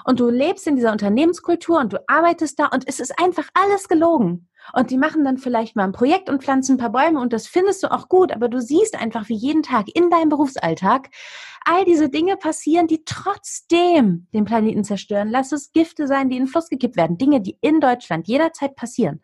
und 0.06 0.20
du 0.20 0.30
lebst 0.30 0.68
in 0.68 0.76
dieser 0.76 0.92
Unternehmenskultur 0.92 1.80
und 1.80 1.94
du 1.94 1.98
arbeitest 2.08 2.60
da 2.60 2.68
und 2.68 2.88
es 2.88 3.00
ist 3.00 3.20
einfach 3.20 3.48
alles 3.54 3.88
gelogen. 3.88 4.48
Und 4.74 4.92
die 4.92 4.98
machen 4.98 5.24
dann 5.24 5.38
vielleicht 5.38 5.76
mal 5.76 5.86
ein 5.86 5.94
Projekt 5.94 6.30
und 6.30 6.44
pflanzen 6.44 6.76
ein 6.76 6.78
paar 6.78 6.92
Bäume 6.92 7.20
und 7.20 7.34
das 7.34 7.48
findest 7.48 7.82
du 7.84 7.92
auch 7.92 8.08
gut, 8.08 8.32
aber 8.32 8.50
du 8.50 8.62
siehst 8.62 9.00
einfach, 9.00 9.30
wie 9.30 9.36
jeden 9.36 9.64
Tag 9.64 9.88
in 9.94 10.10
deinem 10.10 10.30
Berufsalltag 10.30 11.10
all 11.66 11.86
diese 11.86 12.10
Dinge 12.10 12.38
passieren, 12.38 12.88
die 12.88 13.04
trotzdem 13.06 14.28
den 14.34 14.46
Planeten 14.46 14.84
zerstören. 14.84 15.30
Lass 15.30 15.52
es 15.52 15.72
Gifte 15.72 16.08
sein, 16.08 16.30
die 16.30 16.38
in 16.38 16.44
den 16.44 16.50
Fluss 16.50 16.70
gekippt 16.70 16.98
werden. 16.98 17.18
Dinge, 17.18 17.42
die 17.42 17.58
in 17.62 17.80
Deutschland 17.80 18.28
jederzeit 18.28 18.76
passieren. 18.76 19.22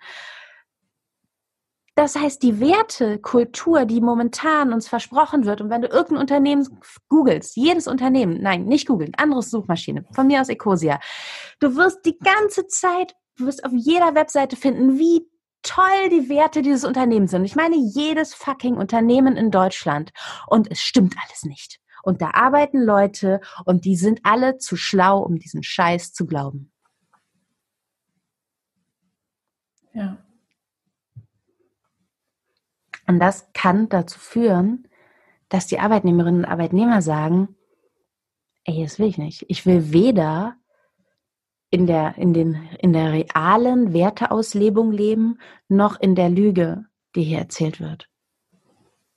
Das 1.96 2.18
heißt, 2.18 2.44
die 2.44 2.60
Wertekultur, 2.60 3.86
die 3.86 4.02
momentan 4.02 4.74
uns 4.74 4.90
versprochen 4.90 5.46
wird, 5.46 5.62
und 5.62 5.70
wenn 5.70 5.82
du 5.82 5.88
irgendein 5.88 6.18
Unternehmen 6.18 6.68
googelst, 7.08 7.56
jedes 7.56 7.88
Unternehmen, 7.88 8.42
nein, 8.42 8.66
nicht 8.66 8.88
googeln, 8.88 9.14
anderes 9.16 9.50
Suchmaschine, 9.50 10.06
von 10.12 10.28
mir 10.28 10.42
aus 10.42 10.50
Ecosia, 10.50 11.00
du 11.62 11.78
wirst 11.78 12.06
die 12.06 12.18
ganze 12.20 12.68
Zeit, 12.68 13.16
du 13.38 13.46
wirst 13.46 13.64
auf 13.64 13.72
jeder 13.74 14.14
Webseite 14.14 14.58
finden, 14.58 15.00
wie 15.00 15.26
toll 15.64 16.10
die 16.12 16.28
Werte 16.30 16.62
dieses 16.62 16.84
Unternehmens 16.84 17.32
sind. 17.32 17.46
Ich 17.46 17.56
meine, 17.56 17.78
jedes 17.78 18.34
fucking 18.34 18.76
Unternehmen 18.76 19.38
in 19.38 19.50
Deutschland. 19.50 20.12
Und 20.48 20.70
es 20.70 20.82
stimmt 20.82 21.16
alles 21.24 21.44
nicht. 21.44 21.80
Und 22.04 22.22
da 22.22 22.32
arbeiten 22.34 22.82
Leute 22.84 23.40
und 23.66 23.86
die 23.86 23.96
sind 23.96 24.20
alle 24.24 24.58
zu 24.58 24.76
schlau, 24.76 25.20
um 25.20 25.40
diesen 25.40 25.64
Scheiß 25.64 26.14
zu 26.14 26.28
glauben. 26.28 26.72
Ja. 29.94 30.25
Und 33.08 33.20
das 33.20 33.52
kann 33.54 33.90
dazu 33.90 34.20
führen, 34.20 34.88
dass 35.50 35.68
die 35.68 35.80
Arbeitnehmerinnen 35.80 36.44
und 36.44 36.50
Arbeitnehmer 36.50 37.02
sagen, 37.02 37.56
ey, 38.64 38.84
das 38.84 39.00
will 39.00 39.08
ich 39.08 39.18
nicht. 39.18 39.46
Ich 39.48 39.66
will 39.66 39.94
weder 39.94 40.56
in 41.70 41.88
der, 41.88 42.18
in 42.18 42.34
den, 42.34 42.68
in 42.80 42.94
der 42.94 43.12
realen 43.12 43.94
Werteauslebung 43.94 44.92
leben, 44.92 45.40
noch 45.68 46.00
in 46.00 46.16
der 46.16 46.30
Lüge, 46.30 46.86
die 47.16 47.24
hier 47.24 47.40
erzählt 47.40 47.80
wird. 47.80 48.10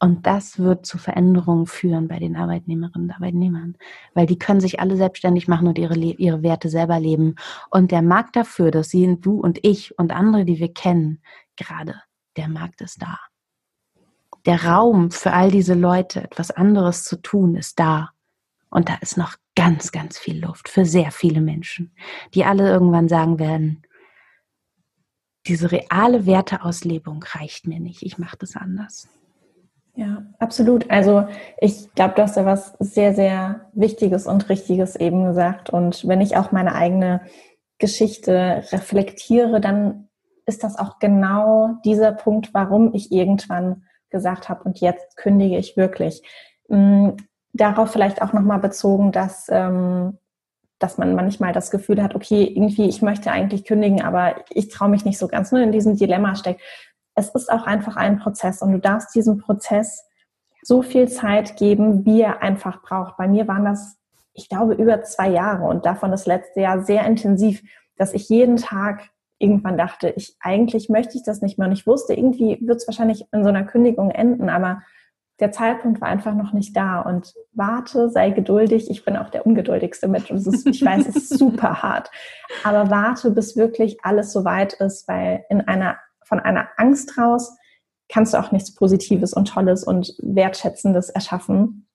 Und 0.01 0.27
das 0.27 0.61
wird 0.61 0.87
zu 0.87 0.97
Veränderungen 0.97 1.67
führen 1.67 2.07
bei 2.07 2.21
den 2.21 2.37
Arbeitnehmerinnen 2.37 3.09
und 3.09 3.15
Arbeitnehmern, 3.15 3.77
weil 4.15 4.27
die 4.27 4.39
können 4.39 4.61
sich 4.61 4.79
alle 4.79 4.97
selbstständig 4.97 5.49
machen 5.49 5.67
und 5.67 5.77
ihre, 5.77 5.97
ihre 5.97 6.43
Werte 6.43 6.69
selber 6.69 7.01
leben. 7.01 7.35
Und 7.71 7.91
der 7.91 8.03
Markt 8.03 8.37
dafür, 8.37 8.71
das 8.71 8.91
sehen 8.91 9.21
du 9.21 9.41
und 9.41 9.59
ich 9.63 9.99
und 9.99 10.13
andere, 10.13 10.45
die 10.45 10.61
wir 10.61 10.73
kennen, 10.73 11.21
gerade, 11.57 12.01
der 12.37 12.49
Markt 12.49 12.81
ist 12.81 13.03
da 13.03 13.19
der 14.49 14.65
Raum 14.65 15.11
für 15.11 15.35
all 15.35 15.51
diese 15.51 15.75
Leute, 15.75 16.25
etwas 16.25 16.51
anderes 16.51 17.05
zu 17.05 17.21
tun, 17.21 17.55
ist 17.55 17.79
da. 17.79 18.11
Und 18.71 18.89
da 18.89 18.95
ist 19.03 19.19
noch 19.19 19.37
ganz, 19.55 19.93
ganz 19.93 20.19
viel 20.19 20.43
Luft 20.43 20.71
für 20.71 20.87
sehr 20.87 21.11
viele 21.11 21.43
Menschen, 21.43 21.95
die 22.33 22.45
alle 22.45 22.69
irgendwann 22.69 23.09
sagen 23.09 23.39
werden, 23.39 23.83
diese 25.47 25.71
reale 25.71 26.27
Werteauslebung 26.27 27.23
reicht 27.23 27.67
mir 27.67 27.79
nicht, 27.79 28.03
ich 28.03 28.19
mache 28.19 28.39
das 28.39 28.57
anders. 28.57 29.09
Ja, 29.95 30.23
absolut. 30.39 30.91
Also 30.91 31.27
ich 31.61 31.93
glaube, 31.95 32.15
du 32.15 32.23
hast 32.23 32.37
da 32.37 32.47
was 32.47 32.75
sehr, 32.79 33.15
sehr 33.15 33.69
Wichtiges 33.75 34.27
und 34.27 34.49
Richtiges 34.49 34.97
eben 34.97 35.25
gesagt. 35.25 35.71
Und 35.71 36.07
wenn 36.07 36.21
ich 36.21 36.37
auch 36.37 36.53
meine 36.53 36.75
eigene 36.75 37.21
Geschichte 37.79 38.65
reflektiere, 38.71 39.61
dann 39.61 40.09
ist 40.47 40.65
das 40.65 40.79
auch 40.79 40.99
genau 41.01 41.79
dieser 41.85 42.13
Punkt, 42.13 42.55
warum 42.55 42.95
ich 42.95 43.13
irgendwann 43.13 43.83
gesagt 44.11 44.49
habe, 44.49 44.65
und 44.65 44.81
jetzt 44.81 45.17
kündige 45.17 45.59
ich 45.59 45.77
wirklich. 45.77 46.23
Mm, 46.69 47.11
darauf 47.53 47.91
vielleicht 47.91 48.23
auch 48.23 48.33
nochmal 48.33 48.59
bezogen, 48.59 49.13
dass, 49.13 49.47
ähm, 49.51 50.19
dass 50.79 50.99
man 50.99 51.15
manchmal 51.15 51.53
das 51.53 51.71
Gefühl 51.71 52.03
hat, 52.03 52.15
okay, 52.15 52.45
irgendwie, 52.45 52.89
ich 52.89 53.03
möchte 53.03 53.31
eigentlich 53.33 53.65
kündigen, 53.65 54.03
aber 54.03 54.37
ich 54.51 54.69
traue 54.69 54.89
mich 54.89 55.05
nicht 55.05 55.19
so 55.19 55.29
ganz, 55.29 55.51
nur 55.51 55.61
in 55.61 55.73
diesem 55.73 55.97
Dilemma 55.97 56.35
steckt 56.35 56.61
es 57.19 57.31
ist 57.31 57.51
auch 57.51 57.67
einfach 57.67 57.97
ein 57.97 58.19
Prozess 58.19 58.63
und 58.63 58.73
du 58.73 58.79
darfst 58.79 59.15
diesem 59.15 59.39
Prozess 59.39 60.05
so 60.63 60.83
viel 60.83 61.09
Zeit 61.09 61.57
geben, 61.57 62.07
wie 62.07 62.23
er 62.23 62.43
einfach 62.43 62.83
braucht. 62.83 63.17
Bei 63.17 63.27
mir 63.27 63.49
waren 63.49 63.65
das, 63.65 63.97
ich 64.35 64.49
glaube, 64.49 64.75
über 64.75 65.03
zwei 65.03 65.29
Jahre 65.29 65.65
und 65.65 65.85
davon 65.85 66.11
das 66.11 66.27
letzte 66.27 66.61
Jahr 66.61 66.83
sehr 66.85 67.05
intensiv, 67.05 67.63
dass 67.97 68.15
ich 68.15 68.29
jeden 68.29 68.57
Tag 68.57 69.11
irgendwann 69.39 69.79
dachte, 69.79 70.11
ich 70.11 70.37
eigentlich 70.41 70.89
möchte 70.89 71.17
ich 71.17 71.23
das 71.23 71.43
nicht 71.43 71.59
mehr 71.59 71.69
und 71.69 71.73
ich 71.73 71.87
wusste, 71.87 72.15
irgendwie 72.15 72.59
wird 72.61 72.79
es 72.79 72.89
wahrscheinlich 72.89 73.25
in 73.33 73.43
so 73.43 73.49
einer 73.49 73.65
Kündigung 73.65 74.11
enden, 74.11 74.49
aber 74.49 74.83
der 75.41 75.53
Zeitpunkt 75.53 76.01
war 76.01 76.09
einfach 76.09 76.35
noch 76.35 76.53
nicht 76.53 76.77
da 76.77 77.01
und 77.01 77.35
warte, 77.53 78.11
sei 78.11 78.31
geduldig. 78.31 78.91
Ich 78.91 79.05
bin 79.05 79.17
auch 79.17 79.31
der 79.31 79.47
ungeduldigste 79.47 80.09
Mensch 80.09 80.31
und 80.31 80.39
ist, 80.39 80.67
ich 80.67 80.85
weiß, 80.85 81.07
es 81.07 81.17
ist 81.17 81.39
super 81.39 81.83
hart, 81.83 82.11
aber 82.65 82.91
warte, 82.91 83.31
bis 83.31 83.57
wirklich 83.57 83.99
alles 84.03 84.33
so 84.33 84.45
weit 84.45 84.75
ist, 84.75 85.07
weil 85.09 85.45
in 85.49 85.61
einer 85.63 85.97
von 86.25 86.41
einer 86.41 86.69
Angst 86.77 87.17
raus 87.17 87.57
kannst 88.09 88.35
du 88.35 88.39
auch 88.39 88.53
nichts 88.53 88.75
Positives 88.75 89.33
und 89.33 89.49
Tolles 89.49 89.85
und 89.85 90.15
Wertschätzendes 90.19 91.11
erschaffen. 91.11 91.88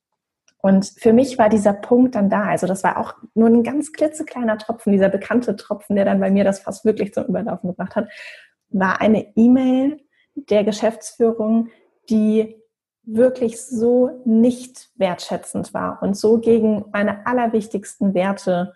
Und 0.66 0.94
für 0.98 1.12
mich 1.12 1.38
war 1.38 1.50
dieser 1.50 1.74
Punkt 1.74 2.16
dann 2.16 2.30
da. 2.30 2.46
Also 2.46 2.68
das 2.68 2.86
war 2.86 2.98
auch 2.98 3.16
nur 3.34 3.50
ein 3.50 3.64
ganz 3.64 3.92
klitzekleiner 3.92 4.58
Tropfen, 4.58 4.94
dieser 4.94 5.10
bekannte 5.10 5.58
Tropfen, 5.58 5.98
der 5.98 6.06
dann 6.06 6.22
bei 6.22 6.32
mir 6.32 6.46
das 6.46 6.60
fast 6.60 6.86
wirklich 6.86 7.14
zum 7.14 7.26
Überlaufen 7.26 7.70
gebracht 7.70 7.98
hat, 7.98 8.08
war 8.70 9.02
eine 9.02 9.36
E-Mail 9.36 9.98
der 10.36 10.64
Geschäftsführung, 10.64 11.68
die 12.10 12.56
wirklich 13.04 13.62
so 13.62 14.22
nicht 14.24 14.90
wertschätzend 14.96 15.74
war 15.74 16.02
und 16.02 16.16
so 16.16 16.40
gegen 16.40 16.86
meine 16.94 17.28
allerwichtigsten 17.28 18.14
Werte 18.14 18.74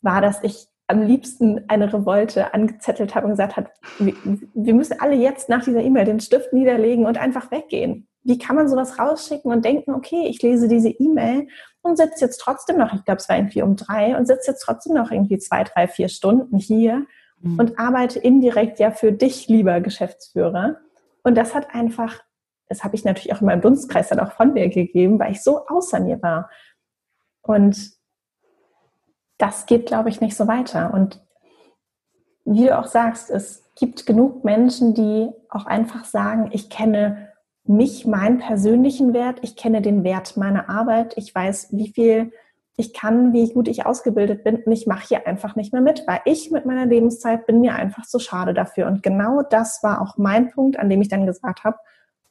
war, 0.00 0.22
dass 0.22 0.42
ich 0.42 0.68
am 0.86 1.02
liebsten 1.02 1.66
eine 1.68 1.92
Revolte 1.92 2.54
angezettelt 2.54 3.14
habe 3.14 3.26
und 3.26 3.32
gesagt 3.32 3.58
hat, 3.58 3.70
wir 3.98 4.74
müssen 4.74 4.98
alle 4.98 5.16
jetzt 5.16 5.50
nach 5.50 5.62
dieser 5.62 5.82
E-Mail 5.82 6.06
den 6.06 6.20
Stift 6.20 6.54
niederlegen 6.54 7.04
und 7.04 7.18
einfach 7.18 7.50
weggehen. 7.50 8.07
Wie 8.22 8.38
kann 8.38 8.56
man 8.56 8.68
sowas 8.68 8.98
rausschicken 8.98 9.50
und 9.50 9.64
denken, 9.64 9.94
okay, 9.94 10.26
ich 10.28 10.42
lese 10.42 10.68
diese 10.68 10.90
E-Mail 10.90 11.48
und 11.82 11.96
sitze 11.96 12.24
jetzt 12.24 12.38
trotzdem 12.38 12.76
noch, 12.76 12.92
ich 12.92 13.04
glaube, 13.04 13.20
es 13.20 13.28
war 13.28 13.36
irgendwie 13.36 13.62
um 13.62 13.76
drei, 13.76 14.16
und 14.16 14.26
sitze 14.26 14.50
jetzt 14.50 14.60
trotzdem 14.60 14.94
noch 14.94 15.10
irgendwie 15.10 15.38
zwei, 15.38 15.64
drei, 15.64 15.88
vier 15.88 16.08
Stunden 16.08 16.58
hier 16.58 17.06
mhm. 17.40 17.58
und 17.58 17.78
arbeite 17.78 18.18
indirekt 18.18 18.78
ja 18.78 18.90
für 18.90 19.12
dich, 19.12 19.48
lieber 19.48 19.80
Geschäftsführer. 19.80 20.76
Und 21.22 21.36
das 21.36 21.54
hat 21.54 21.74
einfach, 21.74 22.20
das 22.68 22.84
habe 22.84 22.96
ich 22.96 23.04
natürlich 23.04 23.32
auch 23.32 23.40
in 23.40 23.46
meinem 23.46 23.60
Dunstkreis 23.60 24.08
dann 24.08 24.20
auch 24.20 24.32
von 24.32 24.52
mir 24.52 24.68
gegeben, 24.68 25.18
weil 25.18 25.32
ich 25.32 25.42
so 25.42 25.66
außer 25.66 26.00
mir 26.00 26.20
war. 26.22 26.50
Und 27.42 27.92
das 29.38 29.66
geht, 29.66 29.86
glaube 29.86 30.08
ich, 30.08 30.20
nicht 30.20 30.36
so 30.36 30.48
weiter. 30.48 30.92
Und 30.92 31.24
wie 32.44 32.66
du 32.66 32.78
auch 32.78 32.86
sagst, 32.86 33.30
es 33.30 33.64
gibt 33.76 34.06
genug 34.06 34.44
Menschen, 34.44 34.94
die 34.94 35.30
auch 35.48 35.66
einfach 35.66 36.04
sagen, 36.04 36.50
ich 36.52 36.68
kenne 36.68 37.27
mich, 37.68 38.06
meinen 38.06 38.38
persönlichen 38.38 39.12
Wert, 39.14 39.38
ich 39.42 39.56
kenne 39.56 39.82
den 39.82 40.04
Wert 40.04 40.36
meiner 40.36 40.68
Arbeit, 40.68 41.14
ich 41.16 41.34
weiß, 41.34 41.68
wie 41.72 41.88
viel 41.92 42.32
ich 42.76 42.94
kann, 42.94 43.32
wie 43.32 43.52
gut 43.52 43.66
ich 43.66 43.86
ausgebildet 43.86 44.44
bin 44.44 44.62
und 44.62 44.70
ich 44.70 44.86
mache 44.86 45.06
hier 45.08 45.26
einfach 45.26 45.56
nicht 45.56 45.72
mehr 45.72 45.82
mit, 45.82 46.04
weil 46.06 46.20
ich 46.24 46.50
mit 46.50 46.64
meiner 46.64 46.86
Lebenszeit 46.86 47.46
bin 47.46 47.60
mir 47.60 47.74
einfach 47.74 48.06
zu 48.06 48.20
schade 48.20 48.54
dafür. 48.54 48.86
Und 48.86 49.02
genau 49.02 49.42
das 49.42 49.82
war 49.82 50.00
auch 50.00 50.16
mein 50.16 50.50
Punkt, 50.50 50.78
an 50.78 50.88
dem 50.88 51.02
ich 51.02 51.08
dann 51.08 51.26
gesagt 51.26 51.64
habe, 51.64 51.76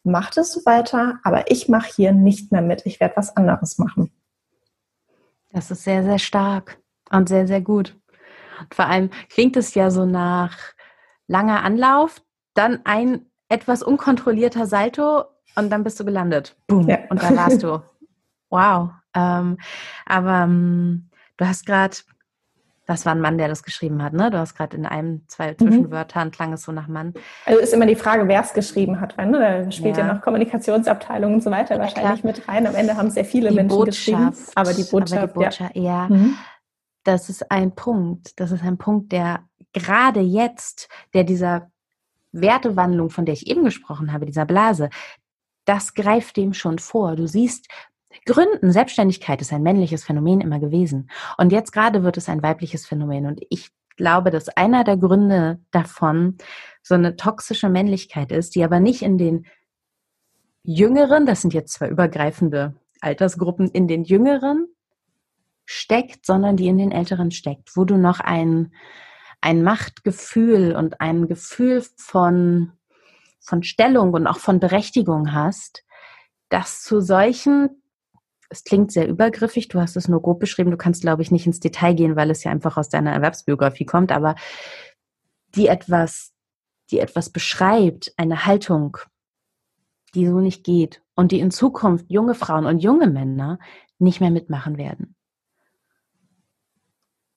macht 0.03 0.37
es 0.37 0.53
so 0.53 0.65
weiter, 0.65 1.19
aber 1.23 1.51
ich 1.51 1.67
mache 1.67 1.91
hier 1.93 2.13
nicht 2.13 2.51
mehr 2.53 2.61
mit, 2.61 2.85
ich 2.85 3.01
werde 3.01 3.17
was 3.17 3.35
anderes 3.35 3.77
machen. 3.77 4.09
Das 5.51 5.69
ist 5.69 5.83
sehr, 5.83 6.03
sehr 6.03 6.19
stark. 6.19 6.79
Und 7.09 7.29
sehr, 7.29 7.47
sehr 7.47 7.61
gut. 7.61 7.95
Und 8.59 8.75
vor 8.75 8.85
allem 8.85 9.09
klingt 9.29 9.55
es 9.55 9.73
ja 9.75 9.91
so 9.91 10.05
nach 10.05 10.57
langer 11.27 11.63
Anlauf, 11.63 12.21
dann 12.53 12.81
ein 12.85 13.25
etwas 13.49 13.83
unkontrollierter 13.83 14.65
Salto 14.65 15.25
und 15.55 15.69
dann 15.69 15.83
bist 15.83 15.99
du 15.99 16.05
gelandet. 16.05 16.55
Boom. 16.67 16.87
Ja. 16.87 16.99
Und 17.09 17.21
da 17.21 17.35
warst 17.35 17.63
du. 17.63 17.81
Wow. 18.49 18.91
Ähm, 19.13 19.57
aber 20.05 20.43
ähm, 20.43 21.09
du 21.35 21.45
hast 21.45 21.65
gerade, 21.65 21.97
das 22.85 23.05
war 23.05 23.13
ein 23.13 23.19
Mann, 23.19 23.37
der 23.37 23.49
das 23.49 23.61
geschrieben 23.61 24.01
hat, 24.01 24.13
ne? 24.13 24.31
Du 24.31 24.37
hast 24.37 24.55
gerade 24.55 24.77
in 24.77 24.85
einem, 24.85 25.27
zwei 25.27 25.51
mhm. 25.51 25.57
Zwischenwörtern 25.57 26.31
klang 26.31 26.53
es 26.53 26.63
so 26.63 26.71
nach 26.71 26.87
Mann. 26.87 27.13
Also 27.45 27.59
ist 27.59 27.73
immer 27.73 27.85
die 27.85 27.97
Frage, 27.97 28.25
wer 28.29 28.39
es 28.39 28.53
geschrieben 28.53 29.01
hat, 29.01 29.17
weil 29.17 29.27
ne? 29.27 29.39
da 29.65 29.69
spielt 29.69 29.97
ja. 29.97 30.07
ja 30.07 30.13
noch 30.13 30.21
Kommunikationsabteilung 30.21 31.33
und 31.33 31.43
so 31.43 31.51
weiter 31.51 31.75
ja, 31.75 31.81
wahrscheinlich 31.81 32.21
klar. 32.21 32.33
mit 32.33 32.47
rein. 32.47 32.67
Am 32.67 32.75
Ende 32.75 32.95
haben 32.95 33.09
sehr 33.09 33.25
viele 33.25 33.49
die 33.49 33.55
Menschen 33.55 33.77
Botschaft, 33.77 33.97
geschrieben. 33.97 34.33
Aber 34.55 34.73
die 34.73 34.83
Botschaft, 34.83 35.23
aber 35.23 35.27
die 35.27 35.33
Botschaft 35.33 35.75
ja. 35.75 35.81
ja. 35.83 36.07
Mhm 36.07 36.37
das 37.07 37.29
ist 37.29 37.49
ein 37.51 37.73
Punkt, 37.73 38.39
das 38.39 38.51
ist 38.51 38.63
ein 38.63 38.77
Punkt, 38.77 39.13
der 39.13 39.47
gerade 39.71 40.19
jetzt, 40.19 40.89
der 41.13 41.23
dieser 41.23 41.71
Wertewandlung, 42.31 43.09
von 43.09 43.25
der 43.25 43.33
ich 43.33 43.47
eben 43.47 43.63
gesprochen 43.63 44.13
habe, 44.13 44.25
dieser 44.25 44.45
Blase, 44.45 44.89
das 45.65 45.93
greift 45.93 46.37
dem 46.37 46.53
schon 46.53 46.79
vor. 46.79 47.15
Du 47.15 47.27
siehst, 47.27 47.67
Gründen, 48.25 48.71
Selbstständigkeit 48.71 49.41
ist 49.41 49.53
ein 49.53 49.63
männliches 49.63 50.03
Phänomen 50.03 50.41
immer 50.41 50.59
gewesen. 50.59 51.09
Und 51.37 51.51
jetzt 51.51 51.71
gerade 51.71 52.03
wird 52.03 52.17
es 52.17 52.29
ein 52.29 52.41
weibliches 52.41 52.85
Phänomen. 52.85 53.25
Und 53.25 53.41
ich 53.49 53.69
glaube, 53.95 54.31
dass 54.31 54.49
einer 54.49 54.83
der 54.83 54.97
Gründe 54.97 55.59
davon 55.71 56.37
so 56.81 56.95
eine 56.95 57.15
toxische 57.15 57.69
Männlichkeit 57.69 58.31
ist, 58.31 58.55
die 58.55 58.63
aber 58.63 58.79
nicht 58.79 59.01
in 59.01 59.17
den 59.17 59.45
Jüngeren, 60.63 61.25
das 61.25 61.41
sind 61.41 61.53
jetzt 61.53 61.73
zwei 61.73 61.89
übergreifende 61.89 62.75
Altersgruppen, 63.01 63.69
in 63.69 63.87
den 63.87 64.03
Jüngeren 64.03 64.67
steckt, 65.65 66.25
sondern 66.25 66.57
die 66.57 66.67
in 66.67 66.77
den 66.77 66.91
Älteren 66.91 67.31
steckt, 67.31 67.75
wo 67.75 67.85
du 67.85 67.97
noch 67.97 68.19
ein, 68.19 68.73
ein 69.47 69.63
Machtgefühl 69.63 70.75
und 70.75 70.99
ein 70.99 71.29
Gefühl 71.29 71.81
von, 71.95 72.73
von 73.39 73.63
Stellung 73.63 74.11
und 74.11 74.27
auch 74.27 74.39
von 74.39 74.59
Berechtigung 74.59 75.31
hast, 75.31 75.85
das 76.49 76.81
zu 76.81 76.99
solchen, 76.99 77.81
es 78.49 78.65
klingt 78.65 78.91
sehr 78.91 79.07
übergriffig, 79.07 79.69
du 79.69 79.79
hast 79.79 79.95
es 79.95 80.09
nur 80.09 80.21
grob 80.21 80.41
beschrieben, 80.41 80.71
du 80.71 80.75
kannst, 80.75 81.01
glaube 81.01 81.21
ich, 81.21 81.31
nicht 81.31 81.47
ins 81.47 81.61
Detail 81.61 81.93
gehen, 81.93 82.17
weil 82.17 82.29
es 82.29 82.43
ja 82.43 82.51
einfach 82.51 82.75
aus 82.75 82.89
deiner 82.89 83.13
Erwerbsbiografie 83.13 83.85
kommt, 83.85 84.11
aber 84.11 84.35
die 85.55 85.67
etwas, 85.67 86.33
die 86.91 86.99
etwas 86.99 87.29
beschreibt, 87.29 88.11
eine 88.17 88.45
Haltung, 88.45 88.97
die 90.13 90.27
so 90.27 90.41
nicht 90.41 90.65
geht 90.65 91.01
und 91.15 91.31
die 91.31 91.39
in 91.39 91.51
Zukunft 91.51 92.07
junge 92.09 92.35
Frauen 92.35 92.65
und 92.65 92.79
junge 92.79 93.07
Männer 93.07 93.59
nicht 93.97 94.19
mehr 94.19 94.31
mitmachen 94.31 94.77
werden. 94.77 95.16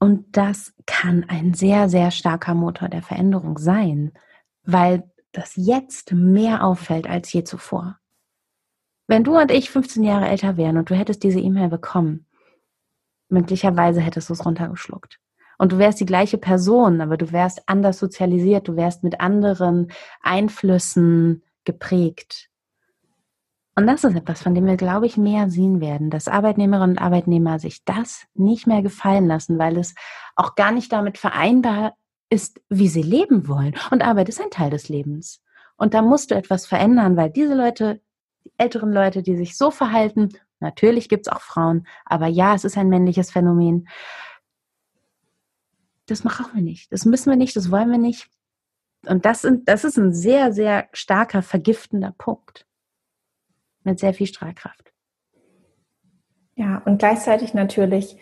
Und 0.01 0.37
das 0.37 0.73
kann 0.87 1.25
ein 1.29 1.53
sehr, 1.55 1.89
sehr 1.91 2.11
starker 2.11 2.55
Motor 2.55 2.89
der 2.89 3.03
Veränderung 3.03 3.59
sein, 3.59 4.13
weil 4.65 5.11
das 5.33 5.53
jetzt 5.57 6.13
mehr 6.13 6.65
auffällt 6.65 7.09
als 7.09 7.33
je 7.33 7.45
zuvor. 7.45 7.99
Wenn 9.07 9.25
du 9.25 9.39
und 9.39 9.51
ich 9.51 9.71
15 9.71 10.03
Jahre 10.03 10.29
älter 10.29 10.57
wären 10.57 10.79
und 10.79 10.89
du 10.89 10.95
hättest 10.95 11.23
diese 11.23 11.41
E-Mail 11.41 11.69
bekommen, 11.69 12.27
möglicherweise 13.29 14.01
hättest 14.01 14.29
du 14.29 14.33
es 14.33 14.45
runtergeschluckt. 14.45 15.21
Und 15.59 15.73
du 15.73 15.79
wärst 15.79 16.01
die 16.01 16.07
gleiche 16.07 16.39
Person, 16.39 17.01
aber 17.01 17.19
du 17.19 17.33
wärst 17.33 17.63
anders 17.67 17.99
sozialisiert, 17.99 18.69
du 18.69 18.77
wärst 18.77 19.05
mit 19.05 19.21
anderen 19.21 19.93
Einflüssen 20.23 21.43
geprägt. 21.65 22.50
Und 23.81 23.87
das 23.87 24.05
ist 24.05 24.15
etwas, 24.15 24.43
von 24.43 24.55
dem 24.55 24.67
wir, 24.67 24.77
glaube 24.77 25.07
ich, 25.07 25.17
mehr 25.17 25.49
sehen 25.49 25.81
werden, 25.81 26.11
dass 26.11 26.29
Arbeitnehmerinnen 26.29 26.99
und 26.99 27.03
Arbeitnehmer 27.03 27.59
sich 27.59 27.83
das 27.87 28.27
nicht 28.35 28.67
mehr 28.67 28.83
gefallen 28.83 29.27
lassen, 29.27 29.59
weil 29.59 29.79
es 29.79 29.95
auch 30.37 30.55
gar 30.55 30.71
nicht 30.71 30.93
damit 30.93 31.17
vereinbar 31.17 31.97
ist, 32.29 32.61
wie 32.69 32.89
sie 32.89 33.01
leben 33.01 33.49
wollen. 33.49 33.75
Und 33.91 34.03
Arbeit 34.03 34.29
ist 34.29 34.39
ein 34.39 34.51
Teil 34.51 34.69
des 34.69 34.91
Lebens. 34.91 35.41
Und 35.79 35.95
da 35.95 36.03
musst 36.03 36.31
du 36.31 36.35
etwas 36.35 36.67
verändern, 36.67 37.17
weil 37.17 37.31
diese 37.31 37.55
Leute, 37.55 38.03
die 38.45 38.53
älteren 38.59 38.93
Leute, 38.93 39.23
die 39.23 39.35
sich 39.35 39.57
so 39.57 39.71
verhalten, 39.71 40.29
natürlich 40.59 41.09
gibt 41.09 41.27
es 41.27 41.33
auch 41.33 41.41
Frauen, 41.41 41.87
aber 42.05 42.27
ja, 42.27 42.55
es 42.55 42.67
ist 42.67 42.77
ein 42.77 42.91
männliches 42.91 43.31
Phänomen. 43.31 43.89
Das 46.05 46.23
machen 46.23 46.45
wir 46.53 46.61
nicht. 46.61 46.93
Das 46.93 47.07
müssen 47.07 47.31
wir 47.31 47.39
nicht, 47.39 47.57
das 47.57 47.71
wollen 47.71 47.91
wir 47.91 47.97
nicht. 47.97 48.29
Und 49.07 49.25
das, 49.25 49.41
sind, 49.41 49.71
das 49.71 49.85
ist 49.85 49.97
ein 49.97 50.13
sehr, 50.13 50.53
sehr 50.53 50.91
starker, 50.93 51.41
vergiftender 51.41 52.15
Punkt 52.19 52.67
mit 53.85 53.99
sehr 53.99 54.15
viel 54.15 54.27
Strahlkraft. 54.27 54.93
Ja, 56.55 56.83
und 56.85 56.99
gleichzeitig 56.99 57.55
natürlich 57.55 58.19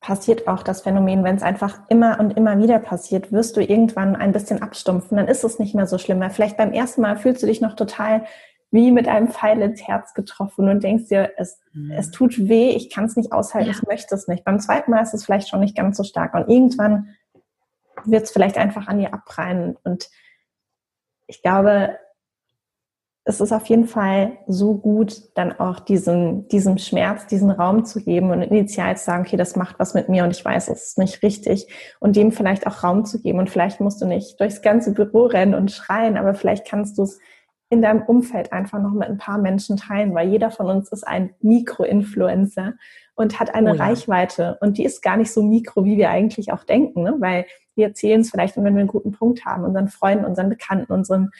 passiert 0.00 0.46
auch 0.46 0.62
das 0.62 0.82
Phänomen, 0.82 1.24
wenn 1.24 1.36
es 1.36 1.42
einfach 1.42 1.80
immer 1.88 2.20
und 2.20 2.36
immer 2.36 2.58
wieder 2.58 2.78
passiert, 2.78 3.32
wirst 3.32 3.56
du 3.56 3.60
irgendwann 3.60 4.16
ein 4.16 4.32
bisschen 4.32 4.62
abstumpfen, 4.62 5.16
dann 5.16 5.28
ist 5.28 5.44
es 5.44 5.58
nicht 5.58 5.74
mehr 5.74 5.86
so 5.86 5.98
schlimm. 5.98 6.20
Weil 6.20 6.30
vielleicht 6.30 6.56
beim 6.56 6.72
ersten 6.72 7.00
Mal 7.00 7.16
fühlst 7.16 7.42
du 7.42 7.46
dich 7.46 7.60
noch 7.60 7.74
total 7.74 8.24
wie 8.70 8.92
mit 8.92 9.08
einem 9.08 9.28
Pfeil 9.28 9.60
ins 9.62 9.86
Herz 9.86 10.14
getroffen 10.14 10.68
und 10.68 10.82
denkst 10.82 11.08
dir, 11.08 11.32
es, 11.36 11.60
mhm. 11.72 11.90
es 11.92 12.10
tut 12.10 12.38
weh, 12.48 12.70
ich 12.70 12.90
kann 12.90 13.06
es 13.06 13.16
nicht 13.16 13.32
aushalten, 13.32 13.70
ja. 13.70 13.74
ich 13.74 13.82
möchte 13.86 14.14
es 14.14 14.28
nicht. 14.28 14.44
Beim 14.44 14.60
zweiten 14.60 14.90
Mal 14.90 15.02
ist 15.02 15.14
es 15.14 15.24
vielleicht 15.24 15.48
schon 15.48 15.60
nicht 15.60 15.76
ganz 15.76 15.96
so 15.96 16.04
stark 16.04 16.34
und 16.34 16.48
irgendwann 16.48 17.14
wird 18.04 18.24
es 18.24 18.30
vielleicht 18.30 18.58
einfach 18.58 18.86
an 18.86 18.98
dir 18.98 19.14
abprallen. 19.14 19.76
Und 19.84 20.10
ich 21.26 21.42
glaube, 21.42 21.98
es 23.28 23.42
ist 23.42 23.52
auf 23.52 23.66
jeden 23.66 23.86
Fall 23.86 24.38
so 24.46 24.74
gut, 24.74 25.20
dann 25.34 25.52
auch 25.60 25.80
diesen, 25.80 26.48
diesem 26.48 26.78
Schmerz, 26.78 27.26
diesen 27.26 27.50
Raum 27.50 27.84
zu 27.84 28.02
geben 28.02 28.30
und 28.30 28.40
initial 28.40 28.96
zu 28.96 29.04
sagen, 29.04 29.24
okay, 29.26 29.36
das 29.36 29.54
macht 29.54 29.78
was 29.78 29.92
mit 29.92 30.08
mir 30.08 30.24
und 30.24 30.30
ich 30.30 30.42
weiß, 30.42 30.68
es 30.68 30.88
ist 30.88 30.98
nicht 30.98 31.22
richtig 31.22 31.68
und 32.00 32.16
dem 32.16 32.32
vielleicht 32.32 32.66
auch 32.66 32.82
Raum 32.82 33.04
zu 33.04 33.20
geben 33.20 33.38
und 33.38 33.50
vielleicht 33.50 33.80
musst 33.80 34.00
du 34.00 34.06
nicht 34.06 34.40
durchs 34.40 34.62
ganze 34.62 34.94
Büro 34.94 35.26
rennen 35.26 35.54
und 35.54 35.70
schreien, 35.70 36.16
aber 36.16 36.32
vielleicht 36.32 36.66
kannst 36.66 36.96
du 36.96 37.02
es 37.02 37.18
in 37.68 37.82
deinem 37.82 38.00
Umfeld 38.00 38.50
einfach 38.54 38.80
noch 38.80 38.92
mit 38.92 39.10
ein 39.10 39.18
paar 39.18 39.36
Menschen 39.36 39.76
teilen, 39.76 40.14
weil 40.14 40.30
jeder 40.30 40.50
von 40.50 40.64
uns 40.70 40.90
ist 40.90 41.06
ein 41.06 41.34
Mikro-Influencer 41.42 42.76
und 43.14 43.38
hat 43.38 43.54
eine 43.54 43.72
oh 43.72 43.74
ja. 43.74 43.84
Reichweite 43.84 44.56
und 44.62 44.78
die 44.78 44.86
ist 44.86 45.02
gar 45.02 45.18
nicht 45.18 45.30
so 45.30 45.42
mikro, 45.42 45.84
wie 45.84 45.98
wir 45.98 46.08
eigentlich 46.08 46.50
auch 46.50 46.64
denken, 46.64 47.02
ne? 47.02 47.14
weil 47.18 47.44
wir 47.74 47.88
erzählen 47.88 48.22
es 48.22 48.30
vielleicht, 48.30 48.56
wenn 48.56 48.64
wir 48.64 48.70
einen 48.70 48.86
guten 48.86 49.12
Punkt 49.12 49.44
haben, 49.44 49.64
unseren 49.64 49.88
Freunden, 49.88 50.24
unseren 50.24 50.48
Bekannten, 50.48 50.92
unseren 50.94 51.30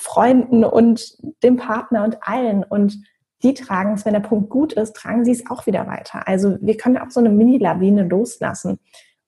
Freunden 0.00 0.64
und 0.64 1.18
dem 1.42 1.56
Partner 1.56 2.04
und 2.04 2.18
allen. 2.22 2.64
Und 2.64 3.04
die 3.42 3.54
tragen 3.54 3.94
es, 3.94 4.04
wenn 4.04 4.14
der 4.14 4.20
Punkt 4.20 4.50
gut 4.50 4.72
ist, 4.72 4.96
tragen 4.96 5.24
sie 5.24 5.32
es 5.32 5.50
auch 5.50 5.66
wieder 5.66 5.86
weiter. 5.86 6.26
Also 6.26 6.56
wir 6.60 6.76
können 6.76 6.98
auch 6.98 7.10
so 7.10 7.20
eine 7.20 7.28
Mini-Lawine 7.28 8.04
loslassen. 8.04 8.78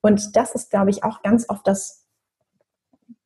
Und 0.01 0.35
das 0.35 0.55
ist, 0.55 0.71
glaube 0.71 0.89
ich, 0.89 1.03
auch 1.03 1.21
ganz 1.21 1.47
oft 1.47 1.67
das, 1.67 2.07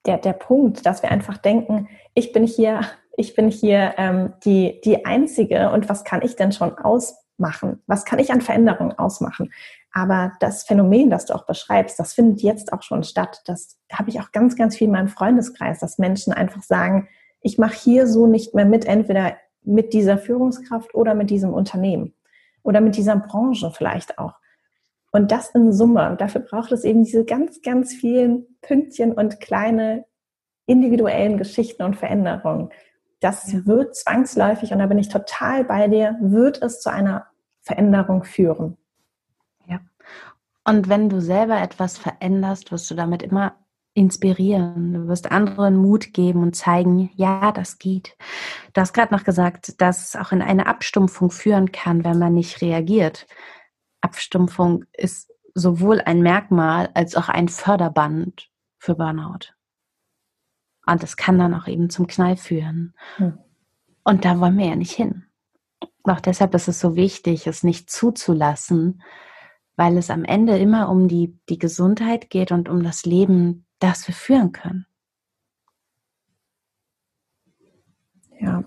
der, 0.06 0.18
der 0.18 0.34
Punkt, 0.34 0.86
dass 0.86 1.02
wir 1.02 1.12
einfach 1.12 1.38
denken, 1.38 1.88
ich 2.14 2.34
bin 2.34 2.46
hier, 2.46 2.82
ich 3.16 3.34
bin 3.34 3.50
hier 3.50 3.96
ähm, 3.98 4.34
die, 4.44 4.82
die 4.84 5.06
Einzige 5.06 5.72
und 5.72 5.90
was 5.90 6.04
kann 6.04 6.22
ich 6.22 6.36
denn 6.36 6.52
schon 6.52 6.78
ausmachen? 6.78 7.82
Was 7.88 8.06
kann 8.06 8.20
ich 8.20 8.32
an 8.32 8.42
Veränderungen 8.42 8.98
ausmachen? 8.98 9.52
Aber 9.94 10.34
das 10.42 10.64
Phänomen, 10.64 11.10
das 11.10 11.26
du 11.26 11.34
auch 11.34 11.46
beschreibst, 11.46 11.98
das 11.98 12.14
findet 12.14 12.42
jetzt 12.42 12.72
auch 12.72 12.84
schon 12.84 13.04
statt. 13.04 13.42
Das 13.46 13.78
habe 13.92 14.10
ich 14.10 14.20
auch 14.20 14.32
ganz, 14.32 14.56
ganz 14.56 14.76
viel 14.76 14.88
in 14.88 14.94
meinem 14.94 15.08
Freundeskreis, 15.08 15.80
dass 15.80 15.98
Menschen 15.98 16.34
einfach 16.34 16.62
sagen, 16.62 17.08
ich 17.42 17.58
mache 17.58 17.76
hier 17.76 18.08
so 18.08 18.28
nicht 18.28 18.54
mehr 18.54 18.66
mit, 18.66 18.86
entweder 18.86 19.38
mit 19.64 19.94
dieser 19.94 20.18
Führungskraft 20.18 20.96
oder 20.96 21.14
mit 21.14 21.30
diesem 21.30 21.54
Unternehmen 21.54 22.14
oder 22.64 22.82
mit 22.82 22.96
dieser 22.98 23.16
Branche 23.18 23.72
vielleicht 23.72 24.18
auch. 24.18 24.34
Und 25.12 25.32
das 25.32 25.50
in 25.52 25.72
Summe. 25.72 26.16
Dafür 26.18 26.42
braucht 26.42 26.72
es 26.72 26.84
eben 26.84 27.04
diese 27.04 27.26
ganz, 27.26 27.62
ganz 27.62 27.94
vielen 27.94 28.46
Pünktchen 28.62 29.14
und 29.14 29.40
kleine 29.40 30.06
individuellen 30.66 31.38
Geschichten 31.38 31.84
und 31.84 31.96
Veränderungen. 31.96 32.70
Das 33.20 33.52
ja. 33.52 33.66
wird 33.66 33.96
zwangsläufig, 33.96 34.72
und 34.72 34.80
da 34.80 34.86
bin 34.86 35.00
ich 35.00 35.10
total 35.10 35.64
bei 35.64 35.88
dir, 35.88 36.18
wird 36.22 36.62
es 36.62 36.82
zu 36.82 36.92
einer 36.92 37.26
Veränderung 37.62 38.24
führen. 38.24 38.78
Ja. 39.66 39.80
Und 40.66 40.90
wenn 40.90 41.10
du 41.10 41.20
selber 41.20 41.60
etwas 41.62 41.98
veränderst, 41.98 42.72
wirst 42.72 42.92
du 42.92 42.96
damit 42.96 43.24
immer 43.24 43.56
inspirieren, 43.98 44.94
du 44.94 45.08
wirst 45.08 45.32
anderen 45.32 45.76
Mut 45.76 46.14
geben 46.14 46.44
und 46.44 46.56
zeigen, 46.56 47.10
ja, 47.16 47.52
das 47.52 47.80
geht. 47.80 48.16
Du 48.74 48.82
hast 48.82 48.94
gerade 48.94 49.14
noch 49.14 49.24
gesagt, 49.24 49.82
dass 49.82 50.08
es 50.08 50.16
auch 50.16 50.32
in 50.32 50.44
eine 50.44 50.68
Abstumpfung 50.68 51.32
führen 51.32 51.72
kann, 51.72 52.04
wenn 52.04 52.20
man 52.20 52.36
nicht 52.36 52.62
reagiert. 52.62 53.26
Abstumpfung 54.02 54.86
ist 54.94 55.34
sowohl 55.56 56.00
ein 56.02 56.22
Merkmal 56.22 56.92
als 56.94 57.16
auch 57.16 57.28
ein 57.28 57.50
Förderband 57.50 58.52
für 58.78 58.94
Burnout. 58.94 59.52
Und 60.86 61.02
das 61.02 61.18
kann 61.18 61.40
dann 61.40 61.56
auch 61.56 61.68
eben 61.68 61.90
zum 61.90 62.06
Knall 62.06 62.38
führen. 62.38 62.94
Hm. 63.16 63.40
Und 64.04 64.26
da 64.26 64.40
wollen 64.40 64.58
wir 64.60 64.68
ja 64.68 64.76
nicht 64.76 64.94
hin. 64.94 65.26
Auch 66.04 66.22
deshalb 66.22 66.54
ist 66.54 66.68
es 66.68 66.80
so 66.80 66.96
wichtig, 66.96 67.48
es 67.48 67.64
nicht 67.64 67.90
zuzulassen, 67.90 69.02
weil 69.76 69.98
es 69.98 70.12
am 70.12 70.24
Ende 70.24 70.58
immer 70.60 70.88
um 70.90 71.08
die, 71.08 71.36
die 71.50 71.58
Gesundheit 71.58 72.30
geht 72.30 72.52
und 72.52 72.70
um 72.70 72.84
das 72.84 73.06
Leben 73.06 73.67
das 73.80 74.08
wir 74.08 74.16
führen 74.16 74.52
können. 74.52 74.86
Ja. 78.40 78.64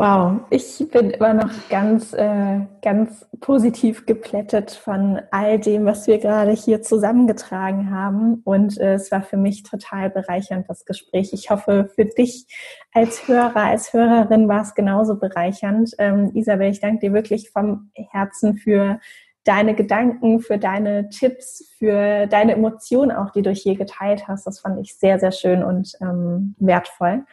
Wow, 0.00 0.42
ich 0.50 0.78
bin 0.92 1.10
immer 1.10 1.34
noch 1.34 1.50
ganz, 1.68 2.12
äh, 2.12 2.60
ganz 2.82 3.26
positiv 3.40 4.06
geplättet 4.06 4.70
von 4.70 5.20
all 5.32 5.58
dem, 5.58 5.86
was 5.86 6.06
wir 6.06 6.18
gerade 6.18 6.52
hier 6.52 6.82
zusammengetragen 6.82 7.90
haben. 7.90 8.40
Und 8.44 8.78
äh, 8.78 8.94
es 8.94 9.10
war 9.10 9.22
für 9.22 9.36
mich 9.36 9.64
total 9.64 10.08
bereichernd, 10.08 10.68
das 10.68 10.84
Gespräch. 10.84 11.32
Ich 11.32 11.50
hoffe, 11.50 11.90
für 11.96 12.04
dich 12.04 12.46
als 12.92 13.26
Hörer, 13.26 13.56
als 13.56 13.92
Hörerin 13.92 14.46
war 14.46 14.62
es 14.62 14.76
genauso 14.76 15.18
bereichernd. 15.18 15.90
Ähm, 15.98 16.30
Isabel, 16.32 16.70
ich 16.70 16.78
danke 16.78 17.08
dir 17.08 17.12
wirklich 17.12 17.50
vom 17.50 17.90
Herzen 17.96 18.56
für 18.56 19.00
deine 19.48 19.74
Gedanken, 19.74 20.40
für 20.40 20.58
deine 20.58 21.08
Tipps, 21.08 21.72
für 21.78 22.26
deine 22.26 22.52
Emotionen 22.52 23.10
auch, 23.10 23.30
die 23.30 23.40
du 23.40 23.50
hier 23.50 23.76
geteilt 23.76 24.28
hast. 24.28 24.46
Das 24.46 24.60
fand 24.60 24.78
ich 24.78 24.98
sehr, 24.98 25.18
sehr 25.18 25.32
schön 25.32 25.64
und 25.64 25.94
ähm, 26.02 26.54
wertvoll. 26.58 27.24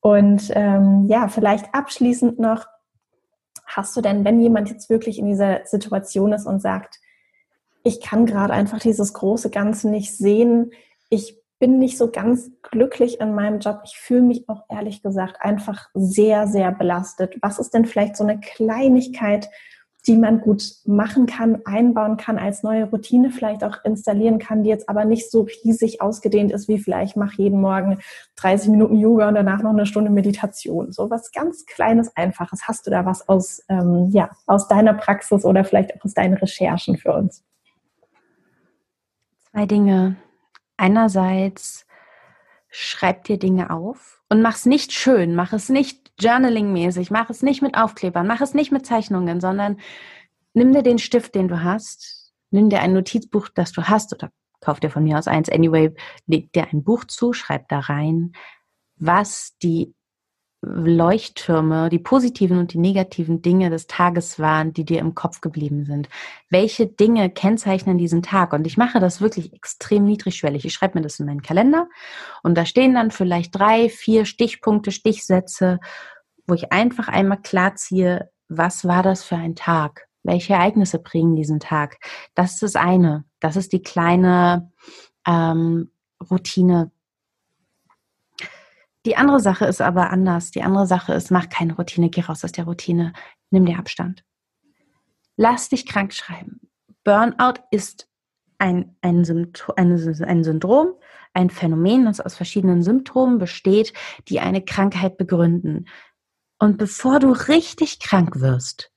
Und 0.00 0.52
ähm, 0.54 1.06
ja, 1.08 1.28
vielleicht 1.28 1.74
abschließend 1.74 2.38
noch, 2.38 2.66
hast 3.64 3.96
du 3.96 4.02
denn, 4.02 4.24
wenn 4.24 4.38
jemand 4.38 4.68
jetzt 4.68 4.90
wirklich 4.90 5.18
in 5.18 5.26
dieser 5.26 5.64
Situation 5.64 6.34
ist 6.34 6.46
und 6.46 6.60
sagt, 6.60 7.00
ich 7.82 8.02
kann 8.02 8.26
gerade 8.26 8.52
einfach 8.52 8.78
dieses 8.78 9.14
große 9.14 9.48
Ganze 9.48 9.88
nicht 9.88 10.14
sehen, 10.14 10.72
ich 11.08 11.40
bin 11.58 11.78
nicht 11.78 11.96
so 11.96 12.10
ganz 12.10 12.50
glücklich 12.62 13.18
in 13.20 13.34
meinem 13.34 13.60
Job. 13.60 13.80
Ich 13.84 13.96
fühle 13.96 14.22
mich 14.22 14.46
auch 14.48 14.64
ehrlich 14.68 15.02
gesagt 15.02 15.38
einfach 15.40 15.88
sehr, 15.94 16.46
sehr 16.46 16.70
belastet. 16.70 17.36
Was 17.40 17.58
ist 17.58 17.72
denn 17.72 17.86
vielleicht 17.86 18.16
so 18.16 18.24
eine 18.24 18.40
Kleinigkeit, 18.40 19.48
die 20.06 20.16
man 20.16 20.40
gut 20.40 20.62
machen 20.84 21.26
kann, 21.26 21.60
einbauen 21.64 22.16
kann, 22.16 22.38
als 22.38 22.62
neue 22.62 22.84
Routine 22.84 23.30
vielleicht 23.30 23.64
auch 23.64 23.84
installieren 23.84 24.38
kann, 24.38 24.62
die 24.62 24.70
jetzt 24.70 24.88
aber 24.88 25.04
nicht 25.04 25.30
so 25.30 25.42
riesig 25.64 26.00
ausgedehnt 26.00 26.52
ist, 26.52 26.68
wie 26.68 26.78
vielleicht 26.78 27.16
mach 27.16 27.32
jeden 27.34 27.60
Morgen 27.60 27.98
30 28.36 28.70
Minuten 28.70 28.96
Yoga 28.96 29.28
und 29.28 29.34
danach 29.34 29.62
noch 29.62 29.70
eine 29.70 29.86
Stunde 29.86 30.10
Meditation. 30.10 30.92
So 30.92 31.10
was 31.10 31.32
ganz 31.32 31.66
Kleines, 31.66 32.16
Einfaches. 32.16 32.68
Hast 32.68 32.86
du 32.86 32.90
da 32.90 33.04
was 33.04 33.28
aus, 33.28 33.62
ähm, 33.68 34.10
ja, 34.12 34.30
aus 34.46 34.68
deiner 34.68 34.94
Praxis 34.94 35.44
oder 35.44 35.64
vielleicht 35.64 35.94
auch 35.96 36.04
aus 36.04 36.14
deinen 36.14 36.34
Recherchen 36.34 36.96
für 36.96 37.12
uns? 37.12 37.44
Zwei 39.50 39.66
Dinge. 39.66 40.16
Einerseits 40.76 41.86
schreib 42.68 43.24
dir 43.24 43.38
Dinge 43.38 43.70
auf 43.70 44.22
und 44.28 44.42
mach 44.42 44.56
es 44.56 44.66
nicht 44.66 44.92
schön, 44.92 45.34
mach 45.34 45.52
es 45.52 45.68
nicht 45.68 46.05
Journaling-mäßig. 46.20 47.10
Mach 47.10 47.30
es 47.30 47.42
nicht 47.42 47.62
mit 47.62 47.76
Aufklebern, 47.76 48.26
mach 48.26 48.40
es 48.40 48.54
nicht 48.54 48.72
mit 48.72 48.86
Zeichnungen, 48.86 49.40
sondern 49.40 49.78
nimm 50.54 50.72
dir 50.72 50.82
den 50.82 50.98
Stift, 50.98 51.34
den 51.34 51.48
du 51.48 51.62
hast, 51.62 52.32
nimm 52.50 52.70
dir 52.70 52.80
ein 52.80 52.92
Notizbuch, 52.92 53.48
das 53.54 53.72
du 53.72 53.82
hast 53.84 54.14
oder 54.14 54.30
kauf 54.60 54.80
dir 54.80 54.90
von 54.90 55.04
mir 55.04 55.18
aus 55.18 55.28
eins. 55.28 55.48
Anyway, 55.48 55.94
leg 56.26 56.52
dir 56.52 56.68
ein 56.72 56.82
Buch 56.82 57.04
zu, 57.04 57.32
schreib 57.32 57.68
da 57.68 57.80
rein, 57.80 58.32
was 58.96 59.56
die 59.62 59.94
Leuchttürme, 60.62 61.90
die 61.90 61.98
positiven 61.98 62.58
und 62.58 62.72
die 62.72 62.78
negativen 62.78 63.42
Dinge 63.42 63.70
des 63.70 63.86
Tages 63.86 64.38
waren, 64.38 64.72
die 64.72 64.84
dir 64.84 65.00
im 65.00 65.14
Kopf 65.14 65.40
geblieben 65.40 65.84
sind. 65.84 66.08
Welche 66.50 66.86
Dinge 66.86 67.30
kennzeichnen 67.30 67.98
diesen 67.98 68.22
Tag? 68.22 68.52
Und 68.52 68.66
ich 68.66 68.76
mache 68.76 68.98
das 68.98 69.20
wirklich 69.20 69.52
extrem 69.52 70.04
niedrigschwellig. 70.04 70.64
Ich 70.64 70.72
schreibe 70.72 70.98
mir 70.98 71.02
das 71.02 71.20
in 71.20 71.26
meinen 71.26 71.42
Kalender 71.42 71.88
und 72.42 72.56
da 72.56 72.64
stehen 72.64 72.94
dann 72.94 73.10
vielleicht 73.10 73.54
drei, 73.54 73.88
vier 73.88 74.24
Stichpunkte, 74.24 74.92
Stichsätze, 74.92 75.78
wo 76.46 76.54
ich 76.54 76.72
einfach 76.72 77.08
einmal 77.08 77.40
klar 77.42 77.74
ziehe, 77.74 78.30
was 78.48 78.86
war 78.86 79.02
das 79.02 79.24
für 79.24 79.36
ein 79.36 79.56
Tag? 79.56 80.08
Welche 80.22 80.54
Ereignisse 80.54 80.98
bringen 80.98 81.36
diesen 81.36 81.60
Tag? 81.60 81.98
Das 82.34 82.54
ist 82.54 82.62
das 82.62 82.76
eine. 82.76 83.24
Das 83.40 83.56
ist 83.56 83.72
die 83.72 83.82
kleine 83.82 84.72
ähm, 85.26 85.90
Routine, 86.30 86.90
die 89.06 89.16
andere 89.16 89.40
Sache 89.40 89.64
ist 89.66 89.80
aber 89.80 90.10
anders. 90.10 90.50
Die 90.50 90.62
andere 90.62 90.86
Sache 90.86 91.14
ist, 91.14 91.30
mach 91.30 91.48
keine 91.48 91.74
Routine, 91.76 92.10
geh 92.10 92.22
raus 92.22 92.44
aus 92.44 92.52
der 92.52 92.64
Routine, 92.64 93.12
nimm 93.50 93.64
dir 93.64 93.78
Abstand. 93.78 94.24
Lass 95.36 95.68
dich 95.68 95.86
krank 95.86 96.12
schreiben. 96.12 96.60
Burnout 97.04 97.60
ist 97.70 98.08
ein, 98.58 98.96
ein, 99.02 99.24
Symptom, 99.24 99.74
ein, 99.76 99.92
ein 100.24 100.42
Syndrom, 100.42 100.94
ein 101.34 101.50
Phänomen, 101.50 102.04
das 102.04 102.20
aus 102.20 102.34
verschiedenen 102.34 102.82
Symptomen 102.82 103.38
besteht, 103.38 103.92
die 104.28 104.40
eine 104.40 104.64
Krankheit 104.64 105.16
begründen. 105.16 105.86
Und 106.58 106.78
bevor 106.78 107.20
du 107.20 107.30
richtig 107.30 108.00
krank 108.00 108.40
wirst, 108.40 108.90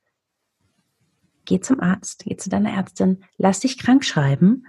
geh 1.45 1.59
zum 1.59 1.81
Arzt, 1.81 2.23
geh 2.25 2.35
zu 2.35 2.49
deiner 2.49 2.71
Ärztin, 2.71 3.23
lass 3.37 3.59
dich 3.59 3.77
krank 3.77 4.03
schreiben 4.03 4.65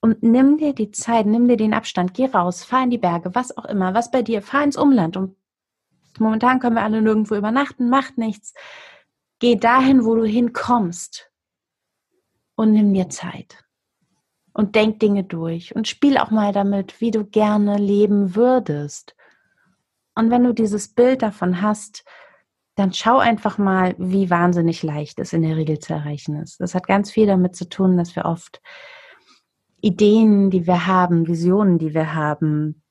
und 0.00 0.22
nimm 0.22 0.56
dir 0.56 0.74
die 0.74 0.90
Zeit, 0.90 1.26
nimm 1.26 1.46
dir 1.46 1.56
den 1.56 1.74
Abstand, 1.74 2.14
geh 2.14 2.26
raus, 2.26 2.64
fahr 2.64 2.84
in 2.84 2.90
die 2.90 2.98
Berge, 2.98 3.34
was 3.34 3.56
auch 3.56 3.66
immer, 3.66 3.94
was 3.94 4.10
bei 4.10 4.22
dir, 4.22 4.42
fahr 4.42 4.64
ins 4.64 4.76
Umland. 4.76 5.16
Und 5.16 5.36
momentan 6.18 6.58
können 6.58 6.76
wir 6.76 6.82
alle 6.82 7.02
nirgendwo 7.02 7.34
übernachten, 7.34 7.90
macht 7.90 8.16
nichts. 8.16 8.54
Geh 9.38 9.56
dahin, 9.56 10.04
wo 10.04 10.14
du 10.14 10.24
hinkommst 10.24 11.30
und 12.56 12.72
nimm 12.72 12.92
dir 12.94 13.10
Zeit. 13.10 13.64
Und 14.52 14.74
denk 14.74 14.98
Dinge 15.00 15.22
durch 15.22 15.76
und 15.76 15.86
spiel 15.86 16.18
auch 16.18 16.30
mal 16.30 16.52
damit, 16.52 17.00
wie 17.00 17.10
du 17.10 17.24
gerne 17.24 17.76
leben 17.76 18.34
würdest. 18.34 19.14
Und 20.14 20.30
wenn 20.30 20.44
du 20.44 20.52
dieses 20.52 20.92
Bild 20.92 21.22
davon 21.22 21.62
hast, 21.62 22.04
dann 22.74 22.92
schau 22.92 23.18
einfach 23.18 23.58
mal, 23.58 23.94
wie 23.98 24.28
wahnsinnig 24.28 24.82
leicht 24.82 25.18
es 25.20 25.32
in 25.32 25.42
der 25.42 25.56
Regel 25.56 25.78
zu 25.78 25.92
erreichen 25.92 26.36
ist. 26.36 26.60
Das 26.60 26.74
hat 26.74 26.86
ganz 26.86 27.10
viel 27.10 27.26
damit 27.26 27.54
zu 27.54 27.68
tun, 27.68 27.96
dass 27.96 28.16
wir 28.16 28.24
oft 28.24 28.60
Ideen, 29.80 30.50
die 30.50 30.66
wir 30.66 30.86
haben, 30.86 31.26
Visionen, 31.26 31.78
die 31.78 31.94
wir 31.94 32.14
haben, 32.14 32.82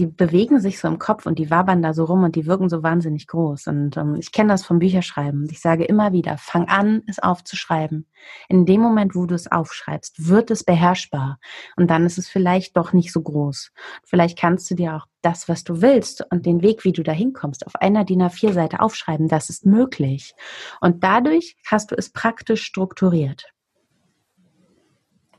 die 0.00 0.06
bewegen 0.06 0.60
sich 0.60 0.78
so 0.78 0.88
im 0.88 0.98
Kopf 0.98 1.26
und 1.26 1.38
die 1.38 1.50
wabern 1.50 1.82
da 1.82 1.92
so 1.92 2.04
rum 2.04 2.22
und 2.22 2.34
die 2.34 2.46
wirken 2.46 2.68
so 2.68 2.82
wahnsinnig 2.82 3.26
groß. 3.26 3.66
Und 3.66 3.96
ähm, 3.96 4.14
ich 4.14 4.32
kenne 4.32 4.48
das 4.50 4.64
vom 4.64 4.78
Bücherschreiben. 4.78 5.46
Ich 5.50 5.60
sage 5.60 5.84
immer 5.84 6.12
wieder, 6.12 6.38
fang 6.38 6.68
an, 6.68 7.02
es 7.06 7.18
aufzuschreiben. 7.18 8.06
In 8.48 8.66
dem 8.66 8.80
Moment, 8.80 9.14
wo 9.14 9.26
du 9.26 9.34
es 9.34 9.50
aufschreibst, 9.50 10.28
wird 10.28 10.50
es 10.50 10.64
beherrschbar. 10.64 11.38
Und 11.76 11.90
dann 11.90 12.06
ist 12.06 12.18
es 12.18 12.28
vielleicht 12.28 12.76
doch 12.76 12.92
nicht 12.92 13.12
so 13.12 13.20
groß. 13.20 13.72
Vielleicht 14.04 14.38
kannst 14.38 14.70
du 14.70 14.74
dir 14.74 14.94
auch 14.94 15.06
das, 15.22 15.48
was 15.48 15.64
du 15.64 15.82
willst 15.82 16.24
und 16.30 16.46
den 16.46 16.62
Weg, 16.62 16.84
wie 16.84 16.92
du 16.92 17.02
da 17.02 17.12
hinkommst, 17.12 17.66
auf 17.66 17.76
einer 17.76 18.04
DIN 18.04 18.22
A4-Seite 18.22 18.80
aufschreiben. 18.80 19.28
Das 19.28 19.50
ist 19.50 19.66
möglich. 19.66 20.34
Und 20.80 21.04
dadurch 21.04 21.56
hast 21.66 21.90
du 21.90 21.94
es 21.94 22.10
praktisch 22.10 22.62
strukturiert. 22.62 23.52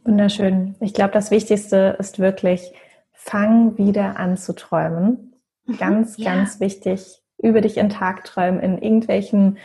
Wunderschön. 0.03 0.75
Ich 0.79 0.93
glaube, 0.93 1.11
das 1.11 1.31
Wichtigste 1.31 1.95
ist 1.99 2.19
wirklich, 2.19 2.73
fang 3.13 3.77
wieder 3.77 4.17
an 4.17 4.37
zu 4.37 4.53
träumen. 4.53 5.33
Mhm. 5.65 5.77
Ganz, 5.77 6.17
ja. 6.17 6.33
ganz 6.33 6.59
wichtig. 6.59 7.21
Über 7.37 7.61
dich 7.61 7.77
in 7.77 7.89
Tag 7.89 8.23
träumen, 8.23 8.59
in 8.59 8.77
irgendwelchen 8.77 9.57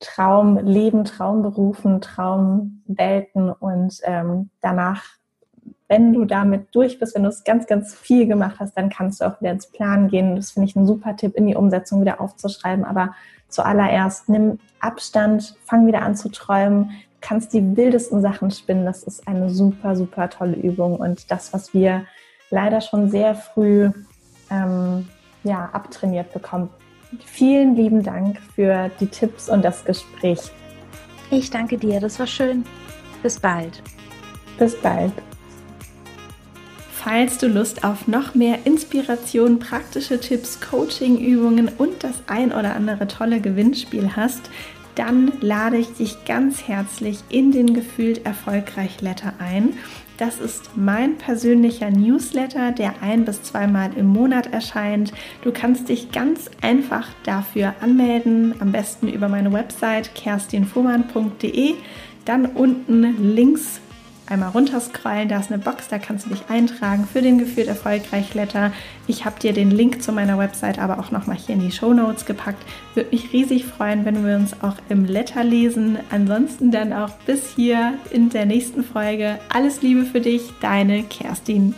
Traumleben, 0.00 1.04
Traumberufen, 1.04 2.00
Traumwelten 2.00 3.50
und 3.50 3.98
ähm, 4.04 4.48
danach, 4.62 5.04
wenn 5.88 6.14
du 6.14 6.24
damit 6.24 6.68
durch 6.72 6.98
bist, 6.98 7.14
wenn 7.14 7.24
du 7.24 7.28
es 7.28 7.44
ganz, 7.44 7.66
ganz 7.66 7.94
viel 7.94 8.26
gemacht 8.26 8.56
hast, 8.60 8.76
dann 8.76 8.88
kannst 8.88 9.20
du 9.20 9.26
auch 9.26 9.40
wieder 9.40 9.50
ins 9.50 9.66
Plan 9.66 10.08
gehen. 10.08 10.36
Das 10.36 10.52
finde 10.52 10.68
ich 10.68 10.76
ein 10.76 10.86
super 10.86 11.16
Tipp, 11.16 11.34
in 11.34 11.46
die 11.46 11.54
Umsetzung 11.54 12.00
wieder 12.00 12.20
aufzuschreiben. 12.20 12.84
Aber 12.84 13.14
zuallererst 13.48 14.28
nimm 14.28 14.58
Abstand, 14.78 15.54
fang 15.66 15.86
wieder 15.86 16.00
an 16.00 16.16
zu 16.16 16.30
träumen, 16.30 16.92
kannst 17.20 17.52
die 17.52 17.76
wildesten 17.76 18.20
Sachen 18.20 18.50
spinnen. 18.50 18.84
Das 18.84 19.02
ist 19.02 19.26
eine 19.26 19.50
super, 19.50 19.96
super 19.96 20.30
tolle 20.30 20.56
Übung 20.56 20.96
und 20.96 21.30
das, 21.30 21.52
was 21.52 21.74
wir 21.74 22.04
leider 22.50 22.80
schon 22.80 23.10
sehr 23.10 23.34
früh 23.34 23.90
ähm, 24.50 25.08
ja, 25.44 25.70
abtrainiert 25.72 26.32
bekommen. 26.32 26.70
Vielen 27.24 27.74
lieben 27.74 28.02
Dank 28.02 28.38
für 28.54 28.90
die 29.00 29.06
Tipps 29.06 29.48
und 29.48 29.64
das 29.64 29.84
Gespräch. 29.84 30.40
Ich 31.30 31.50
danke 31.50 31.78
dir, 31.78 32.00
das 32.00 32.18
war 32.18 32.26
schön. 32.26 32.64
Bis 33.22 33.38
bald. 33.38 33.82
Bis 34.58 34.76
bald. 34.80 35.12
Falls 36.92 37.38
du 37.38 37.48
Lust 37.48 37.82
auf 37.82 38.08
noch 38.08 38.34
mehr 38.34 38.58
Inspiration, 38.64 39.58
praktische 39.58 40.20
Tipps, 40.20 40.60
Coaching-Übungen 40.60 41.68
und 41.78 42.04
das 42.04 42.22
ein 42.26 42.52
oder 42.52 42.76
andere 42.76 43.08
tolle 43.08 43.40
Gewinnspiel 43.40 44.16
hast, 44.16 44.50
dann 44.94 45.32
lade 45.40 45.76
ich 45.76 45.92
dich 45.94 46.24
ganz 46.24 46.66
herzlich 46.66 47.20
in 47.28 47.52
den 47.52 47.74
Gefühlt 47.74 48.26
Erfolgreich 48.26 49.00
Letter 49.00 49.34
ein. 49.38 49.74
Das 50.18 50.38
ist 50.38 50.76
mein 50.76 51.16
persönlicher 51.16 51.90
Newsletter, 51.90 52.72
der 52.72 53.02
ein 53.02 53.24
bis 53.24 53.42
zweimal 53.42 53.90
im 53.96 54.06
Monat 54.06 54.52
erscheint. 54.52 55.12
Du 55.42 55.50
kannst 55.50 55.88
dich 55.88 56.12
ganz 56.12 56.50
einfach 56.60 57.08
dafür 57.24 57.74
anmelden, 57.80 58.54
am 58.60 58.70
besten 58.70 59.08
über 59.08 59.28
meine 59.28 59.52
Website 59.52 60.14
kerstinfuhrmann.de. 60.14 61.74
Dann 62.26 62.44
unten 62.44 63.34
links 63.34 63.80
einmal 64.30 64.50
runterscrollen, 64.50 65.28
da 65.28 65.38
ist 65.38 65.52
eine 65.52 65.62
Box, 65.62 65.88
da 65.88 65.98
kannst 65.98 66.26
du 66.26 66.30
dich 66.30 66.44
eintragen 66.48 67.06
für 67.10 67.22
den 67.22 67.38
Gefühlt 67.38 67.68
Erfolgreich 67.68 68.34
Letter. 68.34 68.72
Ich 69.06 69.24
habe 69.24 69.40
dir 69.40 69.52
den 69.52 69.70
Link 69.70 70.02
zu 70.02 70.12
meiner 70.12 70.38
Website 70.38 70.78
aber 70.78 70.98
auch 70.98 71.10
nochmal 71.10 71.36
hier 71.36 71.54
in 71.54 71.60
die 71.60 71.72
Show 71.72 71.92
Notes 71.92 72.26
gepackt. 72.26 72.62
Würde 72.94 73.10
mich 73.10 73.32
riesig 73.32 73.64
freuen, 73.64 74.04
wenn 74.04 74.24
wir 74.24 74.36
uns 74.36 74.54
auch 74.62 74.76
im 74.88 75.04
Letter 75.04 75.44
lesen. 75.44 75.98
Ansonsten 76.10 76.70
dann 76.70 76.92
auch 76.92 77.10
bis 77.26 77.54
hier 77.54 77.94
in 78.10 78.30
der 78.30 78.46
nächsten 78.46 78.84
Folge. 78.84 79.38
Alles 79.48 79.82
Liebe 79.82 80.04
für 80.04 80.20
dich, 80.20 80.52
deine 80.60 81.02
Kerstin. 81.02 81.74